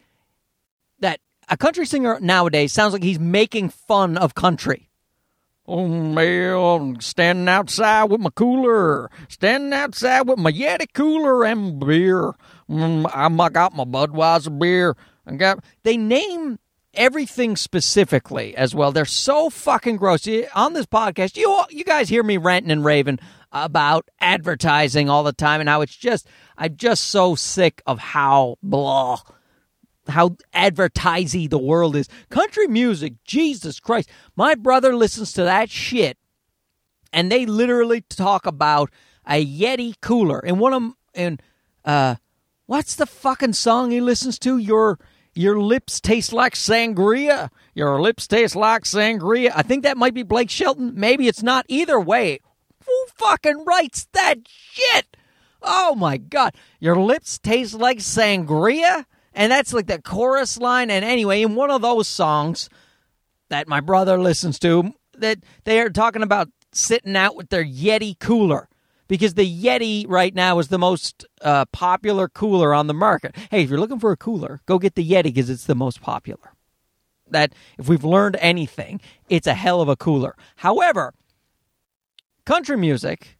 that. 1.00 1.20
A 1.48 1.56
country 1.56 1.86
singer 1.86 2.18
nowadays 2.20 2.72
sounds 2.72 2.94
like 2.94 3.02
he's 3.02 3.20
making 3.20 3.68
fun 3.68 4.16
of 4.16 4.34
country. 4.34 4.88
Oh, 5.66 5.88
man, 5.88 7.00
standing 7.00 7.48
outside 7.48 8.04
with 8.04 8.20
my 8.20 8.30
cooler, 8.30 9.10
standing 9.28 9.72
outside 9.72 10.28
with 10.28 10.38
my 10.38 10.52
Yeti 10.52 10.92
cooler 10.92 11.44
and 11.44 11.80
beer. 11.80 12.34
Mm, 12.68 13.10
I 13.14 13.48
got 13.48 13.74
my 13.74 13.84
Budweiser 13.84 14.58
beer. 14.58 14.94
I 15.26 15.36
got. 15.36 15.64
They 15.82 15.96
name 15.96 16.58
everything 16.92 17.56
specifically 17.56 18.54
as 18.56 18.74
well. 18.74 18.92
They're 18.92 19.06
so 19.06 19.48
fucking 19.48 19.96
gross. 19.96 20.28
On 20.54 20.74
this 20.74 20.86
podcast, 20.86 21.36
you 21.36 21.64
you 21.70 21.84
guys 21.84 22.10
hear 22.10 22.22
me 22.22 22.36
ranting 22.36 22.70
and 22.70 22.84
raving 22.84 23.18
about 23.50 24.08
advertising 24.20 25.08
all 25.08 25.22
the 25.22 25.32
time 25.32 25.60
and 25.60 25.68
how 25.68 25.80
it's 25.80 25.96
just 25.96 26.26
I'm 26.58 26.76
just 26.76 27.04
so 27.04 27.34
sick 27.34 27.82
of 27.86 27.98
how 27.98 28.56
blah 28.62 29.20
how 30.08 30.36
advertisey 30.54 31.48
the 31.48 31.58
world 31.58 31.96
is. 31.96 32.08
Country 32.30 32.66
music, 32.66 33.14
Jesus 33.24 33.80
Christ. 33.80 34.08
My 34.36 34.54
brother 34.54 34.94
listens 34.94 35.32
to 35.34 35.44
that 35.44 35.70
shit 35.70 36.18
and 37.14 37.30
they 37.30 37.46
literally 37.46 38.02
talk 38.02 38.44
about 38.44 38.90
a 39.26 39.44
Yeti 39.44 39.94
cooler. 40.02 40.40
And 40.44 40.58
one 40.58 40.72
of 40.72 40.82
them, 40.82 40.96
and 41.14 41.42
uh, 41.84 42.16
what's 42.66 42.96
the 42.96 43.06
fucking 43.06 43.54
song 43.54 43.92
he 43.92 44.00
listens 44.00 44.38
to? 44.40 44.58
Your 44.58 44.98
Your 45.34 45.60
lips 45.60 46.00
taste 46.00 46.32
like 46.32 46.54
sangria. 46.54 47.50
Your 47.72 48.02
lips 48.02 48.26
taste 48.26 48.56
like 48.56 48.82
sangria. 48.82 49.52
I 49.54 49.62
think 49.62 49.84
that 49.84 49.96
might 49.96 50.12
be 50.12 50.24
Blake 50.24 50.50
Shelton. 50.50 50.92
Maybe 50.94 51.28
it's 51.28 51.42
not. 51.42 51.64
Either 51.68 52.00
way, 52.00 52.40
who 52.84 53.06
fucking 53.16 53.64
writes 53.64 54.08
that 54.12 54.40
shit? 54.46 55.16
Oh 55.62 55.94
my 55.94 56.18
god. 56.18 56.54
Your 56.80 56.96
lips 56.96 57.38
taste 57.38 57.74
like 57.74 57.98
sangria? 57.98 59.06
And 59.34 59.50
that's 59.50 59.72
like 59.72 59.86
the 59.86 60.00
chorus 60.00 60.58
line. 60.58 60.90
And 60.90 61.04
anyway, 61.04 61.42
in 61.42 61.54
one 61.54 61.70
of 61.70 61.82
those 61.82 62.08
songs 62.08 62.70
that 63.48 63.68
my 63.68 63.80
brother 63.80 64.18
listens 64.18 64.58
to, 64.60 64.92
that 65.18 65.38
they 65.64 65.80
are 65.80 65.90
talking 65.90 66.22
about 66.22 66.48
sitting 66.72 67.16
out 67.16 67.36
with 67.36 67.50
their 67.50 67.64
Yeti 67.64 68.18
cooler 68.18 68.68
because 69.08 69.34
the 69.34 69.62
Yeti 69.62 70.06
right 70.08 70.34
now 70.34 70.58
is 70.58 70.68
the 70.68 70.78
most 70.78 71.24
uh, 71.42 71.64
popular 71.66 72.28
cooler 72.28 72.72
on 72.74 72.86
the 72.86 72.94
market. 72.94 73.36
Hey, 73.50 73.62
if 73.62 73.70
you're 73.70 73.80
looking 73.80 74.00
for 74.00 74.12
a 74.12 74.16
cooler, 74.16 74.60
go 74.66 74.78
get 74.78 74.94
the 74.94 75.08
Yeti 75.08 75.24
because 75.24 75.50
it's 75.50 75.66
the 75.66 75.74
most 75.74 76.00
popular. 76.00 76.52
That 77.30 77.52
if 77.78 77.88
we've 77.88 78.04
learned 78.04 78.36
anything, 78.40 79.00
it's 79.28 79.46
a 79.46 79.54
hell 79.54 79.80
of 79.80 79.88
a 79.88 79.96
cooler. 79.96 80.36
However, 80.56 81.14
country 82.44 82.76
music 82.76 83.38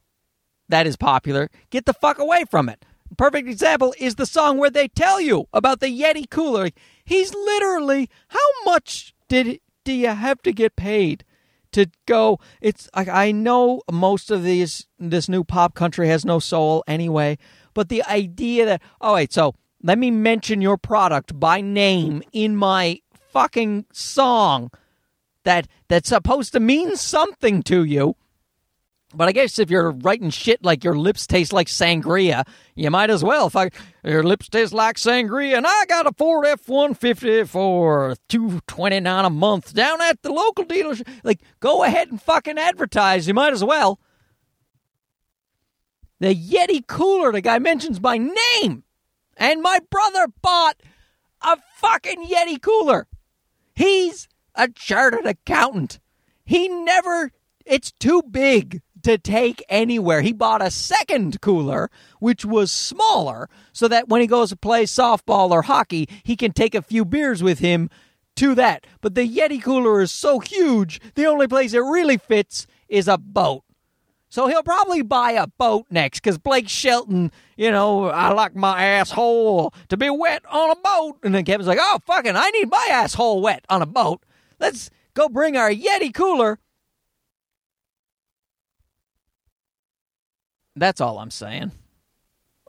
that 0.69 0.87
is 0.87 0.97
popular, 0.97 1.51
get 1.71 1.87
the 1.87 1.93
fuck 1.93 2.19
away 2.19 2.45
from 2.51 2.69
it. 2.69 2.85
Perfect 3.17 3.49
example 3.49 3.95
is 3.99 4.17
the 4.17 4.27
song 4.27 4.59
where 4.59 4.71
they 4.71 4.89
tell 4.89 5.21
you 5.21 5.47
about 5.53 5.81
the 5.81 5.87
Yeti 5.87 6.29
cooler. 6.29 6.71
He's 7.05 7.33
literally, 7.33 8.09
how 8.29 8.49
much 8.65 9.15
did 9.29 9.61
do 9.85 9.93
you 9.93 10.09
have 10.09 10.43
to 10.43 10.53
get 10.53 10.77
paid 10.77 11.25
to 11.73 11.87
go? 12.07 12.41
It's 12.61 12.89
like 12.97 13.09
I 13.09 13.33
know 13.33 13.83
most 13.91 14.31
of 14.31 14.43
these 14.43 14.87
this 14.99 15.29
new 15.29 15.45
pop 15.45 15.75
country 15.75 16.09
has 16.09 16.25
no 16.25 16.39
soul 16.39 16.83
anyway, 16.87 17.39
but 17.75 17.89
the 17.89 18.03
idea 18.05 18.65
that 18.67 18.83
oh 19.01 19.15
wait, 19.15 19.33
so 19.33 19.55
let 19.83 19.99
me 19.99 20.11
mention 20.11 20.63
your 20.63 20.79
product 20.79 21.39
by 21.39 21.61
name 21.61 22.23
in 22.33 22.57
my 22.57 23.01
fucking 23.13 23.85
song 23.93 24.71
that 25.45 25.69
that's 25.89 26.09
supposed 26.09 26.53
to 26.53 26.61
mean 26.61 26.97
something 26.97 27.63
to 27.65 27.85
you 27.85 28.17
but 29.17 29.29
I 29.29 29.33
guess 29.33 29.59
if 29.59 29.71
you're 29.71 29.91
writing 29.91 30.31
shit 30.31 30.65
like 30.65 30.85
your 30.85 30.97
lips 30.97 31.27
taste 31.27 31.53
like 31.53 31.69
sangria, 31.69 32.45
you 32.75 32.91
might 32.91 33.11
as 33.11 33.23
well. 33.23 33.47
If 33.47 33.57
I, 33.57 33.71
your 34.05 34.23
lips 34.23 34.49
taste 34.49 34.73
like 34.73 34.97
sangria, 34.97 35.57
and 35.57 35.67
I 35.67 35.85
got 35.87 36.07
a 36.07 36.13
Ford 36.13 36.47
F 36.47 36.69
one 36.69 36.95
fifty 36.95 37.45
for 37.45 38.17
two 38.29 38.61
twenty 38.67 39.01
nine 39.01 39.25
a 39.25 39.31
month 39.31 39.75
down 39.75 40.01
at 40.01 40.23
the 40.23 40.33
local 40.33 40.65
dealership, 40.65 41.09
like 41.23 41.41
go 41.61 41.85
ahead 41.85 42.09
and 42.11 42.21
fucking 42.21 42.59
advertise. 42.59 43.29
You 43.29 43.35
might 43.35 43.53
as 43.53 43.65
well. 43.65 44.01
The 46.21 46.35
Yeti 46.35 46.87
cooler, 46.87 47.33
the 47.33 47.41
guy 47.41 47.59
mentions 47.59 47.99
by 47.99 48.19
name, 48.19 48.85
and 49.37 49.63
my 49.63 49.81
brother 49.91 50.27
bought 50.43 50.77
a 51.43 51.59
fucking 51.77 52.27
Yeti 52.27 52.61
cooler. 52.61 53.07
He's 53.75 54.29
a 54.55 54.69
chartered 54.69 55.27
accountant. 55.27 56.01
He 56.45 56.69
never. 56.69 57.33
It's 57.67 57.93
too 57.93 58.23
big 58.31 58.83
to 59.05 59.19
take 59.19 59.65
anywhere. 59.69 60.21
He 60.23 60.33
bought 60.33 60.63
a 60.63 60.71
second 60.71 61.41
cooler, 61.41 61.91
which 62.19 62.45
was 62.45 62.73
smaller, 62.73 63.49
so 63.73 63.89
that 63.89 64.09
when 64.09 64.21
he 64.21 64.27
goes 64.27 64.51
to 64.51 64.57
play 64.57 64.85
softball 64.85 65.51
or 65.51 65.63
hockey, 65.63 66.09
he 66.25 66.37
can 66.37 66.53
take 66.53 66.75
a 66.75 66.83
few 66.83 67.05
beers 67.05 67.43
with 67.43 67.61
him 67.61 67.89
to 68.37 68.55
that. 68.57 68.87
But 69.01 69.15
the 69.15 69.29
Yeti 69.29 69.63
cooler 69.63 70.01
is 70.01 70.11
so 70.11 70.41
huge, 70.41 71.01
the 71.15 71.27
only 71.27 71.47
place 71.47 71.73
it 71.73 71.79
really 71.79 72.19
fits 72.19 72.67
is 72.89 73.09
a 73.09 73.19
boat. 73.19 73.63
So 74.29 74.49
he'll 74.49 74.65
probably 74.65 75.03
buy 75.03 75.33
a 75.33 75.47
boat 75.47 75.87
next 75.91 76.19
because 76.19 76.39
Blake 76.39 76.69
Shelton, 76.69 77.31
you 77.57 77.71
know, 77.71 78.07
I 78.07 78.33
like 78.33 78.57
my 78.57 78.85
asshole 78.85 79.73
to 79.91 79.97
be 79.97 80.11
wet 80.11 80.43
on 80.51 80.73
a 80.73 80.77
boat. 80.77 81.19
And 81.23 81.33
then 81.33 81.45
Kevin's 81.45 81.69
like, 81.69 81.79
oh, 81.81 82.01
fucking, 82.05 82.35
I 82.35 82.51
need 82.51 82.69
my 82.69 82.89
asshole 82.91 83.43
wet 83.43 83.65
on 83.69 83.81
a 83.81 83.87
boat. 83.87 84.25
Let's 84.59 84.91
go 85.15 85.29
bring 85.29 85.57
our 85.57 85.71
Yeti 85.71 86.13
cooler 86.13 86.59
That's 90.77 91.01
all 91.01 91.19
I'm 91.19 91.31
saying. 91.31 91.73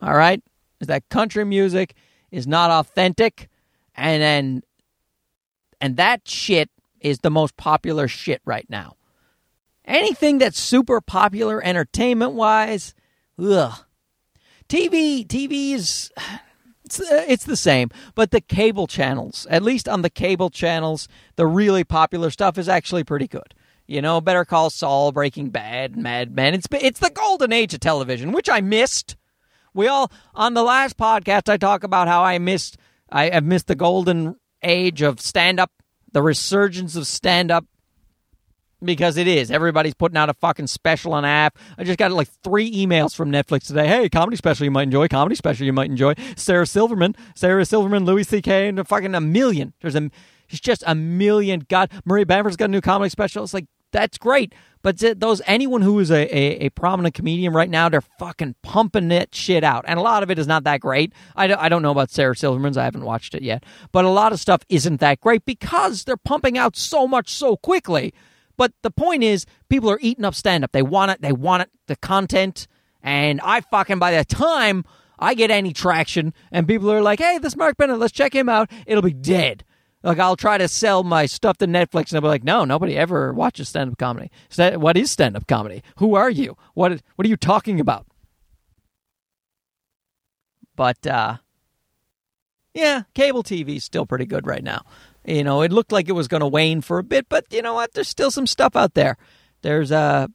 All 0.00 0.14
right? 0.14 0.42
Is 0.80 0.88
that 0.88 1.08
country 1.08 1.44
music 1.44 1.94
is 2.30 2.46
not 2.46 2.70
authentic 2.70 3.48
and 3.94 4.22
then 4.22 4.62
and 5.80 5.96
that 5.96 6.26
shit 6.26 6.70
is 7.00 7.20
the 7.20 7.30
most 7.30 7.56
popular 7.56 8.08
shit 8.08 8.40
right 8.44 8.68
now. 8.68 8.96
Anything 9.84 10.38
that's 10.38 10.58
super 10.58 11.00
popular 11.00 11.62
entertainment 11.62 12.32
wise, 12.32 12.94
ugh. 13.38 13.84
TV 14.68 15.26
TV 15.26 15.72
is 15.72 16.10
it's, 16.86 17.00
uh, 17.00 17.24
it's 17.28 17.44
the 17.44 17.56
same, 17.56 17.90
but 18.14 18.30
the 18.30 18.40
cable 18.40 18.86
channels, 18.86 19.46
at 19.50 19.62
least 19.62 19.88
on 19.88 20.02
the 20.02 20.10
cable 20.10 20.50
channels, 20.50 21.08
the 21.34 21.46
really 21.46 21.84
popular 21.84 22.30
stuff 22.30 22.56
is 22.58 22.68
actually 22.68 23.04
pretty 23.04 23.26
good. 23.26 23.54
You 23.86 24.02
know, 24.02 24.20
Better 24.20 24.44
Call 24.44 24.70
Saul, 24.70 25.12
Breaking 25.12 25.50
Bad, 25.50 25.96
Mad 25.96 26.34
Men. 26.34 26.54
It's 26.54 26.66
it's 26.72 27.00
the 27.00 27.10
golden 27.10 27.52
age 27.52 27.72
of 27.74 27.80
television, 27.80 28.32
which 28.32 28.48
I 28.48 28.60
missed. 28.60 29.16
We 29.74 29.86
all 29.86 30.10
on 30.34 30.54
the 30.54 30.62
last 30.62 30.96
podcast 30.96 31.48
I 31.48 31.56
talk 31.56 31.84
about 31.84 32.08
how 32.08 32.24
I 32.24 32.38
missed 32.38 32.78
I 33.10 33.30
have 33.30 33.44
missed 33.44 33.68
the 33.68 33.74
golden 33.74 34.36
age 34.62 35.02
of 35.02 35.20
stand 35.20 35.60
up, 35.60 35.70
the 36.10 36.22
resurgence 36.22 36.96
of 36.96 37.06
stand 37.06 37.50
up 37.50 37.66
because 38.82 39.16
it 39.16 39.26
is. 39.26 39.50
Everybody's 39.50 39.94
putting 39.94 40.16
out 40.16 40.28
a 40.28 40.34
fucking 40.34 40.66
special 40.66 41.12
on 41.14 41.24
app. 41.24 41.58
I 41.78 41.84
just 41.84 41.98
got 41.98 42.12
like 42.12 42.28
three 42.42 42.70
emails 42.72 43.14
from 43.14 43.30
Netflix 43.30 43.66
today. 43.66 43.86
Hey, 43.86 44.08
comedy 44.08 44.36
special 44.36 44.64
you 44.64 44.70
might 44.70 44.84
enjoy. 44.84 45.08
Comedy 45.08 45.34
special 45.34 45.66
you 45.66 45.72
might 45.72 45.90
enjoy. 45.90 46.14
Sarah 46.36 46.66
Silverman, 46.66 47.14
Sarah 47.34 47.64
Silverman, 47.64 48.04
Louis 48.04 48.24
C.K. 48.24 48.68
and 48.68 48.78
a 48.78 48.84
fucking 48.84 49.14
a 49.14 49.20
million. 49.20 49.72
There's 49.80 49.94
a, 49.94 50.10
it's 50.48 50.60
just 50.60 50.82
a 50.86 50.94
million. 50.94 51.64
God, 51.68 51.90
Maria 52.04 52.26
Bamford's 52.26 52.56
got 52.56 52.66
a 52.66 52.72
new 52.72 52.80
comedy 52.80 53.10
special. 53.10 53.44
It's 53.44 53.54
like 53.54 53.66
that's 53.92 54.18
great. 54.18 54.54
But 54.82 55.02
those 55.18 55.42
anyone 55.46 55.82
who 55.82 55.98
is 55.98 56.12
a, 56.12 56.32
a, 56.32 56.66
a, 56.66 56.68
prominent 56.70 57.14
comedian 57.14 57.52
right 57.52 57.68
now, 57.68 57.88
they're 57.88 58.02
fucking 58.20 58.54
pumping 58.62 59.08
that 59.08 59.34
shit 59.34 59.64
out, 59.64 59.84
and 59.88 59.98
a 59.98 60.02
lot 60.02 60.22
of 60.22 60.30
it 60.30 60.38
is 60.38 60.46
not 60.46 60.62
that 60.62 60.80
great. 60.80 61.12
I, 61.34 61.52
I 61.52 61.68
don't 61.68 61.82
know 61.82 61.90
about 61.90 62.10
Sarah 62.10 62.36
Silverman's; 62.36 62.76
I 62.76 62.84
haven't 62.84 63.04
watched 63.04 63.34
it 63.34 63.42
yet. 63.42 63.64
But 63.90 64.04
a 64.04 64.10
lot 64.10 64.32
of 64.32 64.38
stuff 64.38 64.60
isn't 64.68 65.00
that 65.00 65.20
great 65.20 65.44
because 65.44 66.04
they're 66.04 66.16
pumping 66.16 66.56
out 66.56 66.76
so 66.76 67.08
much 67.08 67.30
so 67.30 67.56
quickly. 67.56 68.14
But 68.56 68.74
the 68.82 68.92
point 68.92 69.24
is, 69.24 69.44
people 69.68 69.90
are 69.90 69.98
eating 70.00 70.24
up 70.24 70.36
stand 70.36 70.62
up. 70.62 70.70
They 70.70 70.82
want 70.82 71.10
it. 71.10 71.20
They 71.20 71.32
want 71.32 71.62
it. 71.62 71.70
The 71.88 71.96
content, 71.96 72.68
and 73.02 73.40
I 73.40 73.62
fucking 73.62 73.98
by 73.98 74.12
the 74.12 74.24
time 74.24 74.84
I 75.18 75.34
get 75.34 75.50
any 75.50 75.72
traction, 75.72 76.32
and 76.52 76.68
people 76.68 76.92
are 76.92 77.02
like, 77.02 77.18
"Hey, 77.18 77.38
this 77.38 77.56
Mark 77.56 77.76
Bennett, 77.76 77.98
let's 77.98 78.12
check 78.12 78.32
him 78.32 78.48
out," 78.48 78.70
it'll 78.86 79.02
be 79.02 79.12
dead. 79.12 79.64
Like 80.06 80.20
I'll 80.20 80.36
try 80.36 80.56
to 80.56 80.68
sell 80.68 81.02
my 81.02 81.26
stuff 81.26 81.58
to 81.58 81.66
Netflix, 81.66 81.96
and 81.98 82.10
they'll 82.12 82.20
be 82.20 82.28
like, 82.28 82.44
"No, 82.44 82.64
nobody 82.64 82.96
ever 82.96 83.32
watches 83.32 83.68
stand-up 83.68 83.98
comedy. 83.98 84.30
What 84.56 84.96
is 84.96 85.10
stand-up 85.10 85.48
comedy? 85.48 85.82
Who 85.96 86.14
are 86.14 86.30
you? 86.30 86.56
What 86.74 87.02
What 87.16 87.26
are 87.26 87.28
you 87.28 87.36
talking 87.36 87.80
about?" 87.80 88.06
But 90.76 91.04
uh, 91.08 91.38
yeah, 92.72 93.02
cable 93.14 93.42
TV 93.42 93.78
is 93.78 93.84
still 93.84 94.06
pretty 94.06 94.26
good 94.26 94.46
right 94.46 94.62
now. 94.62 94.84
You 95.24 95.42
know, 95.42 95.62
it 95.62 95.72
looked 95.72 95.90
like 95.90 96.08
it 96.08 96.12
was 96.12 96.28
going 96.28 96.42
to 96.42 96.46
wane 96.46 96.82
for 96.82 97.00
a 97.00 97.02
bit, 97.02 97.28
but 97.28 97.46
you 97.50 97.60
know 97.60 97.74
what? 97.74 97.94
There's 97.94 98.06
still 98.06 98.30
some 98.30 98.46
stuff 98.46 98.76
out 98.76 98.94
there. 98.94 99.16
There's 99.62 99.90
a 99.90 99.96
uh, 99.96 100.26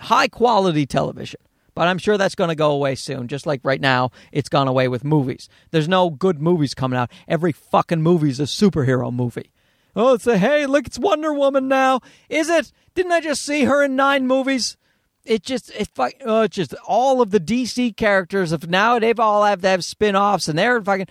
high 0.00 0.28
quality 0.28 0.86
television. 0.86 1.40
But 1.74 1.88
I'm 1.88 1.98
sure 1.98 2.16
that's 2.16 2.34
going 2.34 2.48
to 2.48 2.54
go 2.54 2.70
away 2.70 2.94
soon, 2.94 3.26
just 3.28 3.46
like 3.46 3.60
right 3.64 3.80
now 3.80 4.10
it's 4.32 4.48
gone 4.48 4.68
away 4.68 4.88
with 4.88 5.04
movies. 5.04 5.48
There's 5.70 5.88
no 5.88 6.10
good 6.10 6.40
movies 6.40 6.74
coming 6.74 6.98
out. 6.98 7.10
Every 7.26 7.52
fucking 7.52 8.02
movie's 8.02 8.40
a 8.40 8.44
superhero 8.44 9.12
movie. 9.12 9.50
Oh, 9.96 10.14
it's 10.14 10.26
a 10.26 10.38
hey, 10.38 10.66
look, 10.66 10.86
it's 10.86 10.98
Wonder 10.98 11.32
Woman 11.32 11.68
now. 11.68 12.00
Is 12.28 12.48
it? 12.48 12.72
Didn't 12.94 13.12
I 13.12 13.20
just 13.20 13.44
see 13.44 13.64
her 13.64 13.82
in 13.82 13.96
nine 13.96 14.26
movies? 14.26 14.76
It 15.24 15.42
just 15.42 15.70
it 15.70 15.88
oh, 15.96 16.42
it's 16.42 16.56
just 16.56 16.74
all 16.86 17.22
of 17.22 17.30
the 17.30 17.40
DC 17.40 17.96
characters 17.96 18.52
of 18.52 18.68
now 18.68 18.98
they've 18.98 19.18
all 19.18 19.44
have 19.44 19.62
to 19.62 19.68
have 19.68 19.84
spin-offs 19.84 20.48
and 20.48 20.58
they're 20.58 20.82
fucking 20.82 21.06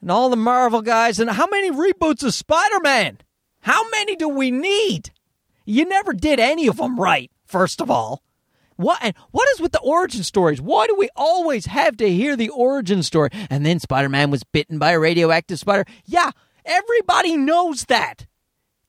and 0.00 0.10
all 0.10 0.30
the 0.30 0.36
Marvel 0.36 0.82
guys 0.82 1.20
and 1.20 1.30
how 1.30 1.46
many 1.46 1.70
reboots 1.70 2.24
of 2.24 2.34
Spider-Man? 2.34 3.18
How 3.60 3.88
many 3.90 4.16
do 4.16 4.28
we 4.28 4.50
need? 4.50 5.12
You 5.64 5.84
never 5.84 6.12
did 6.12 6.40
any 6.40 6.66
of 6.66 6.78
them 6.78 6.98
right, 6.98 7.30
first 7.46 7.80
of 7.80 7.90
all. 7.90 8.22
What 8.76 8.98
and 9.02 9.14
what 9.30 9.48
is 9.50 9.60
with 9.60 9.72
the 9.72 9.80
origin 9.80 10.22
stories? 10.22 10.60
Why 10.60 10.86
do 10.86 10.96
we 10.96 11.08
always 11.16 11.66
have 11.66 11.96
to 11.98 12.08
hear 12.08 12.36
the 12.36 12.48
origin 12.50 13.02
story? 13.02 13.30
And 13.50 13.64
then 13.64 13.78
Spider-Man 13.78 14.30
was 14.30 14.44
bitten 14.44 14.78
by 14.78 14.92
a 14.92 14.98
radioactive 14.98 15.58
spider. 15.58 15.84
Yeah, 16.04 16.30
everybody 16.64 17.36
knows 17.36 17.84
that. 17.84 18.26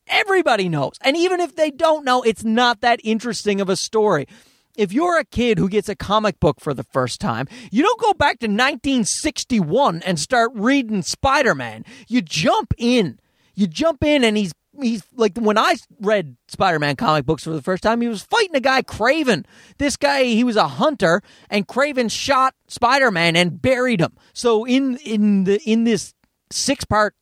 Everybody 0.08 0.68
knows. 0.70 0.98
And 1.02 1.16
even 1.16 1.40
if 1.40 1.56
they 1.56 1.72
don't 1.72 2.04
know, 2.04 2.22
it's 2.22 2.44
not 2.44 2.82
that 2.82 3.00
interesting 3.04 3.62
of 3.62 3.70
a 3.70 3.76
story. 3.76 4.28
If 4.76 4.92
you're 4.92 5.20
a 5.20 5.26
kid 5.26 5.60
who 5.60 5.70
gets 5.70 5.88
a 5.88 5.96
comic 5.96 6.40
book 6.40 6.60
for 6.60 6.74
the 6.74 6.84
first 6.84 7.22
time, 7.22 7.48
you 7.72 7.84
don't 7.84 8.02
go 8.02 8.14
back 8.14 8.40
to 8.40 8.48
1961 8.48 10.02
and 10.02 10.20
start 10.20 10.52
reading 10.56 11.04
Spider-Man. 11.04 11.86
You 12.08 12.22
jump 12.22 12.74
in. 12.78 13.20
You 13.54 13.68
jump 13.68 14.04
in 14.04 14.24
and 14.24 14.36
he's 14.36 14.52
he's 14.82 15.04
like 15.16 15.38
when 15.38 15.58
I 15.58 15.76
read 16.00 16.36
Spider-Man 16.48 16.96
comic 16.96 17.26
books 17.26 17.44
for 17.44 17.52
the 17.52 17.62
first 17.62 17.84
time, 17.84 18.02
he 18.02 18.08
was 18.08 18.24
fighting 18.24 18.56
a 18.56 18.60
guy 18.60 18.82
Kraven. 18.82 19.46
This 19.78 19.98
guy, 19.98 20.24
he 20.24 20.44
was 20.44 20.56
a 20.56 20.68
hunter, 20.68 21.22
and 21.50 21.68
Kraven 21.68 22.10
shot 22.12 22.56
Spider-Man 22.68 23.36
and 23.36 23.62
buried 23.62 24.02
him. 24.02 24.14
So 24.34 24.66
in 24.66 24.98
in 24.98 25.44
the 25.44 25.62
in 25.62 25.84
this 25.84 26.14
six 26.52 26.86
part 26.86 27.16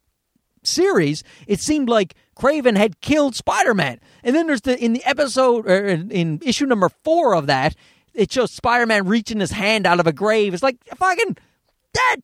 series, 0.63 1.23
it 1.47 1.59
seemed 1.59 1.89
like 1.89 2.15
Kraven 2.37 2.77
had 2.77 3.01
killed 3.01 3.35
Spider 3.35 3.73
Man. 3.73 3.99
And 4.23 4.35
then 4.35 4.47
there's 4.47 4.61
the 4.61 4.77
in 4.83 4.93
the 4.93 5.03
episode 5.05 5.67
or 5.67 5.87
in, 5.87 6.11
in 6.11 6.39
issue 6.43 6.65
number 6.65 6.89
four 7.03 7.35
of 7.35 7.47
that, 7.47 7.75
it 8.13 8.31
shows 8.31 8.51
Spider 8.51 8.85
Man 8.85 9.07
reaching 9.07 9.39
his 9.39 9.51
hand 9.51 9.85
out 9.85 9.99
of 9.99 10.07
a 10.07 10.13
grave. 10.13 10.53
It's 10.53 10.63
like 10.63 10.77
fucking 10.95 11.37
that. 11.93 12.17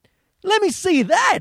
Let 0.44 0.62
me 0.62 0.70
see 0.70 1.04
that. 1.04 1.40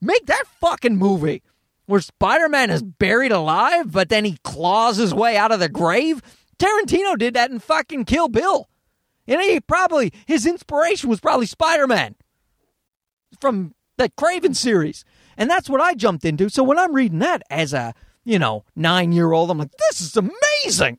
Make 0.00 0.26
that 0.26 0.44
fucking 0.60 0.96
movie 0.96 1.42
where 1.86 2.00
Spider 2.00 2.48
Man 2.48 2.70
is 2.70 2.82
buried 2.82 3.32
alive, 3.32 3.92
but 3.92 4.08
then 4.08 4.24
he 4.24 4.38
claws 4.42 4.96
his 4.96 5.14
way 5.14 5.36
out 5.36 5.52
of 5.52 5.60
the 5.60 5.68
grave. 5.68 6.22
Tarantino 6.58 7.16
did 7.18 7.34
that 7.34 7.50
in 7.50 7.58
fucking 7.58 8.04
Kill 8.04 8.28
Bill. 8.28 8.68
And 9.26 9.40
he 9.40 9.60
probably 9.60 10.12
his 10.26 10.46
inspiration 10.46 11.08
was 11.08 11.20
probably 11.20 11.46
Spider 11.46 11.86
Man 11.86 12.14
from 13.40 13.74
the 13.96 14.10
Kraven 14.10 14.54
series. 14.54 15.04
And 15.36 15.50
that's 15.50 15.68
what 15.68 15.80
I 15.80 15.94
jumped 15.94 16.24
into. 16.24 16.48
So 16.48 16.62
when 16.62 16.78
I'm 16.78 16.94
reading 16.94 17.18
that 17.20 17.42
as 17.50 17.72
a, 17.72 17.94
you 18.24 18.38
know, 18.38 18.64
nine 18.76 19.12
year 19.12 19.32
old, 19.32 19.50
I'm 19.50 19.58
like, 19.58 19.72
this 19.90 20.00
is 20.00 20.16
amazing. 20.16 20.98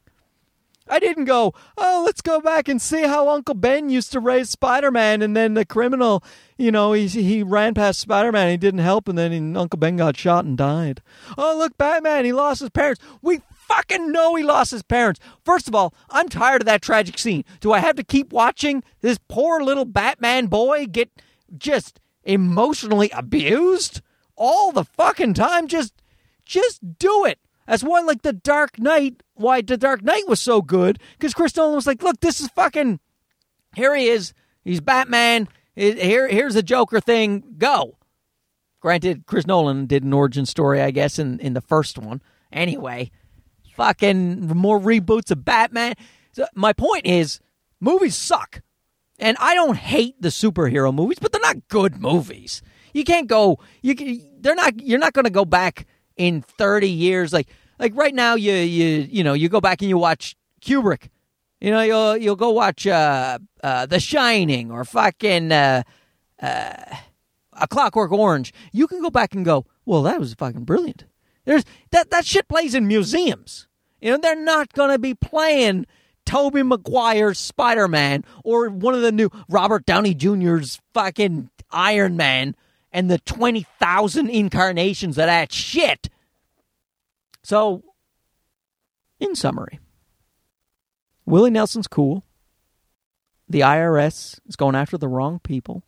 I 0.87 0.99
didn't 0.99 1.25
go, 1.25 1.53
oh, 1.77 2.03
let's 2.05 2.21
go 2.21 2.39
back 2.39 2.67
and 2.67 2.81
see 2.81 3.03
how 3.03 3.29
Uncle 3.29 3.55
Ben 3.55 3.89
used 3.89 4.11
to 4.11 4.19
raise 4.19 4.49
Spider 4.51 4.91
Man, 4.91 5.21
and 5.21 5.35
then 5.35 5.55
the 5.55 5.65
criminal, 5.65 6.23
you 6.57 6.71
know, 6.71 6.93
he 6.93 7.07
he 7.07 7.41
ran 7.41 7.73
past 7.73 7.99
Spider 7.99 8.31
Man, 8.31 8.51
he 8.51 8.57
didn't 8.57 8.81
help, 8.81 9.07
and 9.07 9.17
then 9.17 9.31
he, 9.31 9.59
Uncle 9.59 9.79
Ben 9.79 9.97
got 9.97 10.15
shot 10.15 10.45
and 10.45 10.57
died. 10.57 11.01
Oh, 11.37 11.55
look, 11.57 11.77
Batman, 11.77 12.25
he 12.25 12.33
lost 12.33 12.59
his 12.59 12.69
parents. 12.69 13.01
We 13.21 13.41
fucking 13.49 14.11
know 14.11 14.35
he 14.35 14.43
lost 14.43 14.71
his 14.71 14.83
parents. 14.83 15.19
First 15.43 15.67
of 15.67 15.73
all, 15.73 15.93
I'm 16.09 16.29
tired 16.29 16.61
of 16.61 16.65
that 16.67 16.83
tragic 16.83 17.17
scene. 17.17 17.43
Do 17.59 17.71
I 17.71 17.79
have 17.79 17.95
to 17.95 18.03
keep 18.03 18.31
watching 18.31 18.83
this 19.01 19.17
poor 19.27 19.61
little 19.61 19.85
Batman 19.85 20.45
boy 20.47 20.85
get 20.85 21.09
just 21.57 21.99
emotionally 22.23 23.09
abused 23.09 24.01
all 24.35 24.71
the 24.71 24.83
fucking 24.83 25.33
time? 25.33 25.67
Just, 25.67 25.93
just 26.45 26.99
do 26.99 27.25
it. 27.25 27.39
That's 27.67 27.83
why, 27.83 28.01
like 28.01 28.21
the 28.21 28.33
Dark 28.33 28.79
Knight, 28.79 29.23
why 29.33 29.61
the 29.61 29.77
Dark 29.77 30.03
Knight 30.03 30.27
was 30.27 30.41
so 30.41 30.61
good 30.61 30.99
because 31.13 31.33
Chris 31.33 31.55
Nolan 31.55 31.75
was 31.75 31.87
like, 31.87 32.03
"Look, 32.03 32.19
this 32.19 32.39
is 32.39 32.47
fucking. 32.49 32.99
Here 33.75 33.95
he 33.95 34.07
is. 34.07 34.33
He's 34.63 34.81
Batman. 34.81 35.47
Here, 35.75 36.27
here's 36.27 36.53
the 36.53 36.63
Joker 36.63 36.99
thing. 36.99 37.55
Go." 37.57 37.97
Granted, 38.79 39.25
Chris 39.25 39.47
Nolan 39.47 39.87
did 39.87 40.03
an 40.03 40.13
origin 40.13 40.45
story, 40.45 40.81
I 40.81 40.91
guess, 40.91 41.17
in 41.17 41.39
in 41.39 41.53
the 41.53 41.61
first 41.61 41.97
one. 41.97 42.21
Anyway, 42.51 43.09
fucking 43.75 44.47
more 44.47 44.79
reboots 44.79 45.31
of 45.31 45.43
Batman. 45.43 45.95
So 46.33 46.45
my 46.53 46.71
point 46.71 47.07
is, 47.07 47.39
movies 47.79 48.15
suck, 48.15 48.61
and 49.17 49.37
I 49.39 49.55
don't 49.55 49.77
hate 49.77 50.21
the 50.21 50.29
superhero 50.29 50.93
movies, 50.93 51.17
but 51.19 51.31
they're 51.31 51.41
not 51.41 51.67
good 51.67 51.99
movies. 51.99 52.61
You 52.93 53.03
can't 53.03 53.27
go. 53.27 53.59
You 53.81 53.95
they're 54.39 54.53
not. 54.53 54.79
You're 54.79 54.99
not 54.99 55.13
going 55.13 55.25
to 55.25 55.31
go 55.31 55.45
back 55.45 55.87
in 56.17 56.41
30 56.41 56.89
years 56.89 57.33
like 57.33 57.47
like 57.79 57.93
right 57.95 58.13
now 58.13 58.35
you 58.35 58.53
you 58.53 59.07
you 59.09 59.23
know 59.23 59.33
you 59.33 59.49
go 59.49 59.61
back 59.61 59.81
and 59.81 59.89
you 59.89 59.97
watch 59.97 60.35
Kubrick. 60.61 61.09
You 61.61 61.71
know 61.71 61.81
you'll 61.81 62.17
you'll 62.17 62.35
go 62.35 62.51
watch 62.51 62.85
uh, 62.85 63.39
uh, 63.63 63.85
The 63.85 63.99
Shining 63.99 64.71
or 64.71 64.83
fucking 64.83 65.51
uh, 65.51 65.83
uh, 66.41 66.73
A 67.53 67.67
Clockwork 67.67 68.11
Orange. 68.11 68.53
You 68.71 68.87
can 68.87 69.01
go 69.01 69.09
back 69.09 69.35
and 69.35 69.45
go 69.45 69.65
well 69.85 70.03
that 70.03 70.19
was 70.19 70.33
fucking 70.33 70.63
brilliant. 70.63 71.05
There's 71.45 71.63
that 71.91 72.09
that 72.11 72.25
shit 72.25 72.47
plays 72.47 72.75
in 72.75 72.87
museums. 72.87 73.67
You 74.01 74.11
know 74.11 74.17
they're 74.17 74.35
not 74.35 74.73
to 74.73 74.99
be 74.99 75.13
playing 75.13 75.85
Tobey 76.25 76.63
Maguire's 76.63 77.39
Spider-Man 77.39 78.23
or 78.43 78.69
one 78.69 78.93
of 78.93 79.01
the 79.01 79.11
new 79.11 79.29
Robert 79.47 79.85
Downey 79.85 80.13
Jr.'s 80.13 80.79
fucking 80.93 81.49
Iron 81.71 82.17
Man 82.17 82.55
and 82.95 83.11
the 83.11 83.19
20,000 83.19 84.29
incarnations 84.29 85.17
of 85.17 85.25
that 85.25 85.51
shit. 85.51 86.09
So, 87.43 87.83
in 89.19 89.35
summary, 89.35 89.79
Willie 91.25 91.51
Nelson's 91.51 91.89
cool. 91.89 92.23
The 93.49 93.59
IRS 93.59 94.39
is 94.47 94.55
going 94.55 94.75
after 94.75 94.97
the 94.97 95.09
wrong 95.09 95.39
people. 95.39 95.83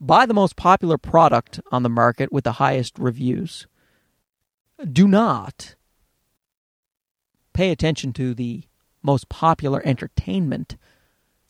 Buy 0.00 0.24
the 0.24 0.32
most 0.32 0.56
popular 0.56 0.96
product 0.96 1.60
on 1.70 1.82
the 1.82 1.90
market 1.90 2.32
with 2.32 2.44
the 2.44 2.52
highest 2.52 2.98
reviews. 2.98 3.66
Do 4.90 5.06
not 5.06 5.74
pay 7.52 7.70
attention 7.70 8.14
to 8.14 8.32
the 8.32 8.62
most 9.02 9.28
popular 9.28 9.82
entertainment. 9.84 10.78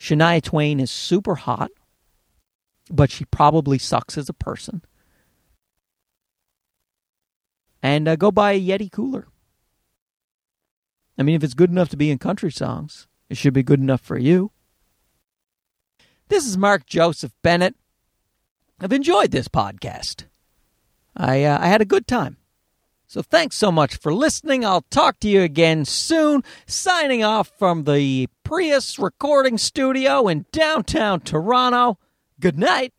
Shania 0.00 0.42
Twain 0.42 0.80
is 0.80 0.90
super 0.90 1.36
hot 1.36 1.70
but 2.90 3.10
she 3.10 3.24
probably 3.26 3.78
sucks 3.78 4.16
as 4.16 4.28
a 4.28 4.34
person. 4.34 4.82
And 7.82 8.08
uh, 8.08 8.16
go 8.16 8.30
buy 8.30 8.52
a 8.52 8.60
Yeti 8.60 8.90
cooler. 8.90 9.28
I 11.18 11.22
mean, 11.22 11.36
if 11.36 11.44
it's 11.44 11.54
good 11.54 11.70
enough 11.70 11.88
to 11.90 11.96
be 11.96 12.10
in 12.10 12.18
country 12.18 12.50
songs, 12.50 13.06
it 13.28 13.36
should 13.36 13.54
be 13.54 13.62
good 13.62 13.80
enough 13.80 14.00
for 14.00 14.18
you. 14.18 14.52
This 16.28 16.46
is 16.46 16.58
Mark 16.58 16.86
Joseph 16.86 17.32
Bennett. 17.42 17.76
I've 18.80 18.92
enjoyed 18.92 19.30
this 19.30 19.48
podcast. 19.48 20.24
I 21.16 21.44
uh, 21.44 21.58
I 21.60 21.68
had 21.68 21.80
a 21.80 21.86
good 21.86 22.06
time. 22.06 22.36
So 23.06 23.22
thanks 23.22 23.56
so 23.56 23.70
much 23.70 23.96
for 23.96 24.12
listening. 24.12 24.64
I'll 24.64 24.82
talk 24.82 25.20
to 25.20 25.28
you 25.28 25.42
again 25.42 25.84
soon. 25.84 26.42
Signing 26.66 27.22
off 27.22 27.48
from 27.56 27.84
the 27.84 28.28
Prius 28.42 28.98
recording 28.98 29.56
studio 29.58 30.26
in 30.26 30.44
downtown 30.50 31.20
Toronto. 31.20 31.98
Good 32.40 32.58
night. 32.58 32.92